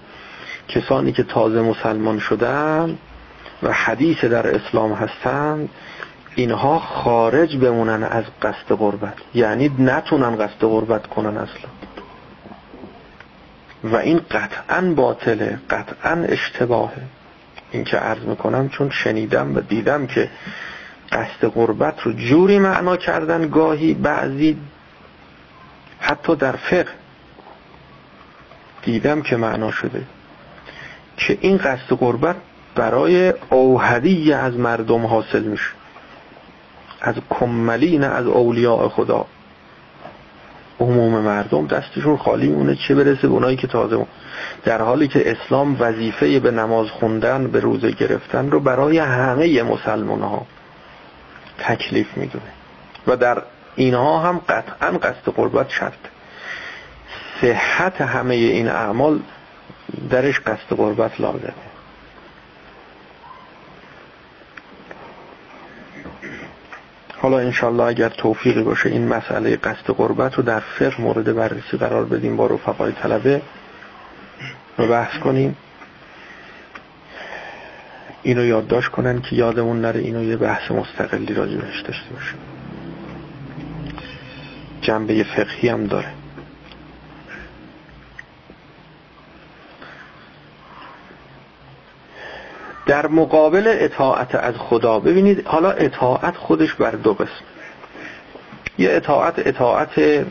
کسانی 0.68 1.12
که 1.12 1.24
تازه 1.24 1.62
مسلمان 1.62 2.20
شدن 2.20 2.98
و 3.64 3.72
حدیث 3.72 4.24
در 4.24 4.56
اسلام 4.56 4.94
هستند 4.94 5.70
اینها 6.40 6.80
خارج 6.80 7.58
بمونن 7.58 8.04
از 8.04 8.24
قصد 8.42 8.68
قربت 8.68 9.14
یعنی 9.34 9.72
نتونن 9.80 10.36
قصد 10.36 10.60
قربت 10.60 11.08
کنن 11.08 11.38
اصلا. 11.38 11.70
و 13.84 13.96
این 13.96 14.22
قطعا 14.32 14.94
باطله 14.96 15.60
قطعا 15.70 16.12
اشتباهه. 16.12 17.02
این 17.72 17.84
که 17.84 17.98
عرض 17.98 18.24
می‌کنم 18.24 18.70
چون 18.70 18.90
شنیدم 18.90 19.56
و 19.56 19.60
دیدم 19.60 20.08
که 20.08 20.30
قصد 21.12 21.46
قربت 21.46 22.02
رو 22.02 22.14
جوری 22.14 22.60
معنا 22.60 22.98
کردن 22.98 23.50
گاهی 23.50 23.94
بعضی 23.94 24.58
حتی 26.00 26.36
در 26.36 26.56
فقه. 26.56 26.94
دیدم 28.84 29.22
که 29.22 29.36
معنا 29.36 29.72
شده. 29.72 30.04
که 31.18 31.38
این 31.42 31.58
قصد 31.58 31.94
قربت 31.94 32.36
برای 32.76 33.34
اوهدی 33.50 34.34
از 34.34 34.54
مردم 34.54 35.06
حاصل 35.06 35.44
میشه. 35.44 35.79
از 37.02 37.16
کملی 37.30 37.98
نه 37.98 38.08
از 38.08 38.28
اولیاء 38.28 38.90
خدا. 38.90 39.26
عموم 40.80 41.22
مردم 41.22 41.68
دستشون 41.68 42.18
خالی 42.18 42.48
میمونه 42.48 42.76
چه 42.76 42.96
برسه 42.96 43.22
به 43.22 43.34
اونایی 43.34 43.58
که 43.58 43.68
تازه 43.68 44.06
در 44.66 44.82
حالی 44.82 45.08
که 45.08 45.32
اسلام 45.32 45.78
وظیفه 45.80 46.40
به 46.40 46.52
نماز 46.52 46.88
خوندن 46.88 47.48
به 47.48 47.60
روزه 47.60 47.92
گرفتن 47.92 48.52
رو 48.52 48.60
برای 48.60 48.98
همه 48.98 49.64
مسلمان 49.64 50.22
ها 50.22 50.46
تکلیف 51.60 52.18
می‌دونه. 52.18 52.52
و 53.08 53.18
در 53.18 53.44
اینها 53.76 54.20
هم 54.20 54.42
قطعا 54.50 54.98
قصد 54.98 55.30
قربت 55.36 55.70
شرط. 55.70 55.94
صحت 57.42 58.02
همه 58.02 58.36
این 58.36 58.68
اعمال 58.68 59.20
درش 60.10 60.40
قصد 60.40 60.76
قربت 60.78 61.22
لازمه. 61.22 61.69
حالا 67.22 67.40
انشالله 67.40 67.84
اگر 67.84 68.10
توفیقی 68.10 68.64
باشه 68.64 68.90
این 68.90 69.08
مسئله 69.08 69.56
قصد 69.56 69.86
قربت 69.86 70.36
رو 70.36 70.44
در 70.44 70.60
فقه 70.60 71.02
مورد 71.02 71.36
بررسی 71.36 71.78
قرار 71.78 72.06
بدیم 72.06 72.38
با 72.38 72.48
رفقای 72.48 72.92
طلبه 72.92 73.42
رو 74.78 74.88
بحث 74.88 75.20
کنیم. 75.20 75.56
اینو 78.24 78.46
یادداشت 78.46 78.90
کنن 78.90 79.22
که 79.22 79.36
یادمون 79.36 79.82
نره 79.82 80.00
اینو 80.00 80.24
یه 80.24 80.38
بحث 80.38 80.72
مستقلی 80.72 81.34
راجع 81.34 81.58
بهش 81.58 81.82
داشته 81.82 82.14
باشیم. 82.14 82.40
جنبه 84.82 85.24
فقهی 85.24 85.70
هم 85.70 85.84
داره. 85.84 86.19
در 92.90 93.08
مقابل 93.08 93.78
اطاعت 93.80 94.36
از 94.36 94.56
خدا. 94.58 95.00
ببینید 95.00 95.48
حالا 95.48 95.72
اطاعت 95.72 96.38
خودش 96.38 96.74
بر 96.74 96.92
دو 96.92 97.14
قسم. 97.14 97.46
یه 98.78 98.90
اطاعت 98.92 99.34
اطاعت 99.38 100.26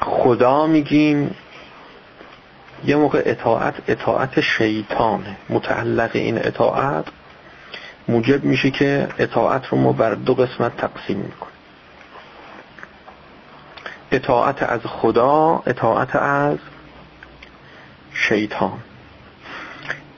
خدا 0.00 0.66
میگیم. 0.66 1.34
یه 2.84 2.96
موقع 2.96 3.22
اطاعت 3.26 3.74
اطاعت 3.88 4.40
شیطانه. 4.40 5.36
متعلق 5.48 6.10
این 6.14 6.38
اطاعت 6.38 7.04
موجب 8.08 8.44
میشه 8.44 8.70
که 8.70 9.08
اطاعت 9.18 9.66
رو 9.66 9.78
ما 9.78 9.92
بر 9.92 10.14
دو 10.14 10.34
قسمت 10.34 10.76
تقسیم 10.76 11.16
می‌کنیم. 11.16 11.52
اطاعت 14.12 14.62
از 14.62 14.80
خدا 14.80 15.62
اطاعت 15.66 16.16
از 16.16 16.58
شیطان. 18.12 18.78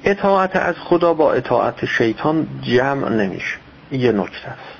اطاعت 0.04 0.56
از 0.56 0.74
خدا 0.84 1.14
با 1.14 1.32
اطاعت 1.32 1.84
شیطان 1.84 2.46
جمع 2.62 3.08
نمیشه. 3.08 3.56
یه 3.92 4.12
نکته 4.12 4.48
است. 4.48 4.78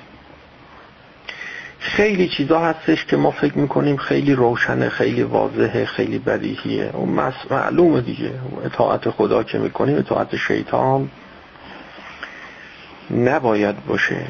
خیلی 1.79 2.27
چیزا 2.27 2.59
هستش 2.59 3.05
که 3.05 3.17
ما 3.17 3.31
فکر 3.31 3.57
می‌کنیم 3.57 3.97
خیلی 3.97 4.33
روشنه 4.33 4.89
خیلی 4.89 5.23
واضحه 5.23 5.85
خیلی 5.85 6.19
بدیهیه. 6.19 6.89
اون 6.93 7.31
معلومه 7.49 8.01
دیگه. 8.01 8.31
اطاعت 8.65 9.09
خدا 9.09 9.43
که 9.43 9.57
می‌کنیم 9.57 9.97
اطاعت 9.97 10.35
شیطان 10.35 11.09
نباید 13.11 13.85
باشه. 13.85 14.25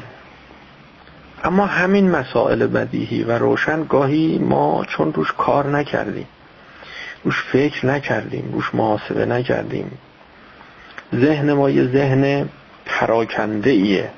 اما 1.44 1.66
همین 1.66 2.10
مسائل 2.10 2.66
بدیهی 2.66 3.22
و 3.22 3.38
روشن 3.38 3.84
گاهی 3.84 4.38
ما 4.38 4.84
چون 4.88 5.12
روش 5.12 5.32
کار 5.38 5.66
نکردیم 5.66 6.26
روش 7.24 7.42
فکر 7.52 7.86
نکردیم 7.86 8.52
روش 8.52 8.74
محاسبه 8.74 9.26
نکردیم 9.26 9.98
ذهن 11.14 11.52
ما 11.52 11.70
یه 11.70 11.84
ذهن 11.84 12.48
پراکنده 12.86 13.70
ایه 13.70 14.10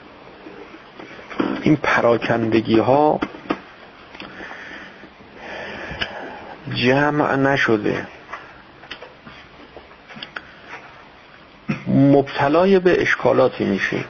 این 1.62 1.76
پراکندگی 1.76 2.78
ها 2.78 3.20
جمع 6.74 7.36
نشده. 7.36 8.07
مبتلای 11.88 12.78
به 12.78 13.03
اشکالاتی 13.03 13.64
میشه. 13.64 14.05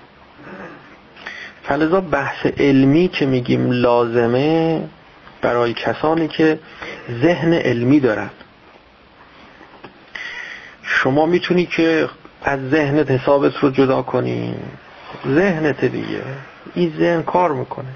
فلذا 1.63 2.01
بحث 2.01 2.47
علمی 2.47 3.09
که 3.09 3.27
میگیم 3.27 3.71
لازمه 3.71 4.83
برای 5.43 5.75
کسانی 5.75 6.29
که 6.29 6.59
ذهن 7.23 7.53
علمی 7.53 8.01
دارن. 8.01 8.31
شما 10.83 11.27
می‌تونی 11.27 11.67
که 11.67 12.09
از 12.45 12.71
ذهنت 12.71 13.11
حسابت 13.11 13.57
رو 13.57 13.71
جدا 13.71 14.03
کنی. 14.03 14.55
ذهنت 15.27 15.85
دیگه. 15.85 16.23
این 16.75 16.95
ذهن 16.99 17.23
کار 17.23 17.53
می‌کنه. 17.53 17.89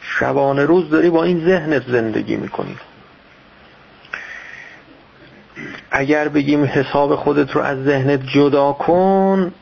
شبانه 0.00 0.64
روز 0.64 0.90
داری 0.90 1.10
با 1.10 1.24
این 1.24 1.44
ذهنت 1.44 1.88
زندگی 1.88 2.36
می‌کنی. 2.36 2.76
اگر 5.90 6.28
بگیم 6.28 6.64
حساب 6.64 7.14
خودت 7.14 7.50
رو 7.50 7.60
از 7.62 7.84
ذهنت 7.84 8.26
جدا 8.26 8.72
کن 8.72 9.52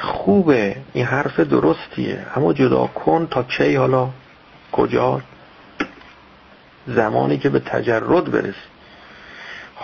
خوبه. 0.00 0.76
این 0.92 1.04
حرف 1.04 1.40
درستیه. 1.40 2.26
اما 2.36 2.52
جدا 2.52 2.86
کن 2.86 3.28
تا 3.30 3.42
کی 3.42 3.74
حالا 3.74 4.08
کجا؟ 4.72 5.20
زمانی 6.86 7.38
که 7.38 7.48
به 7.48 7.58
تجرد 7.58 8.30
برسی. 8.30 8.71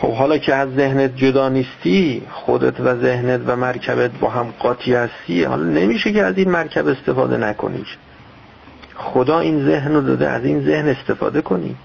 خب 0.00 0.12
حالا 0.12 0.38
که 0.38 0.54
از 0.54 0.74
ذهنت 0.74 1.16
جدا 1.16 1.48
نیستی 1.48 2.22
خودت 2.30 2.80
و 2.80 2.94
ذهنت 2.94 3.40
و 3.46 3.56
مرکبت 3.56 4.10
با 4.10 4.28
هم 4.28 4.54
قاطی 4.58 4.94
هستی 4.94 5.44
حالا 5.44 5.64
نمیشه 5.64 6.12
که 6.12 6.22
از 6.22 6.38
این 6.38 6.50
مرکب 6.50 6.86
استفاده 6.86 7.36
نکنی. 7.36 7.84
خدا 8.94 9.40
این 9.40 9.66
ذهن 9.66 9.94
رو 9.94 10.00
داده 10.00 10.28
از 10.28 10.44
این 10.44 10.64
ذهن 10.64 10.88
استفاده 10.88 11.40
کنی. 11.40 11.76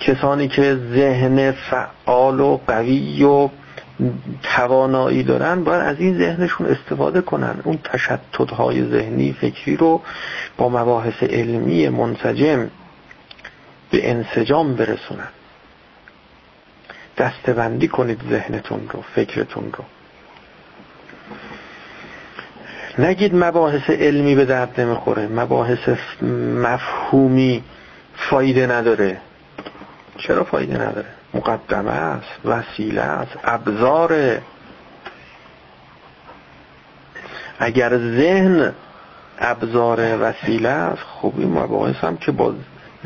کسانی 0.00 0.48
که 0.48 0.78
ذهن 0.94 1.52
فعال 1.52 2.40
و 2.40 2.58
قوی 2.66 3.24
و 3.24 3.48
توانایی 4.42 5.22
دارن 5.22 5.64
باید 5.64 5.82
از 5.82 6.00
این 6.00 6.18
ذهنشون 6.18 6.66
استفاده 6.66 7.20
کنن. 7.20 7.54
اون 7.64 7.78
تشتتهای 7.84 8.84
ذهنی 8.84 9.32
فکری 9.32 9.76
رو 9.76 10.00
با 10.56 10.68
مباحث 10.68 11.22
علمی 11.22 11.88
منسجم 11.88 12.70
به 13.90 14.10
انسجام 14.10 14.74
برسونن. 14.74 15.28
دستبندی 17.22 17.88
کنید 17.88 18.20
ذهنتون 18.30 18.88
رو 18.92 19.02
فکرتون 19.14 19.72
رو. 19.72 19.84
نگید 22.98 23.34
مباحث 23.34 23.90
علمی 23.90 24.34
به 24.34 24.44
درد 24.44 24.80
نمی‌خوره 24.80 25.26
مباحث 25.26 25.88
مفهومی 26.62 27.64
فایده 28.16 28.66
نداره. 28.66 29.20
چرا 30.18 30.44
فایده 30.44 30.74
نداره؟ 30.74 31.08
مقدمه 31.34 31.90
است 31.90 32.40
وسیله 32.44 33.00
است 33.00 33.32
ابزار 33.44 34.38
اگر 37.58 37.98
ذهن 37.98 38.72
ابزار 39.38 40.18
وسیله 40.20 40.68
است 40.68 41.02
خب 41.02 41.32
این 41.36 41.52
مباحث 41.58 41.96
هم 41.96 42.16
که 42.16 42.32
با 42.32 42.54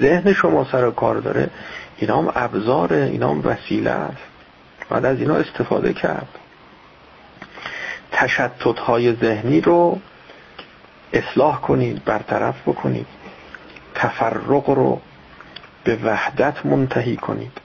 ذهن 0.01 0.33
شما 0.33 0.67
سر 0.73 0.91
کار 0.91 1.17
داره 1.17 1.51
اینا 1.99 2.19
هم 2.19 2.33
ابزاره 2.35 2.97
اینا 2.97 3.31
هم 3.31 3.41
وسیله 3.47 3.91
است. 3.91 4.17
بعد 4.91 5.05
از 5.05 5.21
اینا 5.21 5.35
استفاده 5.35 5.93
کرد. 5.93 6.29
تشتت 8.13 8.79
های 8.79 9.13
ذهنی 9.13 9.61
رو 9.61 10.01
اصلاح 11.13 11.61
کنید 11.61 12.05
برطرف 12.05 12.63
بکنید. 12.69 13.07
تفرق 13.95 14.71
رو 14.71 15.01
به 15.85 15.97
وحدت 15.97 16.67
منتهی 16.67 17.17
کنید. 17.17 17.61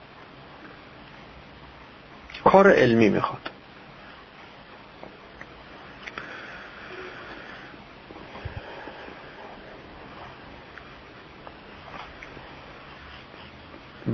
کار 2.44 2.72
علمی 2.72 3.10
می‌خواد. 3.10 3.51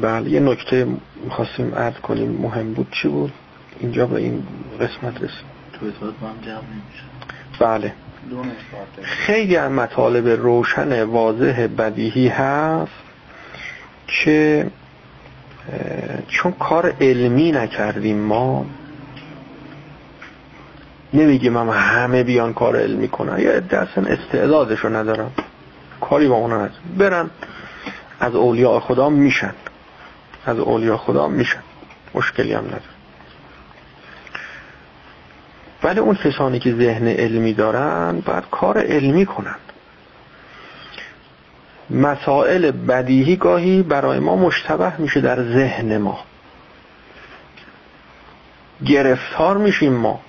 بله 0.01 0.29
یه 0.29 0.39
نکته 0.39 0.87
می‌خواستیم 1.23 1.75
عرض 1.75 1.95
کنیم 1.95 2.31
مهم 2.41 2.73
بود 2.73 2.87
چی 2.91 3.07
بود؟ 3.07 3.33
اینجا 3.79 4.05
به 4.05 4.15
این 4.15 4.43
قسمت 4.79 5.15
رسیم. 5.15 5.45
بله. 7.59 7.93
خیلی 9.01 9.55
از 9.55 9.71
مطالب 9.71 10.27
روشن 10.27 11.03
واضح 11.03 11.67
بدیهی 11.77 12.27
هست 12.27 12.91
که 14.07 14.67
چون 16.27 16.51
کار 16.51 16.93
علمی 17.01 17.51
نکردیم 17.51 18.17
ما 18.17 18.65
نمیگیم 21.13 21.57
هم 21.57 21.69
همه 21.69 22.23
بیان 22.23 22.53
کار 22.53 22.77
علمی 22.77 23.07
کنن. 23.07 23.39
یا 23.39 23.51
اصلا 23.51 24.03
استعدادشو 24.05 24.89
ندارم 24.89 25.31
کاری 26.01 26.27
با 26.27 26.35
اونا 26.35 26.55
ندارم 26.55 26.71
برن 26.97 27.29
از 28.19 28.35
اولیاء 28.35 28.79
خدا 28.79 29.09
میشن. 29.09 29.53
از 30.45 30.59
اولیاء 30.59 30.97
خدا 30.97 31.27
میشن 31.27 31.63
مشکلی 32.13 32.53
هم 32.53 32.65
نداره. 32.65 32.81
ولی 35.83 35.99
اون 35.99 36.15
کسانی 36.15 36.59
که 36.59 36.75
ذهن 36.75 37.07
علمی 37.07 37.53
دارن 37.53 38.19
باید 38.19 38.43
کار 38.51 38.77
علمی 38.77 39.25
کنن. 39.25 39.55
مسائل 41.89 42.71
بدیهی 42.71 43.35
گاهی 43.35 43.83
برای 43.83 44.19
ما 44.19 44.35
مشتبه 44.35 45.01
میشه 45.01 45.21
در 45.21 45.43
ذهن 45.43 45.97
ما. 45.97 46.19
گرفتار 48.85 49.57
میشیم 49.57 49.93
ما. 49.93 50.19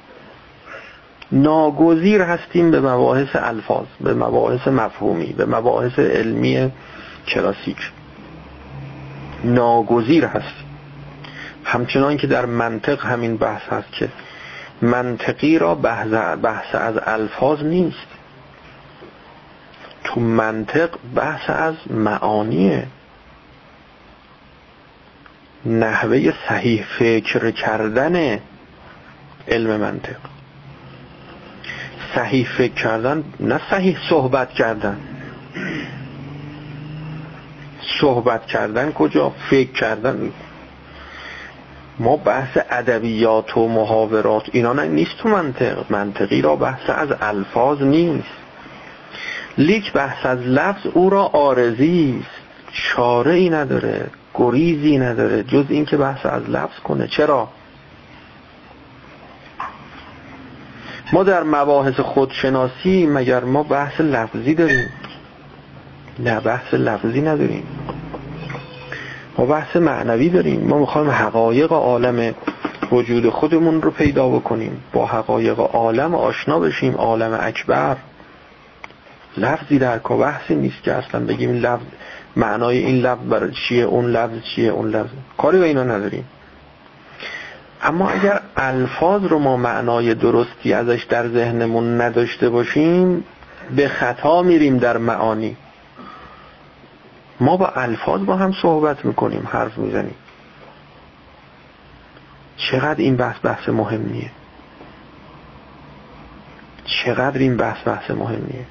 ناگزیر 1.32 2.22
هستیم 2.22 2.70
به 2.70 2.80
مباحث 2.80 3.28
الفاظ 3.34 3.86
به 4.00 4.14
مباحث 4.14 4.68
مفهومی 4.68 5.32
به 5.32 5.46
مباحث 5.46 5.98
علمی 5.98 6.72
کلاسیک. 7.26 7.92
ناگزیر 9.44 10.24
هستیم 10.24 10.68
همچنان 11.64 12.16
که 12.16 12.26
در 12.26 12.46
منطق 12.46 13.06
همین 13.06 13.36
بحث 13.36 13.62
هست 13.62 13.92
که 13.92 14.08
منطقی 14.82 15.58
را 15.58 15.74
بحث, 15.74 16.08
بحث 16.42 16.74
از 16.74 16.94
الفاظ 17.06 17.62
نیست. 17.62 18.06
تو 20.04 20.20
منطق 20.20 20.90
بحث 21.14 21.50
از 21.50 21.74
معانیه. 21.90 22.86
نحوه 25.66 26.32
صحیح 26.48 26.84
فکر 26.98 27.50
کردن 27.50 28.40
علم 29.48 29.76
منطق. 29.80 30.16
صحیح 32.14 32.48
فکر 32.58 32.74
کردن 32.74 33.24
نه 33.40 33.60
صحیح 33.70 33.98
صحبت 34.10 34.50
کردن. 34.50 35.00
صحبت 38.00 38.46
کردن 38.46 38.92
کجا؟ 38.92 39.32
فکر 39.50 39.72
کردن 39.72 40.32
ما 41.98 42.16
بحث 42.16 42.58
ادبیات 42.70 43.56
و 43.56 43.68
محاورات 43.68 44.42
اینا 44.52 44.72
نه 44.72 44.84
نیست 44.84 45.16
تو 45.18 45.28
منطق. 45.28 45.92
منطقی 45.92 46.42
را 46.42 46.56
بحث 46.56 46.90
از 46.90 47.08
الفاظ 47.20 47.82
نیست. 47.82 48.28
لیک 49.58 49.92
بحث 49.92 50.26
از 50.26 50.38
لفظ 50.38 50.86
او 50.94 51.10
را 51.10 51.22
آرزی 51.22 52.20
است. 52.20 52.30
چاره 52.72 53.32
ای 53.32 53.50
نداره. 53.50 54.06
گریزی 54.34 54.98
نداره. 54.98 55.42
جز 55.42 55.64
اینکه 55.68 55.96
بحث 55.96 56.26
از 56.26 56.50
لفظ 56.50 56.78
کنه. 56.78 57.06
چرا؟ 57.06 57.48
ما 61.12 61.22
در 61.22 61.42
مباحث 61.42 62.00
خودشناسی 62.00 63.06
مگر 63.06 63.44
ما 63.44 63.62
بحث 63.62 64.00
لفظی 64.00 64.54
داریم؟ 64.54 64.88
نه 66.18 66.40
بحث 66.40 66.74
لفظی 66.74 67.20
نداریم. 67.20 67.62
ما 69.38 69.46
بحث 69.46 69.76
معنوی 69.76 70.28
داریم. 70.28 70.60
ما 70.60 70.78
می‌خوایم 70.78 71.10
حقایق 71.10 71.72
عالم 71.72 72.34
وجود 72.92 73.28
خودمون 73.28 73.82
رو 73.82 73.90
پیدا 73.90 74.28
بکنیم. 74.28 74.82
با 74.92 75.06
حقایق 75.06 75.60
عالم 75.60 76.14
آشنا 76.14 76.58
بشیم. 76.58 76.94
عالم 76.94 77.38
اکبر. 77.42 77.96
لفظی 79.36 79.78
در 79.78 79.98
کا 79.98 80.16
بحثی 80.16 80.54
نیست 80.54 80.82
که 80.82 80.92
اصلا 80.92 81.26
بگیم 81.26 81.52
لفظ 81.52 81.84
معنای 82.36 82.78
این 82.78 82.96
لفظ 82.96 83.20
برای 83.30 83.50
چیه 83.52 83.84
اون 83.84 84.10
لفظ 84.10 84.42
چیه 84.54 84.70
اون 84.70 84.88
لفظ. 84.88 85.10
کاری 85.38 85.58
به 85.58 85.64
اینا 85.64 85.82
نداریم. 85.82 86.24
اما 87.82 88.08
اگر 88.08 88.40
الفاظ 88.56 89.24
رو 89.24 89.38
ما 89.38 89.56
معنای 89.56 90.14
درستی 90.14 90.72
ازش 90.72 91.04
در 91.04 91.28
ذهنمون 91.28 92.00
نداشته 92.00 92.48
باشیم 92.48 93.24
به 93.76 93.88
خطا 93.88 94.42
میریم 94.42 94.78
در 94.78 94.96
معانی. 94.96 95.56
ما 97.40 97.56
با 97.56 97.66
الفاظ 97.66 98.24
با 98.24 98.36
هم 98.36 98.52
صحبت 98.62 99.04
می‌کنیم 99.04 99.48
حرف 99.50 99.78
می‌زنیم. 99.78 100.14
چقدر 102.56 103.00
این 103.00 103.16
بحث 103.16 103.36
بحث 103.42 103.68
مهمیه؟ 103.68 104.30
چقدر 106.84 107.38
این 107.38 107.56
بحث 107.56 107.88
بحث 107.88 108.10
مهمیه؟ 108.10 108.66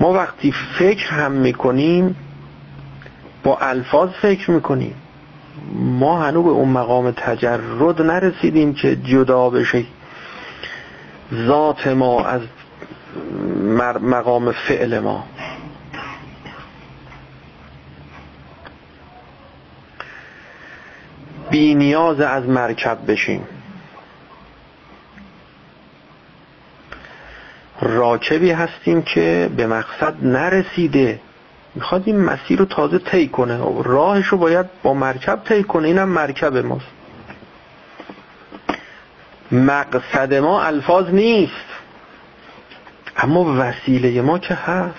ما 0.00 0.12
وقتی 0.12 0.54
فکر 0.78 1.10
هم 1.10 1.32
می‌کنیم 1.32 2.16
با 3.42 3.58
الفاظ 3.58 4.10
فکر 4.10 4.50
می‌کنیم. 4.50 4.94
ما 5.74 6.22
هنوز 6.22 6.44
به 6.44 6.50
اون 6.50 6.68
مقام 6.68 7.10
تجرد 7.10 8.02
نرسیدیم 8.02 8.74
که 8.74 8.96
جدا 8.96 9.50
بشه. 9.50 9.84
ذات 11.34 11.86
ما 11.86 12.24
از 12.24 12.40
مقام 14.02 14.52
فعل 14.52 14.98
ما. 14.98 15.24
بی 21.50 21.74
نیاز 21.74 22.20
از 22.20 22.48
مرکب 22.48 22.98
بشیم. 23.08 23.48
راکبی 27.80 28.50
هستیم 28.50 29.02
که 29.02 29.50
به 29.56 29.66
مقصد 29.66 30.14
نرسیده. 30.22 31.20
می‌خواد 31.74 32.02
این 32.06 32.20
مسیر 32.20 32.58
رو 32.58 32.64
تازه 32.64 32.98
طی 32.98 33.28
کنه. 33.28 33.82
راهش 33.82 34.26
رو 34.26 34.38
باید 34.38 34.66
با 34.82 34.94
مرکب 34.94 35.42
طی 35.44 35.62
کنه. 35.62 35.88
اینم 35.88 36.08
مرکب 36.08 36.56
ماست. 36.56 36.86
مقصد 39.52 40.34
ما 40.34 40.62
الفاظ 40.62 41.08
نیست. 41.08 41.52
اما 43.16 43.54
وسیله 43.58 44.22
ما 44.22 44.38
که 44.38 44.54
هست. 44.54 44.94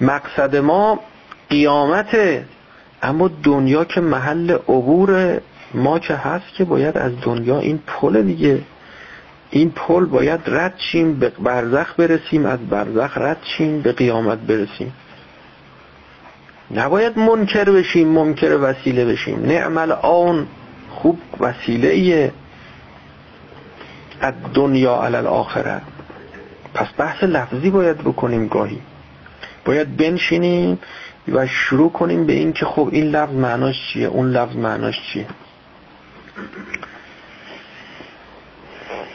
مقصد 0.00 0.56
ما 0.56 1.00
قیامته 1.50 2.44
اما 3.02 3.30
دنیا 3.42 3.84
که 3.84 4.00
محل 4.00 4.50
عبور 4.50 5.40
ما 5.74 5.98
که 5.98 6.14
هست 6.14 6.54
که 6.54 6.64
باید 6.64 6.98
از 6.98 7.12
دنیا 7.22 7.58
این 7.58 7.78
پل 7.86 8.22
دیگه 8.22 8.60
این 9.50 9.70
پل 9.70 10.04
باید 10.04 10.40
رد 10.46 10.74
شیم 10.78 11.18
به 11.18 11.28
برزخ 11.28 11.94
برسیم 11.96 12.46
از 12.46 12.58
برزخ 12.58 13.18
رد 13.18 13.38
شیم 13.42 13.82
به 13.82 13.92
قیامت 13.92 14.38
برسیم. 14.38 14.92
نباید 16.74 17.18
منکر 17.18 17.64
بشیم 17.64 18.08
منکر 18.08 18.58
وسیله 18.62 19.04
بشیم. 19.04 19.46
نعمل 19.46 19.92
آن 19.92 20.46
خوب 20.90 21.18
وسیله 21.40 21.88
ایه 21.88 22.32
از 24.20 24.34
دنیا 24.54 25.02
علال 25.02 25.26
آخره 25.26 25.80
پس 26.74 26.86
بحث 26.98 27.24
لفظی 27.24 27.70
باید 27.70 27.98
بکنیم 27.98 28.48
گاهی. 28.48 28.80
باید 29.64 29.96
بنشینیم. 29.96 30.78
و 31.32 31.46
شروع 31.46 31.92
کنیم 31.92 32.26
به 32.26 32.32
این 32.32 32.52
که 32.52 32.66
خب 32.66 32.88
این 32.92 33.04
لفظ 33.10 33.34
معناش 33.34 33.76
چیه؟ 33.92 34.06
اون 34.06 34.30
لفظ 34.30 34.56
معناش 34.56 35.00
چیه؟ 35.12 35.26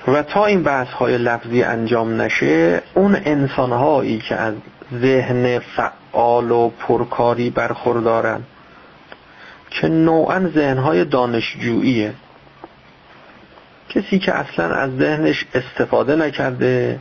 و 0.07 0.23
تا 0.23 0.45
این 0.45 0.63
بحث 0.63 0.87
های 0.87 1.17
لفظی 1.17 1.63
انجام 1.63 2.21
نشه 2.21 2.81
اون 2.93 3.15
انسان 3.25 3.71
هایی 3.71 4.19
که 4.19 4.35
از 4.35 4.53
ذهن 5.01 5.59
فعال 5.59 6.51
و 6.51 6.69
پرکاری 6.69 7.49
برخوردارن 7.49 8.43
که 9.69 9.87
نوعا 9.87 10.49
ذهن 10.55 10.77
های 10.77 11.05
دانشجوییه. 11.05 12.13
کسی 13.89 14.19
که 14.19 14.33
اصلا 14.35 14.75
از 14.75 14.97
ذهنش 14.97 15.45
استفاده 15.53 16.15
نکرده 16.15 16.99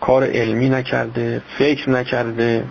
کار 0.00 0.24
علمی 0.24 0.68
نکرده 0.68 1.42
فکر 1.58 1.90
نکرده 1.90 2.64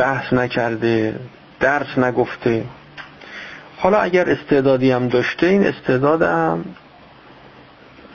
بحث 0.00 0.32
نکرده 0.32 1.14
درس 1.60 1.98
نگفته. 1.98 2.64
حالا 3.76 3.98
اگر 3.98 4.30
استعدادی 4.30 4.90
هم 4.90 5.08
داشته 5.08 5.46
این 5.46 5.66
استعدادم 5.66 6.64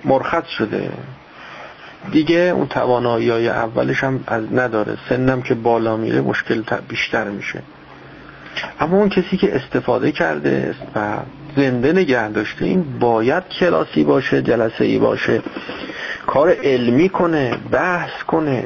مرخص 0.06 0.48
شده. 0.48 0.90
دیگه 2.12 2.38
اون 2.56 2.68
توانایی 2.68 3.30
های 3.30 3.50
اولش 3.50 4.04
هم 4.04 4.24
از 4.28 4.54
نداره. 4.54 4.98
سنم 5.10 5.42
که 5.42 5.54
بالا 5.54 5.98
میره 5.98 6.22
مشکل 6.22 6.64
بیشتر 6.88 7.24
میشه. 7.24 7.62
اما 8.80 8.98
اون 8.98 9.10
کسی 9.10 9.38
که 9.38 9.56
استفاده 9.56 10.12
کرده 10.12 10.76
و 10.96 11.18
زنده 11.56 11.94
نگه 11.94 12.30
داشته 12.30 12.66
این 12.66 13.00
باید 13.00 13.44
کلاسی 13.60 14.04
باشه 14.04 14.42
جلسه 14.42 14.86
ای 14.86 14.98
باشه 14.98 15.42
کار 16.28 16.56
علمی 16.64 17.10
کنه 17.10 17.58
بحث 17.72 18.24
کنه. 18.28 18.64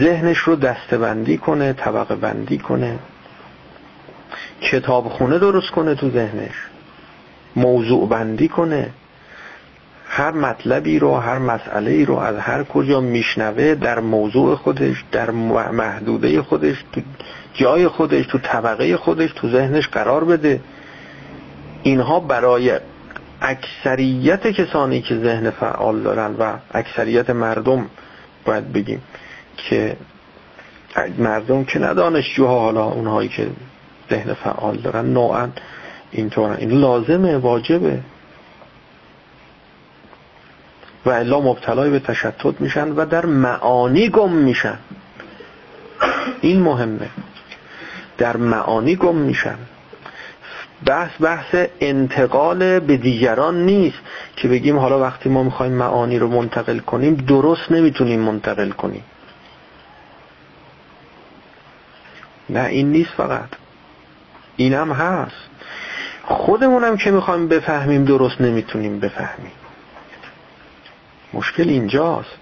ذهنش 0.00 0.38
رو 0.38 0.56
دستبندی 0.56 1.38
کنه 1.38 1.72
طبقه 1.72 2.14
بندی 2.14 2.58
کنه. 2.58 2.98
کتاب 4.60 5.08
خونه 5.08 5.38
درست 5.38 5.70
کنه 5.70 5.94
تو 5.94 6.10
ذهنش. 6.10 6.54
موضوع 7.56 8.08
بندی 8.08 8.48
کنه. 8.48 8.90
هر 10.08 10.30
مطلبی 10.30 10.98
رو 10.98 11.16
هر 11.16 11.38
مسئله 11.38 11.90
ای 11.90 12.04
رو 12.04 12.16
از 12.16 12.36
هر 12.36 12.64
کجا 12.64 13.00
میشنوه 13.00 13.74
در 13.74 14.00
موضوع 14.00 14.54
خودش 14.54 15.04
در 15.12 15.30
محدوده 15.30 16.42
خودش 16.42 16.76
تو 16.92 17.00
جای 17.54 17.88
خودش 17.88 18.26
تو 18.26 18.38
طبقه 18.38 18.96
خودش 18.96 19.30
تو 19.32 19.48
ذهنش 19.48 19.88
قرار 19.88 20.24
بده. 20.24 20.60
اینها 21.82 22.20
برای 22.20 22.80
اکثریت 23.42 24.46
کسانی 24.46 25.02
که 25.02 25.16
ذهن 25.16 25.50
فعال 25.50 26.00
دارن 26.00 26.34
و 26.38 26.52
اکثریت 26.70 27.30
مردم 27.30 27.86
باید 28.44 28.72
بگیم 28.72 29.02
که 29.56 29.96
مردم 31.18 31.64
که 31.64 31.78
ندانشجوها 31.78 32.60
حالا 32.60 32.84
اونهایی 32.84 33.28
که 33.28 33.48
ذهن 34.10 34.34
فعال 34.34 34.76
دارن 34.76 35.06
نوعا 35.06 35.48
اینطور 36.10 36.50
این 36.50 36.70
لازمه 36.70 37.36
واجبه. 37.36 38.00
و 41.06 41.10
الا 41.10 41.40
مبتلای 41.40 41.90
به 41.90 41.98
تشتت 41.98 42.60
میشن 42.60 42.88
و 42.88 43.06
در 43.06 43.26
معانی 43.26 44.08
گم 44.08 44.32
میشن. 44.32 44.78
این 46.40 46.62
مهمه. 46.62 47.08
در 48.18 48.36
معانی 48.36 48.96
گم 48.96 49.16
میشن. 49.16 49.58
بحث 50.86 51.10
بحث 51.20 51.54
انتقال 51.80 52.78
به 52.78 52.96
دیگران 52.96 53.66
نیست 53.66 53.98
که 54.36 54.48
بگیم 54.48 54.78
حالا 54.78 55.00
وقتی 55.00 55.28
ما 55.28 55.42
می‌خوایم 55.42 55.72
معانی 55.72 56.18
رو 56.18 56.28
منتقل 56.28 56.78
کنیم 56.78 57.14
درست 57.14 57.72
نمی‌تونیم 57.72 58.20
منتقل 58.20 58.70
کنیم. 58.70 59.02
نه 62.50 62.64
این 62.64 62.92
نیست 62.92 63.10
فقط. 63.10 63.48
اینم 64.56 64.92
هست. 64.92 65.50
خودمونم 66.24 66.96
که 66.96 67.10
می‌خوایم 67.10 67.48
بفهمیم 67.48 68.04
درست 68.04 68.40
نمی‌تونیم 68.40 69.00
بفهمیم. 69.00 69.52
مشکل 71.34 71.68
اینجاست. 71.68 72.36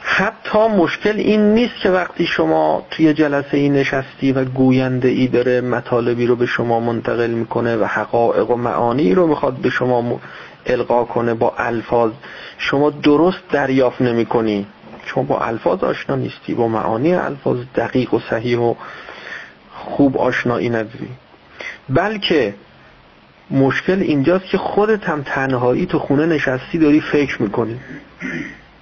حتی 0.00 0.58
مشکل 0.58 1.16
این 1.16 1.54
نیست 1.54 1.74
که 1.82 1.90
وقتی 1.90 2.26
شما 2.26 2.86
توی 2.90 3.14
جلسه 3.14 3.56
ای 3.56 3.68
نشستی 3.68 4.32
و 4.32 4.44
گوینده 4.44 5.08
ای 5.08 5.26
داره 5.26 5.60
مطالبی 5.60 6.26
رو 6.26 6.36
به 6.36 6.46
شما 6.46 6.80
منتقل 6.80 7.30
می‌کنه 7.30 7.76
و 7.76 7.84
حقایق 7.84 8.50
و 8.50 8.56
معانی 8.56 9.14
رو 9.14 9.26
می‌خواد 9.26 9.54
به 9.54 9.70
شما 9.70 10.20
القا 10.66 11.04
کنه 11.04 11.34
با 11.34 11.54
الفاظ 11.58 12.10
شما 12.58 12.90
درست 12.90 13.48
دریافت 13.50 14.00
نمی 14.00 14.24
چون 15.08 15.26
با 15.26 15.38
الفاظ 15.40 15.84
آشنا 15.84 16.16
نیستی 16.16 16.54
با 16.54 16.68
معانی 16.68 17.14
الفاظ 17.14 17.58
دقیق 17.74 18.14
و 18.14 18.20
صحیح 18.30 18.58
و 18.58 18.74
خوب 19.74 20.18
آشنایی 20.18 20.68
نداری. 20.68 21.08
بلکه 21.88 22.54
مشکل 23.50 24.00
اینجاست 24.00 24.44
که 24.44 24.58
خودت 24.58 25.08
هم 25.08 25.22
تنهایی 25.22 25.86
تو 25.86 25.98
خونه 25.98 26.26
نشستی 26.26 26.78
داری 26.78 27.00
فکر 27.00 27.42
می‌کنی. 27.42 27.80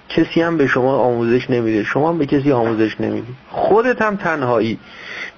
کسی 0.09 0.43
هم 0.43 0.57
به 0.57 0.67
شما 0.67 0.97
آموزش 0.97 1.51
نمیده 1.51 1.85
شما 1.85 2.09
هم 2.09 2.19
به 2.19 2.27
کسی 2.27 2.53
آموزش 2.53 3.01
نمیدی. 3.01 3.35
خودت 3.51 4.03
هم 4.03 4.17
تنهایی 4.17 4.79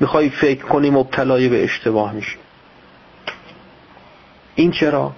می‌خوای 0.01 0.31
فکر 0.31 0.65
کنی 0.65 0.91
مبتلای 0.91 1.49
به 1.49 1.65
اشتباه 1.65 2.13
میشی. 2.13 2.37
این 4.55 4.71
چرا؟ 4.71 5.13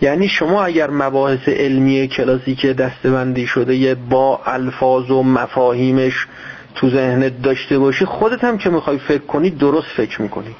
یعنی 0.00 0.28
شما 0.28 0.64
اگر 0.64 0.90
مباحث 0.90 1.48
علمی 1.48 2.08
کلاسیک 2.08 2.66
دستبندی 2.66 3.46
شده 3.46 3.94
با 3.94 4.40
الفاظ 4.46 5.10
و 5.10 5.22
مفاهیمش 5.22 6.26
تو 6.74 6.90
ذهنت 6.90 7.42
داشته 7.42 7.78
باشی 7.78 8.04
خودت 8.04 8.44
هم 8.44 8.58
که 8.58 8.70
می‌خوای 8.70 8.98
فکر 8.98 9.22
کنی 9.22 9.50
درست 9.50 9.88
فکر 9.88 10.22
می‌کنی. 10.22 10.54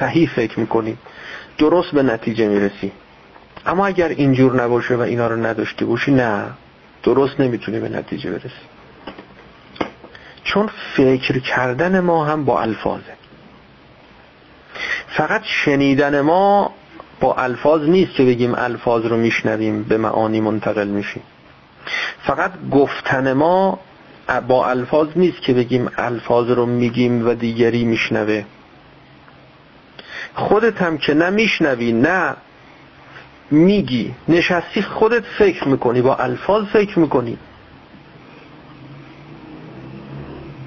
صحیح 0.00 0.30
فکر 0.36 0.60
می‌کنی. 0.60 0.96
درست 1.58 1.90
به 1.92 2.02
نتیجه 2.02 2.48
می‌رسی. 2.48 2.92
اما 3.66 3.86
اگر 3.86 4.08
اینجور 4.08 4.62
نباشه 4.62 4.94
و 4.94 5.00
اینا 5.00 5.26
رو 5.26 5.46
نداشته 5.46 5.84
باشی 5.84 6.12
نه. 6.12 6.46
درست 7.02 7.40
نمی‌تونی 7.40 7.80
به 7.80 7.88
نتیجه 7.88 8.30
برسی. 8.30 8.50
چون 10.44 10.70
فکر 10.96 11.38
کردن 11.38 12.00
ما 12.00 12.24
هم 12.24 12.44
با 12.44 12.60
الفاظه. 12.60 13.12
فقط 15.08 15.42
شنیدن 15.44 16.20
ما 16.20 16.74
با 17.20 17.34
الفاظ 17.34 17.82
نیست 17.82 18.14
که 18.14 18.24
بگیم 18.24 18.54
الفاظ 18.54 19.04
رو 19.04 19.16
میشنویم 19.16 19.82
به 19.82 19.96
معانی 19.98 20.40
منتقل 20.40 20.88
میشیم. 20.88 21.22
فقط 22.22 22.52
گفتن 22.70 23.32
ما 23.32 23.78
با 24.48 24.68
الفاظ 24.68 25.08
نیست 25.16 25.42
که 25.42 25.54
بگیم 25.54 25.90
الفاظ 25.98 26.50
رو 26.50 26.66
میگیم 26.66 27.28
و 27.28 27.34
دیگری 27.34 27.84
میشنوه. 27.84 28.44
خودت 30.34 30.82
هم 30.82 30.98
که 30.98 31.14
نمیشنوی 31.14 31.92
نه 31.92 32.36
میگی 33.50 34.14
نشستی 34.28 34.82
خودت 34.82 35.24
فکر 35.38 35.68
می‌کنی 35.68 36.02
با 36.02 36.16
الفاظ 36.16 36.64
فکر 36.64 36.98
می‌کنی. 36.98 37.38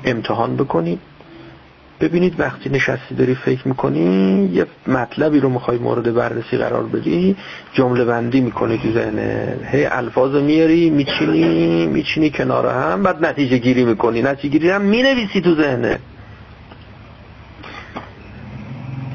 امتحان 0.05 0.55
بکنی. 0.55 0.99
ببینید 2.03 2.39
وقتی 2.39 2.69
نشستی 2.69 3.15
داری 3.15 3.35
فکر 3.35 3.67
می‌کنی 3.67 4.49
یه 4.53 4.65
مطلبی 4.87 5.39
رو 5.39 5.49
می‌خوای 5.49 5.77
مورد 5.77 6.13
بررسی 6.13 6.57
قرار 6.57 6.83
بدی 6.83 7.35
جمله 7.73 8.05
بندی 8.05 8.41
می‌کنی 8.41 8.77
تو 8.77 8.91
ذهنه 8.91 9.57
هی 9.71 9.85
الفاظ 9.85 10.35
میاری 10.35 10.89
میچینی 10.89 11.87
میچینی 11.87 12.29
کنار 12.29 12.67
هم 12.67 13.03
بعد 13.03 13.25
نتیجه 13.25 13.57
گیری 13.57 13.83
می‌کنی. 13.83 14.21
نتیجه 14.21 14.49
گیری 14.49 14.69
هم 14.69 14.81
می‌نویسی 14.81 15.41
تو 15.41 15.55
ذهنه 15.55 15.99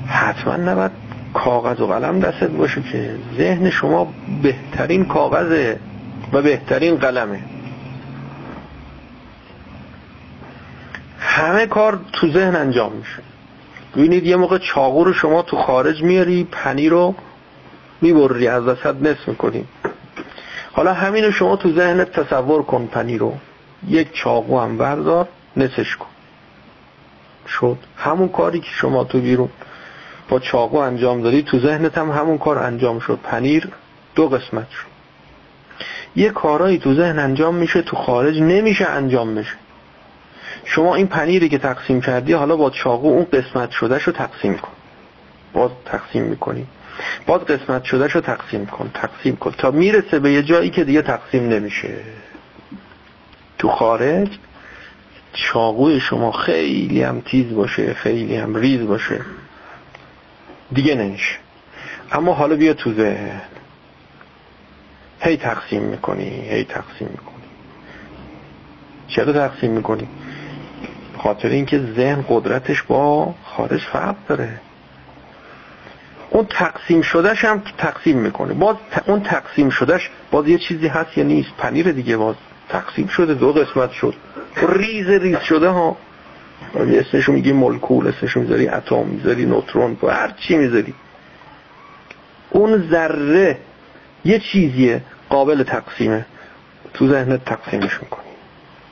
حتما 0.07 0.57
نباید 0.57 0.91
کاغذ 1.35 1.81
و 1.81 1.87
قلم 1.87 2.21
دستت 2.21 2.51
باشه 2.51 2.83
که 2.93 3.11
ذهن 3.39 3.71
شما 3.71 4.13
بهترین 4.43 5.05
کاغذه 5.05 5.79
و 6.33 6.43
بهترین 6.43 6.97
قلمه. 6.97 7.39
همه 11.39 11.67
کار 11.67 12.01
تو 12.13 12.33
ذهن 12.33 12.57
انجام 12.57 12.93
میشه. 12.93 13.23
ببینید 13.97 14.27
یه 14.27 14.37
موقع 14.37 14.59
چاقو 14.59 15.05
رو 15.05 15.13
شما 15.13 15.43
تو 15.43 15.57
خارج 15.57 16.03
میاری 16.03 16.49
پنیر 16.53 16.91
رو 16.91 17.15
می‌بری 18.01 18.49
از 18.49 18.65
وسط 18.65 18.95
نصف 19.03 19.29
می‌کنی. 19.29 19.65
حالا 20.73 20.93
همین 20.93 21.25
رو 21.25 21.33
شما 21.33 21.57
تو 21.57 21.73
ذهنت 21.73 22.21
تصور 22.21 22.63
کن 22.63 22.87
پنیر 22.87 23.21
رو. 23.21 23.35
یک 23.89 24.13
چاقو 24.13 24.61
هم 24.61 24.79
بردار 24.79 25.29
نصفش 25.57 25.97
کن. 25.97 26.07
شد. 27.49 27.79
همون 27.97 28.29
کاری 28.29 28.61
که 28.61 28.71
شما 28.71 29.05
تو 29.05 29.21
بیرون 29.21 29.49
با 30.29 30.39
چاقو 30.39 30.77
انجام 30.77 31.23
دادی 31.23 31.43
تو 31.43 31.59
ذهنت 31.59 31.99
هم 31.99 32.11
همون 32.11 32.39
کار 32.39 32.59
انجام 32.59 32.99
شد. 32.99 33.19
پنیر 33.23 33.69
دو 34.15 34.29
قسمت 34.29 34.71
شد. 34.71 34.89
یه 36.17 36.31
کارایی 36.31 36.79
تو 36.79 36.95
ذهن 36.95 37.19
انجام 37.19 37.55
میشه 37.55 37.83
تو 37.83 37.97
خارج 37.97 38.41
نمیشه 38.41 38.87
انجام 38.87 39.35
بشه. 39.35 39.55
شما 40.71 40.95
این 40.95 41.07
پنیری 41.07 41.49
که 41.49 41.59
تقسیم 41.59 42.01
کردی 42.01 42.33
حالا 42.33 42.57
با 42.57 42.71
چاقو 42.71 43.09
اون 43.09 43.25
قسمت 43.25 43.71
شده 43.71 43.99
رو 43.99 44.13
تقسیم 44.13 44.59
کن. 44.59 44.73
باز 45.53 45.71
تقسیم 45.85 46.23
می‌کنی. 46.23 46.67
باز 47.27 47.41
قسمت 47.41 47.85
شده 47.85 48.07
رو 48.07 48.21
تقسیم 48.21 48.67
کن 48.67 48.91
تقسیم 48.95 49.37
کن. 49.37 49.51
تا 49.51 49.71
می‌رسه 49.71 50.19
به 50.19 50.33
یه 50.33 50.43
جایی 50.43 50.71
که 50.71 50.85
دیگه 50.85 51.03
تقسیم 51.03 51.49
نمیشه. 51.49 51.95
تو 53.59 53.69
خارج 53.69 54.29
چاقوی 55.33 56.01
شما 56.01 56.33
خیلی 56.33 57.03
هم 57.03 57.21
تیز 57.21 57.55
باشه 57.55 57.95
خیلی 57.95 58.37
هم 58.37 58.57
ریز 58.57 58.87
باشه. 58.87 59.21
دیگه 60.73 60.95
نمیشه. 60.95 61.35
اما 62.13 62.35
حالا 62.35 62.57
بیا 62.57 62.75
تو 62.75 62.93
ذهن. 62.93 63.41
هی 65.21 65.37
تقسیم 65.37 65.83
می‌کنی 65.83 66.49
هی 66.51 66.65
تقسیم 66.65 67.09
می‌کنی. 67.11 67.35
چرا 69.09 69.33
تقسیم 69.33 69.71
می‌کنی؟ 69.71 70.09
خاطر 71.19 71.49
اینکه 71.49 71.79
ذهن 71.97 72.25
قدرتش 72.29 72.83
با 72.83 73.35
خارج 73.45 73.81
فرق 73.81 74.17
داره. 74.29 74.61
اون 76.31 76.47
تقسیم 76.51 77.03
شدهش 77.03 77.45
هم 77.45 77.63
تقسیم 77.79 78.19
می‌کنه. 78.19 78.55
باز 78.55 78.77
اون 79.07 79.23
تقسیم 79.23 79.71
شدهش 79.71 80.11
باز 80.31 80.49
یه 80.49 80.59
چیزی 80.59 80.87
هست 80.87 81.19
یا 81.19 81.25
نیست؟ 81.25 81.51
پنیر 81.59 81.93
دیگه 81.93 82.17
باز 82.17 82.35
تقسیم 82.69 83.07
شده 83.07 83.35
دو 83.35 83.53
قسمت 83.53 83.93
شد. 83.93 84.15
ریز 84.57 85.09
ریز 85.09 85.39
شده 85.39 85.69
ها. 85.69 85.97
اسمشو 86.75 87.33
میگی 87.33 87.53
مولکول 87.53 88.09
اسمشو 88.09 88.41
می‌ذاری 88.41 88.69
اتم 88.69 89.07
می‌ذاری 89.07 89.47
نوترون 89.47 89.97
هر 90.03 90.31
چی 90.31 90.57
می‌ذاری. 90.57 90.95
اون 92.51 92.89
ذره 92.91 93.59
یه 94.25 94.39
چیزیه 94.39 95.03
قابل 95.29 95.63
تقسیمه. 95.63 96.27
تو 96.95 97.09
ذهنت 97.09 97.45
تقسیمش 97.45 98.03
می‌کنی. 98.03 98.29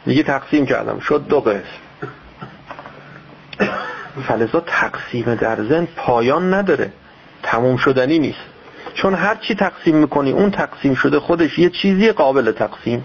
میگه 0.06 0.22
تقسیم 0.22 0.66
کردم. 0.66 0.98
شد 0.98 1.26
دو 1.28 1.40
قسم. 1.40 1.85
فلزا 4.22 4.60
تقسیم 4.60 5.34
در 5.34 5.64
ذهن 5.64 5.88
پایان 5.96 6.54
نداره. 6.54 6.92
تموم 7.42 7.76
شدنی 7.76 8.18
نیست. 8.18 8.38
چون 8.94 9.14
هر 9.14 9.34
چی 9.34 9.54
تقسیم 9.54 9.96
می‌کنی 9.96 10.32
اون 10.32 10.50
تقسیم 10.50 10.94
شده 10.94 11.20
خودش 11.20 11.58
یه 11.58 11.70
چیزی 11.70 12.12
قابل 12.12 12.52
تقسیم. 12.52 13.04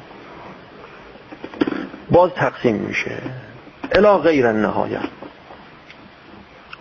باز 2.12 2.32
تقسیم 2.32 2.76
میشه. 2.76 3.18
الا 3.91 4.18
غیر 4.18 4.51
نهایت 4.51 5.01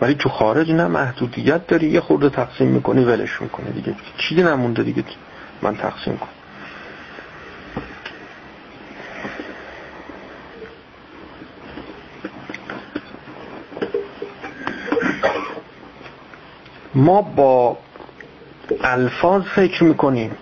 ولی 0.01 0.15
تو 0.15 0.29
خارج 0.29 0.71
نه 0.71 0.87
محدودیت 0.87 1.67
داری. 1.67 1.89
یه 1.89 1.99
خورده 1.99 2.29
تقسیم 2.29 2.67
می‌کنی 2.67 3.03
ولش 3.03 3.41
می‌کنی 3.41 3.71
دیگه. 3.71 3.95
چیزی 4.17 4.43
نمونده 4.43 4.83
دیگه. 4.83 5.03
من 5.61 5.75
تقسیم 5.75 6.17
کنم. 6.17 6.29
ما 16.95 17.21
با 17.21 17.77
الفاظ 18.83 19.43
فکر 19.43 19.83
می‌کنیم. 19.83 20.37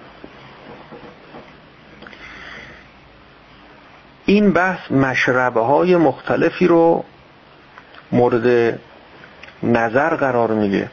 این 4.26 4.54
بحث 4.54 4.92
مشربه 4.92 5.62
های 5.62 5.96
مختلفی 5.96 6.68
رو 6.68 7.04
مورد 8.12 8.80
نظر 9.64 10.16
قرار 10.16 10.52
میده. 10.52 10.92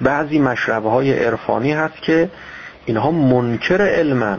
بعضی 0.00 0.38
مشربه 0.38 0.90
های 0.90 1.24
عرفانی 1.24 1.72
هست 1.72 2.02
که 2.02 2.30
اینها 2.86 3.10
منکر 3.10 3.82
علمن 3.82 4.38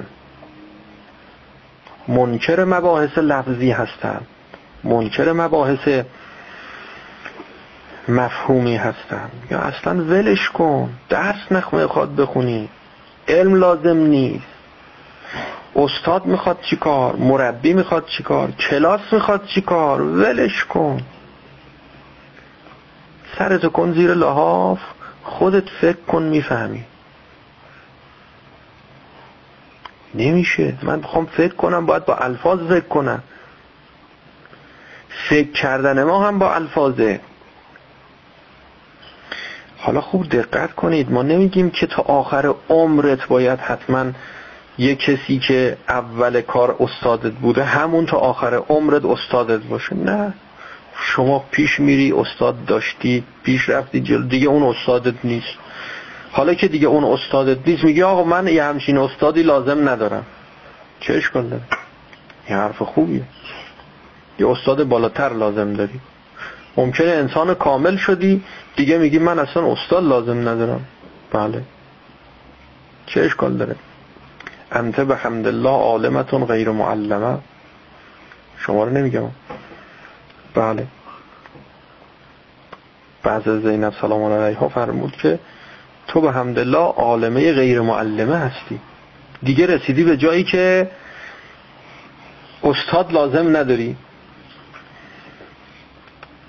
منکر 2.08 2.64
مباحث 2.64 3.18
لفظی 3.18 3.72
هستند. 3.72 4.28
منکر 4.84 5.32
مباحث 5.32 6.04
مفهومی 8.08 8.76
هستن 8.76 9.30
یا 9.52 9.60
اصلا 9.60 9.94
ولش 9.94 10.50
کن. 10.50 10.90
درس 11.10 11.52
نخواه 11.52 11.88
خواد 11.88 12.16
بخونی. 12.16 12.70
علم 13.28 13.56
لازم 13.56 13.98
نیست. 13.98 14.46
استاد 15.76 16.26
می‌خواد 16.26 16.62
چیکار 16.62 17.16
مربی 17.16 17.74
می‌خواد 17.74 18.06
چیکار 18.06 18.52
کلاس 18.52 19.02
می‌خواد 19.12 19.46
چیکار 19.46 20.02
ولش 20.02 20.64
کن. 20.66 21.02
سرتو 23.38 23.70
کن 23.70 23.94
زیر 23.94 24.14
لحاف. 24.14 24.80
خودت 25.24 25.70
فکر 25.70 25.98
کن 26.08 26.24
می‌فهمی. 26.24 26.84
نمیشه. 30.16 30.74
من 30.84 31.02
بخوام 31.02 31.26
فکر 31.26 31.54
کنم 31.56 31.86
باید 31.86 32.06
با 32.06 32.16
الفاظ 32.16 32.60
فکر 32.60 32.88
کنم. 32.88 33.24
فکر 35.30 35.52
کردن 35.52 36.04
ما 36.04 36.28
هم 36.28 36.40
با 36.40 36.54
الفاظه. 36.56 37.20
حالا 39.82 40.02
خوب 40.02 40.30
دقت 40.30 40.74
کنید. 40.76 41.12
ما 41.12 41.22
نمیگیم 41.22 41.70
که 41.70 41.88
تا 41.88 42.02
آخر 42.02 42.54
عمرت 42.70 43.28
باید 43.28 43.60
حتما 43.60 44.06
یه 44.78 44.96
کسی 44.96 45.40
که 45.40 45.78
اول 45.90 46.42
کار 46.42 46.76
استادت 46.80 47.32
بوده 47.32 47.64
همون 47.64 48.06
تا 48.06 48.18
آخر 48.18 48.56
عمرت 48.56 49.06
استادت 49.06 49.64
باشه. 49.64 49.96
نه. 49.96 50.34
شما 50.96 51.46
پیش 51.52 51.80
میری 51.80 52.12
استاد 52.12 52.66
داشتی 52.66 53.24
پیش 53.44 53.70
رفتی 53.70 54.02
جلو. 54.02 54.28
دیگه 54.28 54.48
اون 54.48 54.64
استادت 54.64 55.16
نیست. 55.24 55.58
حالا 56.32 56.54
که 56.54 56.68
دیگه 56.68 56.88
اون 56.88 57.04
استادت 57.04 57.68
نیست 57.68 57.84
میگه 57.84 58.06
آقا 58.06 58.24
من 58.24 58.48
یه 58.48 58.64
همچین 58.64 58.98
استادی 58.98 59.44
لازم 59.44 59.90
ندارم. 59.90 60.26
چه 61.00 61.14
اشکال 61.14 61.48
داره. 61.48 61.64
یه 62.50 62.56
حرف 62.56 62.82
خوبیه. 62.82 63.22
یه 64.40 64.48
استاد 64.50 64.84
بالاتر 64.84 65.34
لازم 65.34 65.74
داری. 65.74 66.00
ممکنه 66.78 67.08
انسان 67.08 67.54
کامل 67.54 67.98
شدی 67.98 68.44
دیگه 68.76 68.98
میگی 68.98 69.20
من 69.20 69.40
اصلا 69.40 69.72
استاد 69.72 70.04
لازم 70.04 70.50
ندارم. 70.50 70.86
بله. 71.32 71.64
چه 73.06 73.22
اشکال 73.22 73.58
داره؟ 73.58 73.76
انت 74.72 75.00
به 75.00 75.16
حمدالله 75.16 75.70
عالمتون 75.70 76.46
غیر 76.46 76.72
معلمه. 76.72 77.38
شما 78.58 78.84
رو 78.84 78.90
نمیگم. 78.90 79.30
بله. 80.56 80.88
بعض 83.24 83.48
از 83.48 83.62
زینب 83.62 83.94
سلام 84.02 84.24
علیها 84.24 84.70
فرمود 84.70 85.12
که 85.12 85.40
تو 86.08 86.22
به 86.22 86.32
حمدالله 86.32 86.78
عالمه 86.78 87.54
غیر 87.54 87.82
معلمه 87.82 88.36
هستی. 88.36 88.80
دیگه 89.44 89.66
رسیدی 89.66 90.04
به 90.04 90.18
جایی 90.18 90.44
که 90.44 90.92
استاد 92.64 93.12
لازم 93.12 93.58
نداری. 93.58 93.96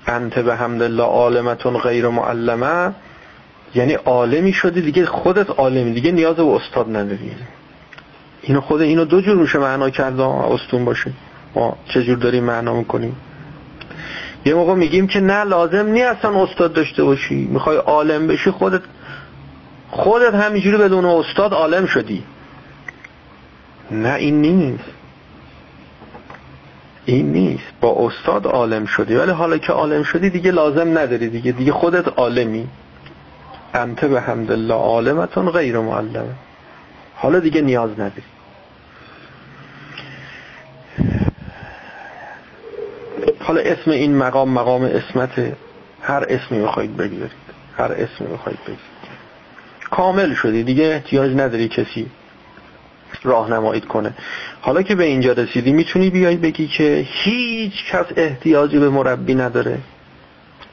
انت 0.07 0.39
به 0.39 0.55
حمدالله 0.55 1.03
عالمتون 1.03 1.77
غیر 1.77 2.07
معلمه. 2.07 2.93
یعنی 3.75 3.93
عالمی 3.93 4.53
شدی 4.53 4.81
دیگه 4.81 5.05
خودت 5.05 5.49
عالمی 5.49 5.93
دیگه 5.93 6.11
نیاز 6.11 6.35
به 6.35 6.43
استاد 6.43 6.89
نداری. 6.89 7.31
اینو 8.41 8.61
خود 8.61 8.81
اینو 8.81 9.05
دو 9.05 9.21
جور 9.21 9.35
میشه 9.35 9.59
معنا 9.59 9.89
کرده 9.89 10.23
استون 10.23 10.85
باشه. 10.85 11.11
ما 11.55 11.77
چجور 11.85 12.17
داریم 12.17 12.43
معنا 12.43 12.73
می‌کنیم؟ 12.73 13.15
یه 14.45 14.53
موقع 14.53 14.73
میگیم 14.73 15.07
که 15.07 15.19
نه 15.19 15.43
لازم 15.43 15.87
نیست 15.87 16.05
اصلا 16.07 16.43
استاد 16.43 16.73
داشته 16.73 17.03
باشی. 17.03 17.35
می‌خوای 17.51 17.77
عالم 17.77 18.27
بشی 18.27 18.51
خودت 18.51 18.81
خودت 19.89 20.33
همینجوری 20.33 20.77
بدون 20.77 21.05
استاد 21.05 21.53
عالم 21.53 21.85
شدی. 21.85 22.23
نه 23.91 24.13
این 24.13 24.41
نیست. 24.41 24.83
این 27.05 27.31
نیست. 27.31 27.73
با 27.81 28.07
استاد 28.07 28.45
عالم 28.45 28.85
شدی. 28.85 29.15
ولی 29.15 29.31
حالا 29.31 29.57
که 29.57 29.73
عالم 29.73 30.03
شدی 30.03 30.29
دیگه 30.29 30.51
لازم 30.51 30.97
نداری 30.97 31.29
دیگه. 31.29 31.51
دیگه 31.51 31.71
خودت 31.71 32.07
عالمی. 32.07 32.67
انت 33.73 34.05
به 34.05 34.21
حمدالله. 34.21 34.73
عالمتون 34.73 35.49
غیر 35.49 35.79
معلمه 35.79 36.33
حالا 37.15 37.39
دیگه 37.39 37.61
نیاز 37.61 37.91
نداری. 37.91 38.23
حالا 43.39 43.61
اسم 43.61 43.91
این 43.91 44.17
مقام 44.17 44.49
مقام 44.49 44.83
اسمت 44.83 45.55
هر 46.01 46.25
اسمی 46.29 46.59
می‌خواید 46.59 46.97
بگیرید 46.97 47.31
هر 47.77 47.91
اسمی 47.91 48.27
می‌خواید 48.27 48.59
بگیرید 48.61 48.79
کامل 49.89 50.33
شدی. 50.33 50.63
دیگه 50.63 50.83
احتیاج 50.83 51.31
نداری 51.31 51.67
کسی 51.67 52.11
راهنماییت 53.23 53.85
کنه. 53.85 54.13
حالا 54.65 54.81
که 54.81 54.95
به 54.95 55.03
اینجا 55.03 55.33
رسیدی 55.33 55.71
می‌تونی 55.71 56.09
بیای 56.09 56.37
بگی 56.37 56.67
که 56.67 57.05
هیچ 57.07 57.73
کس 57.91 58.05
احتیاجی 58.15 58.79
به 58.79 58.89
مربی 58.89 59.35
نداره. 59.35 59.77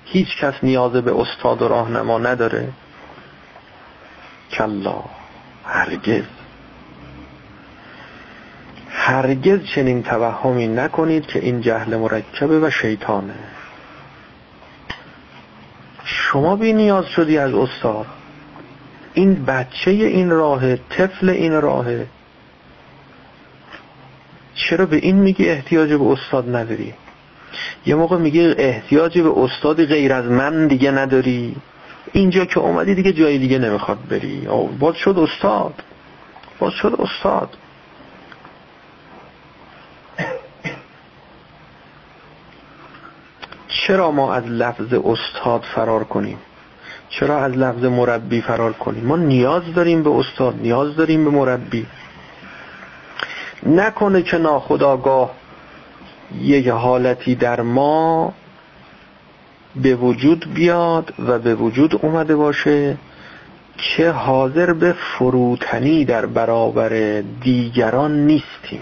هیچ 0.05 0.37
کس 0.41 0.55
نیاز 0.63 0.93
به 0.93 1.21
استاد 1.21 1.63
و 1.63 1.69
راهنما 1.69 2.19
نداره. 2.19 2.69
کلا. 4.53 5.05
هرگز. 5.65 6.25
هرگز 8.91 9.61
چنین 9.75 10.03
توهمی 10.03 10.69
نکنید 10.69 11.27
که 11.27 11.39
این 11.39 11.61
جهل 11.61 11.97
مرکبه 11.97 12.61
و 12.61 12.71
شیطانه. 12.71 13.35
شما 16.05 16.57
بی 16.57 16.73
نیاز 16.73 17.07
شدی 17.07 17.39
از 17.39 17.55
استاد. 17.55 18.07
این 19.15 19.45
بچه 19.45 19.91
این 19.91 20.31
راهه 20.31 20.81
طفل 20.91 21.29
این 21.29 21.61
راهه 21.61 22.07
چرا 24.69 24.87
به 24.87 24.97
این 24.97 25.17
میگی 25.17 25.49
احتیاج 25.49 25.93
به 25.93 26.05
استاد 26.05 26.57
نداری؟ 26.57 26.95
یه 27.87 27.95
موقع 27.95 28.17
میگه 28.17 28.55
احتیاج 28.59 29.19
به 29.19 29.39
استادی 29.39 29.87
غیر 29.87 30.13
از 30.13 30.25
من 30.25 30.67
دیگه 30.67 30.91
نداری. 30.91 31.57
اینجا 32.13 32.45
که 32.45 32.61
اومدی 32.61 32.95
دیگه 32.95 33.13
جای 33.13 33.39
دیگه 33.39 33.59
نمی‌خواد 33.59 33.99
بری. 34.11 34.49
باز 34.79 34.95
شد 34.97 35.19
استاد. 35.19 35.75
باز 36.59 36.73
شد 36.73 36.97
استاد. 36.99 37.57
چرا 43.69 44.11
ما 44.11 44.35
از 44.35 44.45
لفظ 44.47 44.93
استاد 44.93 45.63
فرار 45.75 46.05
کنیم؟ 46.05 46.39
چرا 47.09 47.45
از 47.45 47.53
لفظ 47.53 47.85
مربی 47.85 48.41
فرار 48.41 48.73
کنیم؟ 48.73 49.05
ما 49.05 49.17
نیاز 49.17 49.63
داریم 49.75 50.03
به 50.03 50.11
استاد 50.11 50.55
نیاز 50.63 50.97
داریم 50.97 51.25
به 51.25 51.31
مربی. 51.31 51.87
نکنه 53.67 54.23
که 54.23 54.39
ناخداگاه 54.39 55.31
یک 56.41 56.69
حالتی 56.69 57.35
در 57.35 57.61
ما 57.61 58.33
به 59.77 59.95
وجود 59.95 60.55
بیاد 60.55 61.15
و 61.19 61.39
به 61.39 61.55
وجود 61.55 61.99
اومده 62.03 62.37
باشه 62.37 62.97
که 63.77 64.11
حاضر 64.11 64.73
به 64.73 64.93
فروتنی 64.93 66.05
در 66.05 66.27
برابر 66.27 67.23
دیگران 67.41 68.27
نیستیم. 68.27 68.81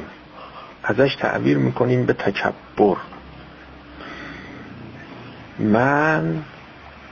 ازش 0.85 1.15
تعبیر 1.15 1.59
می‌کنیم 1.59 2.07
به 2.07 2.13
تکبر. 2.13 2.97
من 5.59 6.43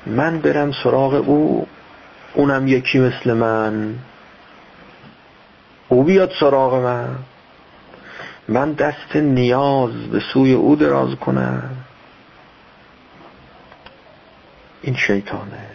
من 0.07 0.39
برم 0.39 0.73
سراغ 0.73 1.15
او 1.15 1.67
اونم 2.35 2.69
یکی 2.69 2.99
مثل 2.99 3.33
من. 3.33 3.95
او 5.89 6.05
بیاد 6.05 6.31
سراغ 6.41 6.75
من. 6.75 7.09
من 8.49 8.73
دست 8.73 9.17
نیاز 9.17 9.93
به 9.93 10.21
سوی 10.21 10.53
او 10.53 10.77
دراز 10.77 11.15
کنم. 11.15 11.71
این 14.83 14.97
شیطانه. 14.97 15.67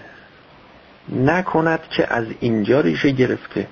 نکند 1.09 1.79
که 1.89 2.13
از 2.13 2.25
اینجا 2.39 2.81
ریشه 2.81 3.11
گرفته. 3.11 3.67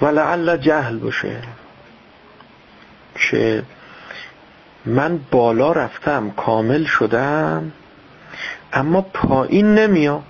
و 0.00 0.06
لعل 0.06 0.56
جهل 0.56 0.98
باشه. 0.98 1.42
که 3.14 3.62
من 4.84 5.20
بالا 5.30 5.72
رفتم 5.72 6.30
کامل 6.30 6.84
شدم 6.84 7.72
اما 8.72 9.00
پایین 9.00 9.74
نمیام. 9.74 10.24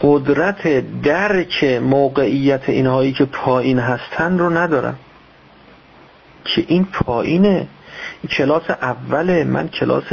قدرت 0.00 0.84
درک 1.02 1.64
موقعیت 1.64 2.68
اینهایی 2.68 3.12
که 3.12 3.24
پایین 3.24 3.78
هستن 3.78 4.38
رو 4.38 4.50
ندارم. 4.50 4.96
که 6.44 6.64
این 6.68 6.84
پایینه. 6.84 7.66
این 8.22 8.30
کلاس 8.30 8.70
اوله. 8.70 9.44
من 9.44 9.68
کلاس 9.68 10.04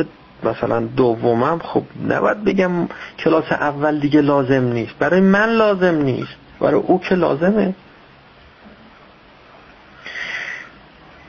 مثلا 0.43 0.80
دومم. 0.80 1.59
خب 1.59 1.84
نباید 2.07 2.43
بگم 2.43 2.72
کلاس 3.19 3.51
اول 3.51 3.99
دیگه 3.99 4.22
لازم 4.22 4.64
نیست. 4.64 4.93
برای 4.99 5.22
من 5.22 5.49
لازم 5.49 5.95
نیست. 5.95 6.35
برای 6.59 6.81
او 6.81 6.99
که 6.99 7.15
لازمه. 7.15 7.73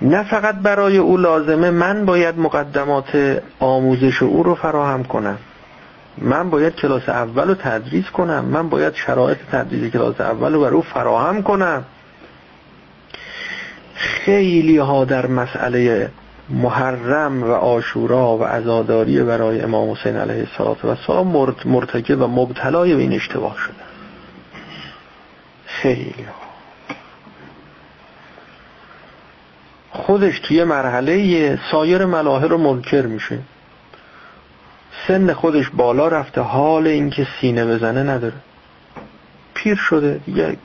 نه 0.02 0.22
فقط 0.22 0.54
برای 0.54 0.96
او 0.96 1.16
لازمه. 1.16 1.70
من 1.70 2.04
باید 2.04 2.38
مقدمات 2.38 3.40
آموزش 3.60 4.22
او 4.22 4.42
رو 4.42 4.54
فراهم 4.54 5.04
کنم. 5.04 5.38
من 6.20 6.50
باید 6.50 6.74
کلاس 6.74 7.08
اول 7.08 7.48
رو 7.48 7.54
تدریس 7.54 8.10
کنم. 8.10 8.44
من 8.44 8.68
باید 8.68 8.94
شرایط 8.94 9.38
تدریس 9.52 9.92
کلاس 9.92 10.20
اول 10.20 10.52
رو 10.52 10.60
برای 10.60 10.82
فراهم 10.82 11.42
کنم. 11.42 11.84
خیلی 13.94 14.78
ها 14.78 15.04
در 15.04 15.26
مسئله 15.26 16.10
محرم 16.50 17.42
و 17.42 17.50
آشورا 17.50 18.36
و 18.36 18.44
عزاداری 18.44 19.22
برای 19.22 19.60
امام 19.60 19.90
حسین 19.90 20.16
علیه 20.16 20.46
السلام 20.60 21.54
مرتکب 21.64 22.20
و 22.20 22.26
مبتلای 22.26 22.94
به 22.94 23.02
این 23.02 23.12
اشتباه 23.12 23.56
شده. 23.58 23.74
خیلی 25.66 26.24
ها 26.26 26.48
خودش 29.90 30.38
توی 30.38 30.64
مرحله 30.64 31.58
سایر 31.70 32.04
ملاحه 32.04 32.46
رو 32.46 32.58
منکر 32.58 33.06
میشه. 33.06 33.38
سن 35.08 35.32
خودش 35.32 35.70
بالا 35.70 36.08
رفته 36.08 36.40
حال 36.40 36.86
اینکه 36.86 37.26
سینه 37.40 37.64
بزنه 37.66 38.02
نداره. 38.02 38.34
پیر 39.54 39.76
شده 39.76 40.20
دیگه 40.26 40.56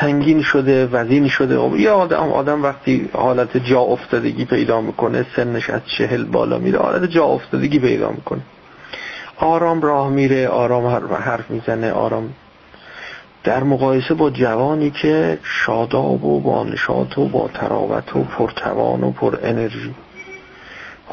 سنگین 0.00 0.42
شده 0.42 0.86
وزین 0.86 1.28
شده. 1.28 1.80
یه 1.80 1.90
آدم 1.90 2.32
آدم 2.32 2.62
وقتی 2.62 3.10
حالت 3.12 3.56
جا 3.56 3.80
افتادگی 3.80 4.44
پیدا 4.44 4.80
می‌کنه 4.80 5.26
سنش 5.36 5.70
از 5.70 5.80
چهل 5.98 6.24
بالا 6.24 6.58
میره 6.58 6.78
حالت 6.78 7.10
جا 7.10 7.24
افتادگی 7.24 7.78
پیدا 7.78 8.10
می‌کنه. 8.10 8.40
آرام 9.36 9.82
راه 9.82 10.10
میره 10.10 10.48
آرام 10.48 10.86
حرف 11.14 11.50
می‌زنه 11.50 11.92
آرام. 11.92 12.34
در 13.44 13.62
مقایسه 13.62 14.14
با 14.14 14.30
جوانی 14.30 14.90
که 14.90 15.38
شاداب 15.42 16.24
و 16.24 16.40
با 16.40 16.64
نشاط 16.64 17.18
و 17.18 17.28
با 17.28 17.50
تراوت 17.54 18.16
و 18.16 18.24
پرتوان 18.24 19.04
و 19.04 19.10
پر 19.10 19.38
انرژی. 19.42 19.94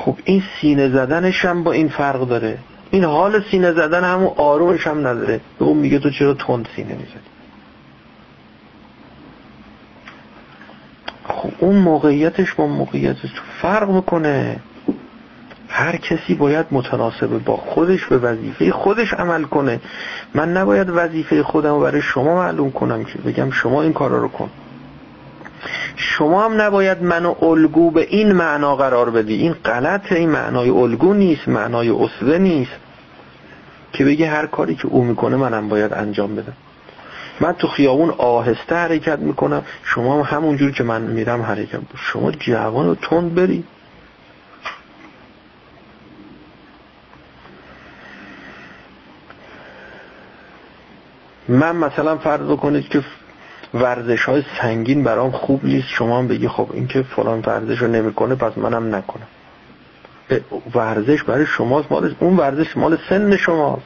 خب 0.06 0.18
این 0.24 0.44
سینه 0.62 0.90
زدنش 0.90 1.46
هم 1.46 1.64
با 1.64 1.72
این 1.72 1.90
فرق 1.90 2.28
داره. 2.28 2.58
این 2.92 3.04
حال 3.04 3.44
سینه 3.52 3.72
زدن 3.72 4.04
همون 4.04 4.32
آرومش 4.38 4.88
هم 4.88 5.08
نداره. 5.08 5.40
به 5.60 5.66
اون 5.66 5.78
میگه 5.78 6.00
تو 6.00 6.10
چرا 6.10 6.34
تند 6.34 6.68
سینه 6.76 6.90
می‌زنی 6.90 7.32
خب 11.28 11.52
اون 11.60 11.76
موقعیتش 11.76 12.54
با 12.54 12.68
موقعیتش 12.68 13.30
فرق 13.62 13.90
می‌کنه. 13.90 14.60
هر 15.70 15.98
کسی 15.98 16.36
باید 16.36 16.66
متناسبه 16.72 17.38
با 17.38 17.58
خودش 17.58 18.06
به 18.06 18.18
وظیفه 18.18 18.72
خودش 18.72 19.14
عمل 19.14 19.44
کنه. 19.44 19.80
من 20.34 20.58
نباید 20.58 20.88
وظیفه 20.90 21.44
خودم 21.44 21.80
برای 21.80 22.02
شما 22.02 22.36
معلوم 22.36 22.72
کنم 22.72 23.04
که 23.04 23.18
بگم 23.18 23.52
شما 23.52 23.82
این 23.82 23.94
کارا 23.94 24.18
رو 24.18 24.28
کن. 24.28 24.50
شما 25.96 26.46
هم 26.46 26.62
نباید 26.62 27.04
منو 27.04 27.36
الگو 27.42 27.92
به 27.92 28.02
این 28.02 28.32
معنا 28.32 28.76
قرار 28.76 29.10
بدی. 29.10 29.36
این 29.36 29.54
غلط 29.54 30.12
این 30.12 30.30
معنای 30.30 30.70
الگو 30.70 31.14
نیست 31.14 31.48
معنای 31.48 31.90
اصله 31.90 32.38
نیست. 32.38 32.72
که 33.94 34.06
بگی 34.06 34.24
هر 34.24 34.46
کاری 34.46 34.76
که 34.76 34.88
او 34.88 35.04
می‌کنه 35.04 35.36
منم 35.38 35.70
باید 35.70 35.94
انجام 35.94 36.36
بدم. 36.36 36.54
من 37.40 37.54
تو 37.54 37.68
خیابون 37.68 38.10
آهسته 38.10 38.76
حرکت 38.76 39.20
می‌کنم 39.20 39.64
شما 39.84 40.24
هم 40.24 40.38
همونجور 40.38 40.72
که 40.72 40.84
من 40.84 41.02
میرم 41.02 41.42
حرکت 41.42 41.80
شما 41.96 42.32
جوان 42.32 42.88
و 42.88 42.96
تند 42.96 43.36
بری. 43.36 43.64
من 51.48 51.76
مثلا 51.76 52.18
فرض 52.18 52.58
کنید 52.58 52.90
که 52.90 53.04
ورزش 53.74 54.24
های 54.24 54.44
سنگین 54.62 55.04
برام 55.04 55.32
خوب 55.32 55.66
نیست. 55.66 55.88
شما 55.88 56.20
هم 56.20 56.28
بگی 56.28 56.48
خب 56.48 56.70
این 56.74 56.88
که 56.88 57.02
فلان 57.02 57.44
ورزش 57.46 57.78
رو 57.78 57.88
نمی‌کنه 57.88 58.36
پس 58.36 58.58
منم 58.58 58.96
نکنم. 58.96 59.28
ورزش 60.76 61.24
برای 61.24 61.46
شماست. 61.46 61.92
مال 61.92 62.16
اون 62.20 62.38
ورزش 62.38 62.78
مال 62.78 62.98
سن 63.10 63.38
شماست. 63.38 63.86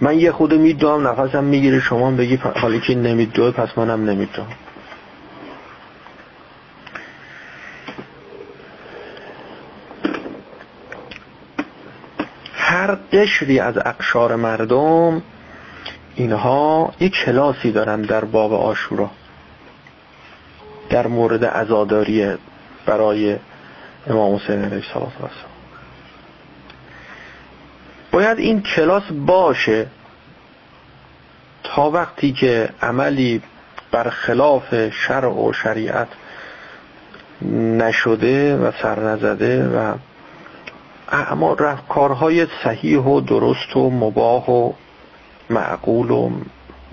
من 0.00 0.18
یه 0.18 0.32
خود 0.32 0.54
میدوام 0.54 1.08
نفسم 1.08 1.44
می‌گیره. 1.44 1.80
شما 1.80 2.10
بگی 2.10 2.36
حالی 2.36 2.80
که 2.80 2.94
نمیدوه 2.94 3.50
پس 3.50 3.78
منم 3.78 4.10
نمیدوم. 4.10 4.46
هر 12.54 12.94
قشری 13.12 13.60
از 13.60 13.78
اقشار 13.78 14.36
مردم 14.36 15.22
اینها 16.14 16.92
یک 17.00 17.12
کلاسی 17.12 17.72
دارن 17.72 18.02
در 18.02 18.24
باب 18.24 18.52
آشورا 18.52 19.10
در 20.90 21.06
مورد 21.06 21.44
عزاداری 21.44 22.34
برای 22.86 23.36
امام 24.06 24.36
حسین 24.36 24.64
علیه 24.64 24.76
السلام. 24.76 25.12
باید 28.10 28.38
این 28.38 28.62
کلاس 28.62 29.02
باشه 29.12 29.86
تا 31.64 31.90
وقتی 31.90 32.32
که 32.32 32.68
عملی 32.82 33.42
برخلاف 33.90 34.88
شرع 34.90 35.28
و 35.28 35.52
شریعت 35.52 36.08
نشده 37.78 38.56
و 38.56 38.72
سر 38.82 39.00
نزده 39.00 39.68
و 39.68 39.94
اما 41.12 41.56
کارهای 41.88 42.46
صحیح 42.64 43.00
و 43.00 43.20
درست 43.20 43.76
و 43.76 43.90
مباه 43.90 44.50
و 44.50 44.72
معقول 45.50 46.10
و 46.10 46.30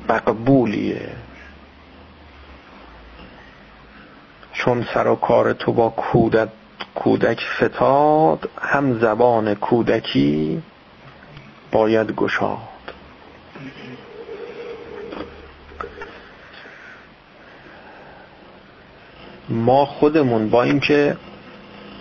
مقبولیه. 0.09 1.09
چون 4.53 4.85
سر 4.93 5.07
و 5.07 5.15
کار 5.15 5.53
تو 5.53 5.73
با 5.73 5.89
کودک 5.89 6.49
کودک 6.95 7.41
فتاد 7.61 8.49
هم 8.61 8.99
زبان 8.99 9.53
کودکی 9.53 10.61
باید 11.71 12.11
گشاد. 12.11 12.57
ما 19.49 19.85
خودمون 19.85 20.49
با 20.49 20.63
اینکه 20.63 21.17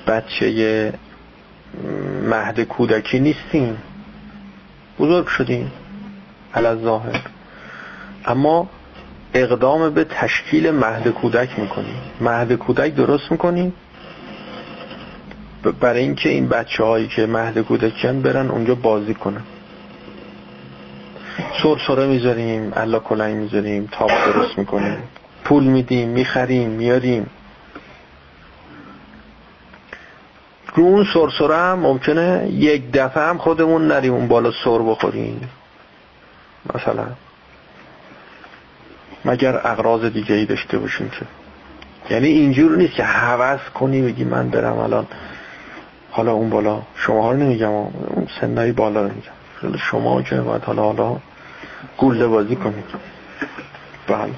بچه 0.07 0.93
مهد 2.23 2.61
کودکی 2.61 3.20
نیستیم 3.20 3.78
بزرگ 4.99 5.27
شدیم. 5.27 5.73
علا 6.57 6.77
ظاهر 6.77 7.20
اما 8.24 8.69
اقدام 9.35 9.91
به 9.91 10.05
تشکیل 10.05 10.70
مهد 10.70 11.09
کودک 11.09 11.59
می‌کنیم. 11.59 11.97
مهد 12.20 12.53
کودک 12.53 12.95
درست 12.95 13.33
می‌کنیم؟ 13.33 13.73
برای 15.81 16.03
اینکه 16.03 16.28
این 16.28 16.49
بچه 16.49 16.85
هایی 16.85 17.07
که 17.09 17.27
مهد 17.27 17.59
کودکیان 17.59 18.23
برن 18.23 18.51
اونجا 18.51 18.74
بازی 18.74 19.15
کنن. 19.15 19.43
سرسره 21.62 22.07
می‌ذاریم 22.07 22.73
الا 22.77 22.99
کلنگ 22.99 23.37
می‌ذاریم 23.37 23.89
تاپ 23.93 24.11
درست 24.27 24.59
می‌کنیم. 24.59 24.99
پول 25.45 25.65
میدیم 25.65 26.09
می‌خریم 26.09 26.70
میاریم 26.70 27.27
رو 30.74 30.85
اون 30.85 31.07
سرسره 31.15 31.57
هم 31.57 31.78
ممکنه 31.78 32.49
یک 32.53 32.93
دفعه 32.93 33.23
هم 33.23 33.39
خودمون 33.39 33.89
نریم 33.89 34.15
اون 34.15 34.28
بالا 34.28 34.53
سر 34.65 34.78
بخوریم. 34.78 35.49
مثلا. 36.75 37.07
مگر 39.25 39.61
اغراض 39.65 40.05
دیگه 40.05 40.35
ای 40.35 40.47
داشته 40.47 40.79
باشیم 40.79 41.09
که؟ 41.09 41.27
یعنی 42.15 42.29
اینجور 42.29 42.77
نیست 42.77 42.95
که 42.95 43.05
حوض 43.05 43.61
کنی 43.75 44.03
بگی 44.03 44.25
من 44.25 44.51
برم 44.51 44.79
الان. 44.79 45.07
حالا 46.11 46.33
اون 46.33 46.51
بالا. 46.51 46.83
شما 46.97 47.23
ها 47.23 47.33
رو 47.33 47.39
نمیگم 47.39 47.71
اون 47.71 48.29
سنایی 48.41 48.73
بالا 48.73 49.03
رو 49.03 49.11
میگم. 49.15 49.77
شما 49.79 50.23
که 50.23 50.37
باید 50.37 50.63
حالا 50.63 50.83
حالا 50.83 51.17
گوله 51.97 52.27
بازی 52.27 52.57
کنید 52.57 52.85
بله. 54.07 54.33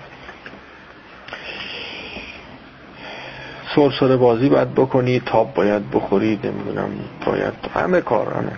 سرسره 3.74 4.16
بازی 4.16 4.48
باید 4.48 4.74
بکنی 4.74 5.20
تاب 5.20 5.54
باید 5.54 5.90
بخورید 5.90 6.46
نمی‌دونم 6.46 6.90
باید 7.26 7.54
همه 7.74 8.00
کار 8.00 8.34
همه 8.34 8.52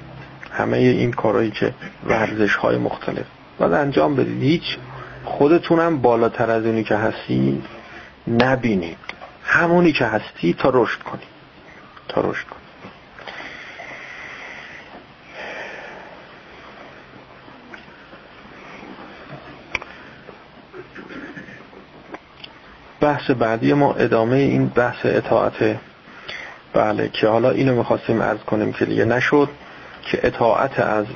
همه 0.52 0.76
این 0.76 1.12
کارهایی 1.12 1.50
که 1.50 1.74
ورزش 2.06 2.56
های 2.56 2.76
مختلف. 2.76 3.26
باید 3.60 3.72
انجام 3.72 4.16
بدید. 4.16 4.42
هیچ 4.42 4.78
خودتونم 5.24 5.98
بالاتر 5.98 6.50
از 6.50 6.66
اونی 6.66 6.84
که 6.84 6.96
هستی 6.96 7.62
نبینید. 8.28 8.98
همونی 9.44 9.92
که 9.92 10.04
هستی 10.04 10.54
تا 10.54 10.70
رشد 10.74 10.98
کنی 10.98 11.22
تا 12.08 12.20
رشد 12.20 12.46
کنی 12.46 12.60
بحث 23.00 23.30
بعدی 23.30 23.72
ما 23.72 23.92
ادامه 23.94 24.36
این 24.36 24.66
بحث 24.66 24.98
اطاعت. 25.04 25.76
بله 26.72 27.08
که 27.08 27.28
حالا 27.28 27.50
اینو 27.50 27.74
می‌خواستیم 27.74 28.20
ارز 28.20 28.38
کنیم 28.38 28.72
که 28.72 28.84
دیگه 28.84 29.04
نشد 29.04 29.48
که 30.02 30.26
اطاعت 30.26 30.80
از 30.80 31.06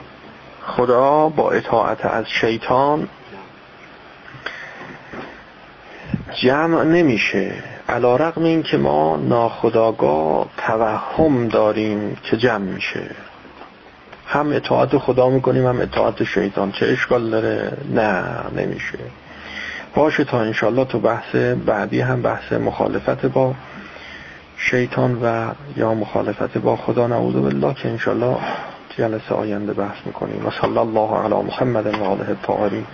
خدا 0.67 1.29
با 1.29 1.51
اطاعت 1.51 2.07
از 2.07 2.25
شیطان 2.29 3.09
جمع 6.35 6.83
نمیشه. 6.83 7.53
علا 7.89 8.17
رقم 8.17 8.43
این 8.43 8.63
که 8.63 8.77
ما 8.77 9.17
ناخداگاه 9.17 10.47
توهم 10.57 11.49
داریم 11.49 12.17
که 12.23 12.37
جمع 12.37 12.59
میشه. 12.59 13.11
هم 14.27 14.53
اطاعت 14.53 14.99
خدا 14.99 15.31
می‌کنیم 15.31 15.67
هم 15.67 15.81
اطاعت 15.81 16.25
شیطان. 16.25 16.73
چه 16.73 16.87
اشکال 16.87 17.31
داره؟ 17.31 17.73
نه 17.95 18.25
نمیشه. 18.57 18.99
باشه 19.95 20.25
تا 20.25 20.41
انشالله 20.41 20.85
تو 20.85 20.99
بحث 20.99 21.35
بعدی 21.67 22.01
هم 22.01 22.23
بحث 22.23 22.53
مخالفت 22.53 23.27
با 23.27 23.55
شیطان 24.57 25.23
و 25.23 25.47
یا 25.77 25.95
مخالفت 25.95 26.59
با 26.59 26.77
خدا 26.77 27.07
نعوذ 27.07 27.35
بالله 27.35 27.75
که 27.75 27.89
انشالله 27.89 28.37
جلسه 28.99 29.35
آینده 29.35 29.73
بحث 29.73 30.07
می‌کنیم. 30.07 30.47
و 30.47 30.51
صلی 30.51 30.79
الله 30.79 31.17
علی 31.17 31.35
محمد 31.35 31.87
و 31.87 32.05
آله 32.05 32.29
الطاهرین. 32.29 32.87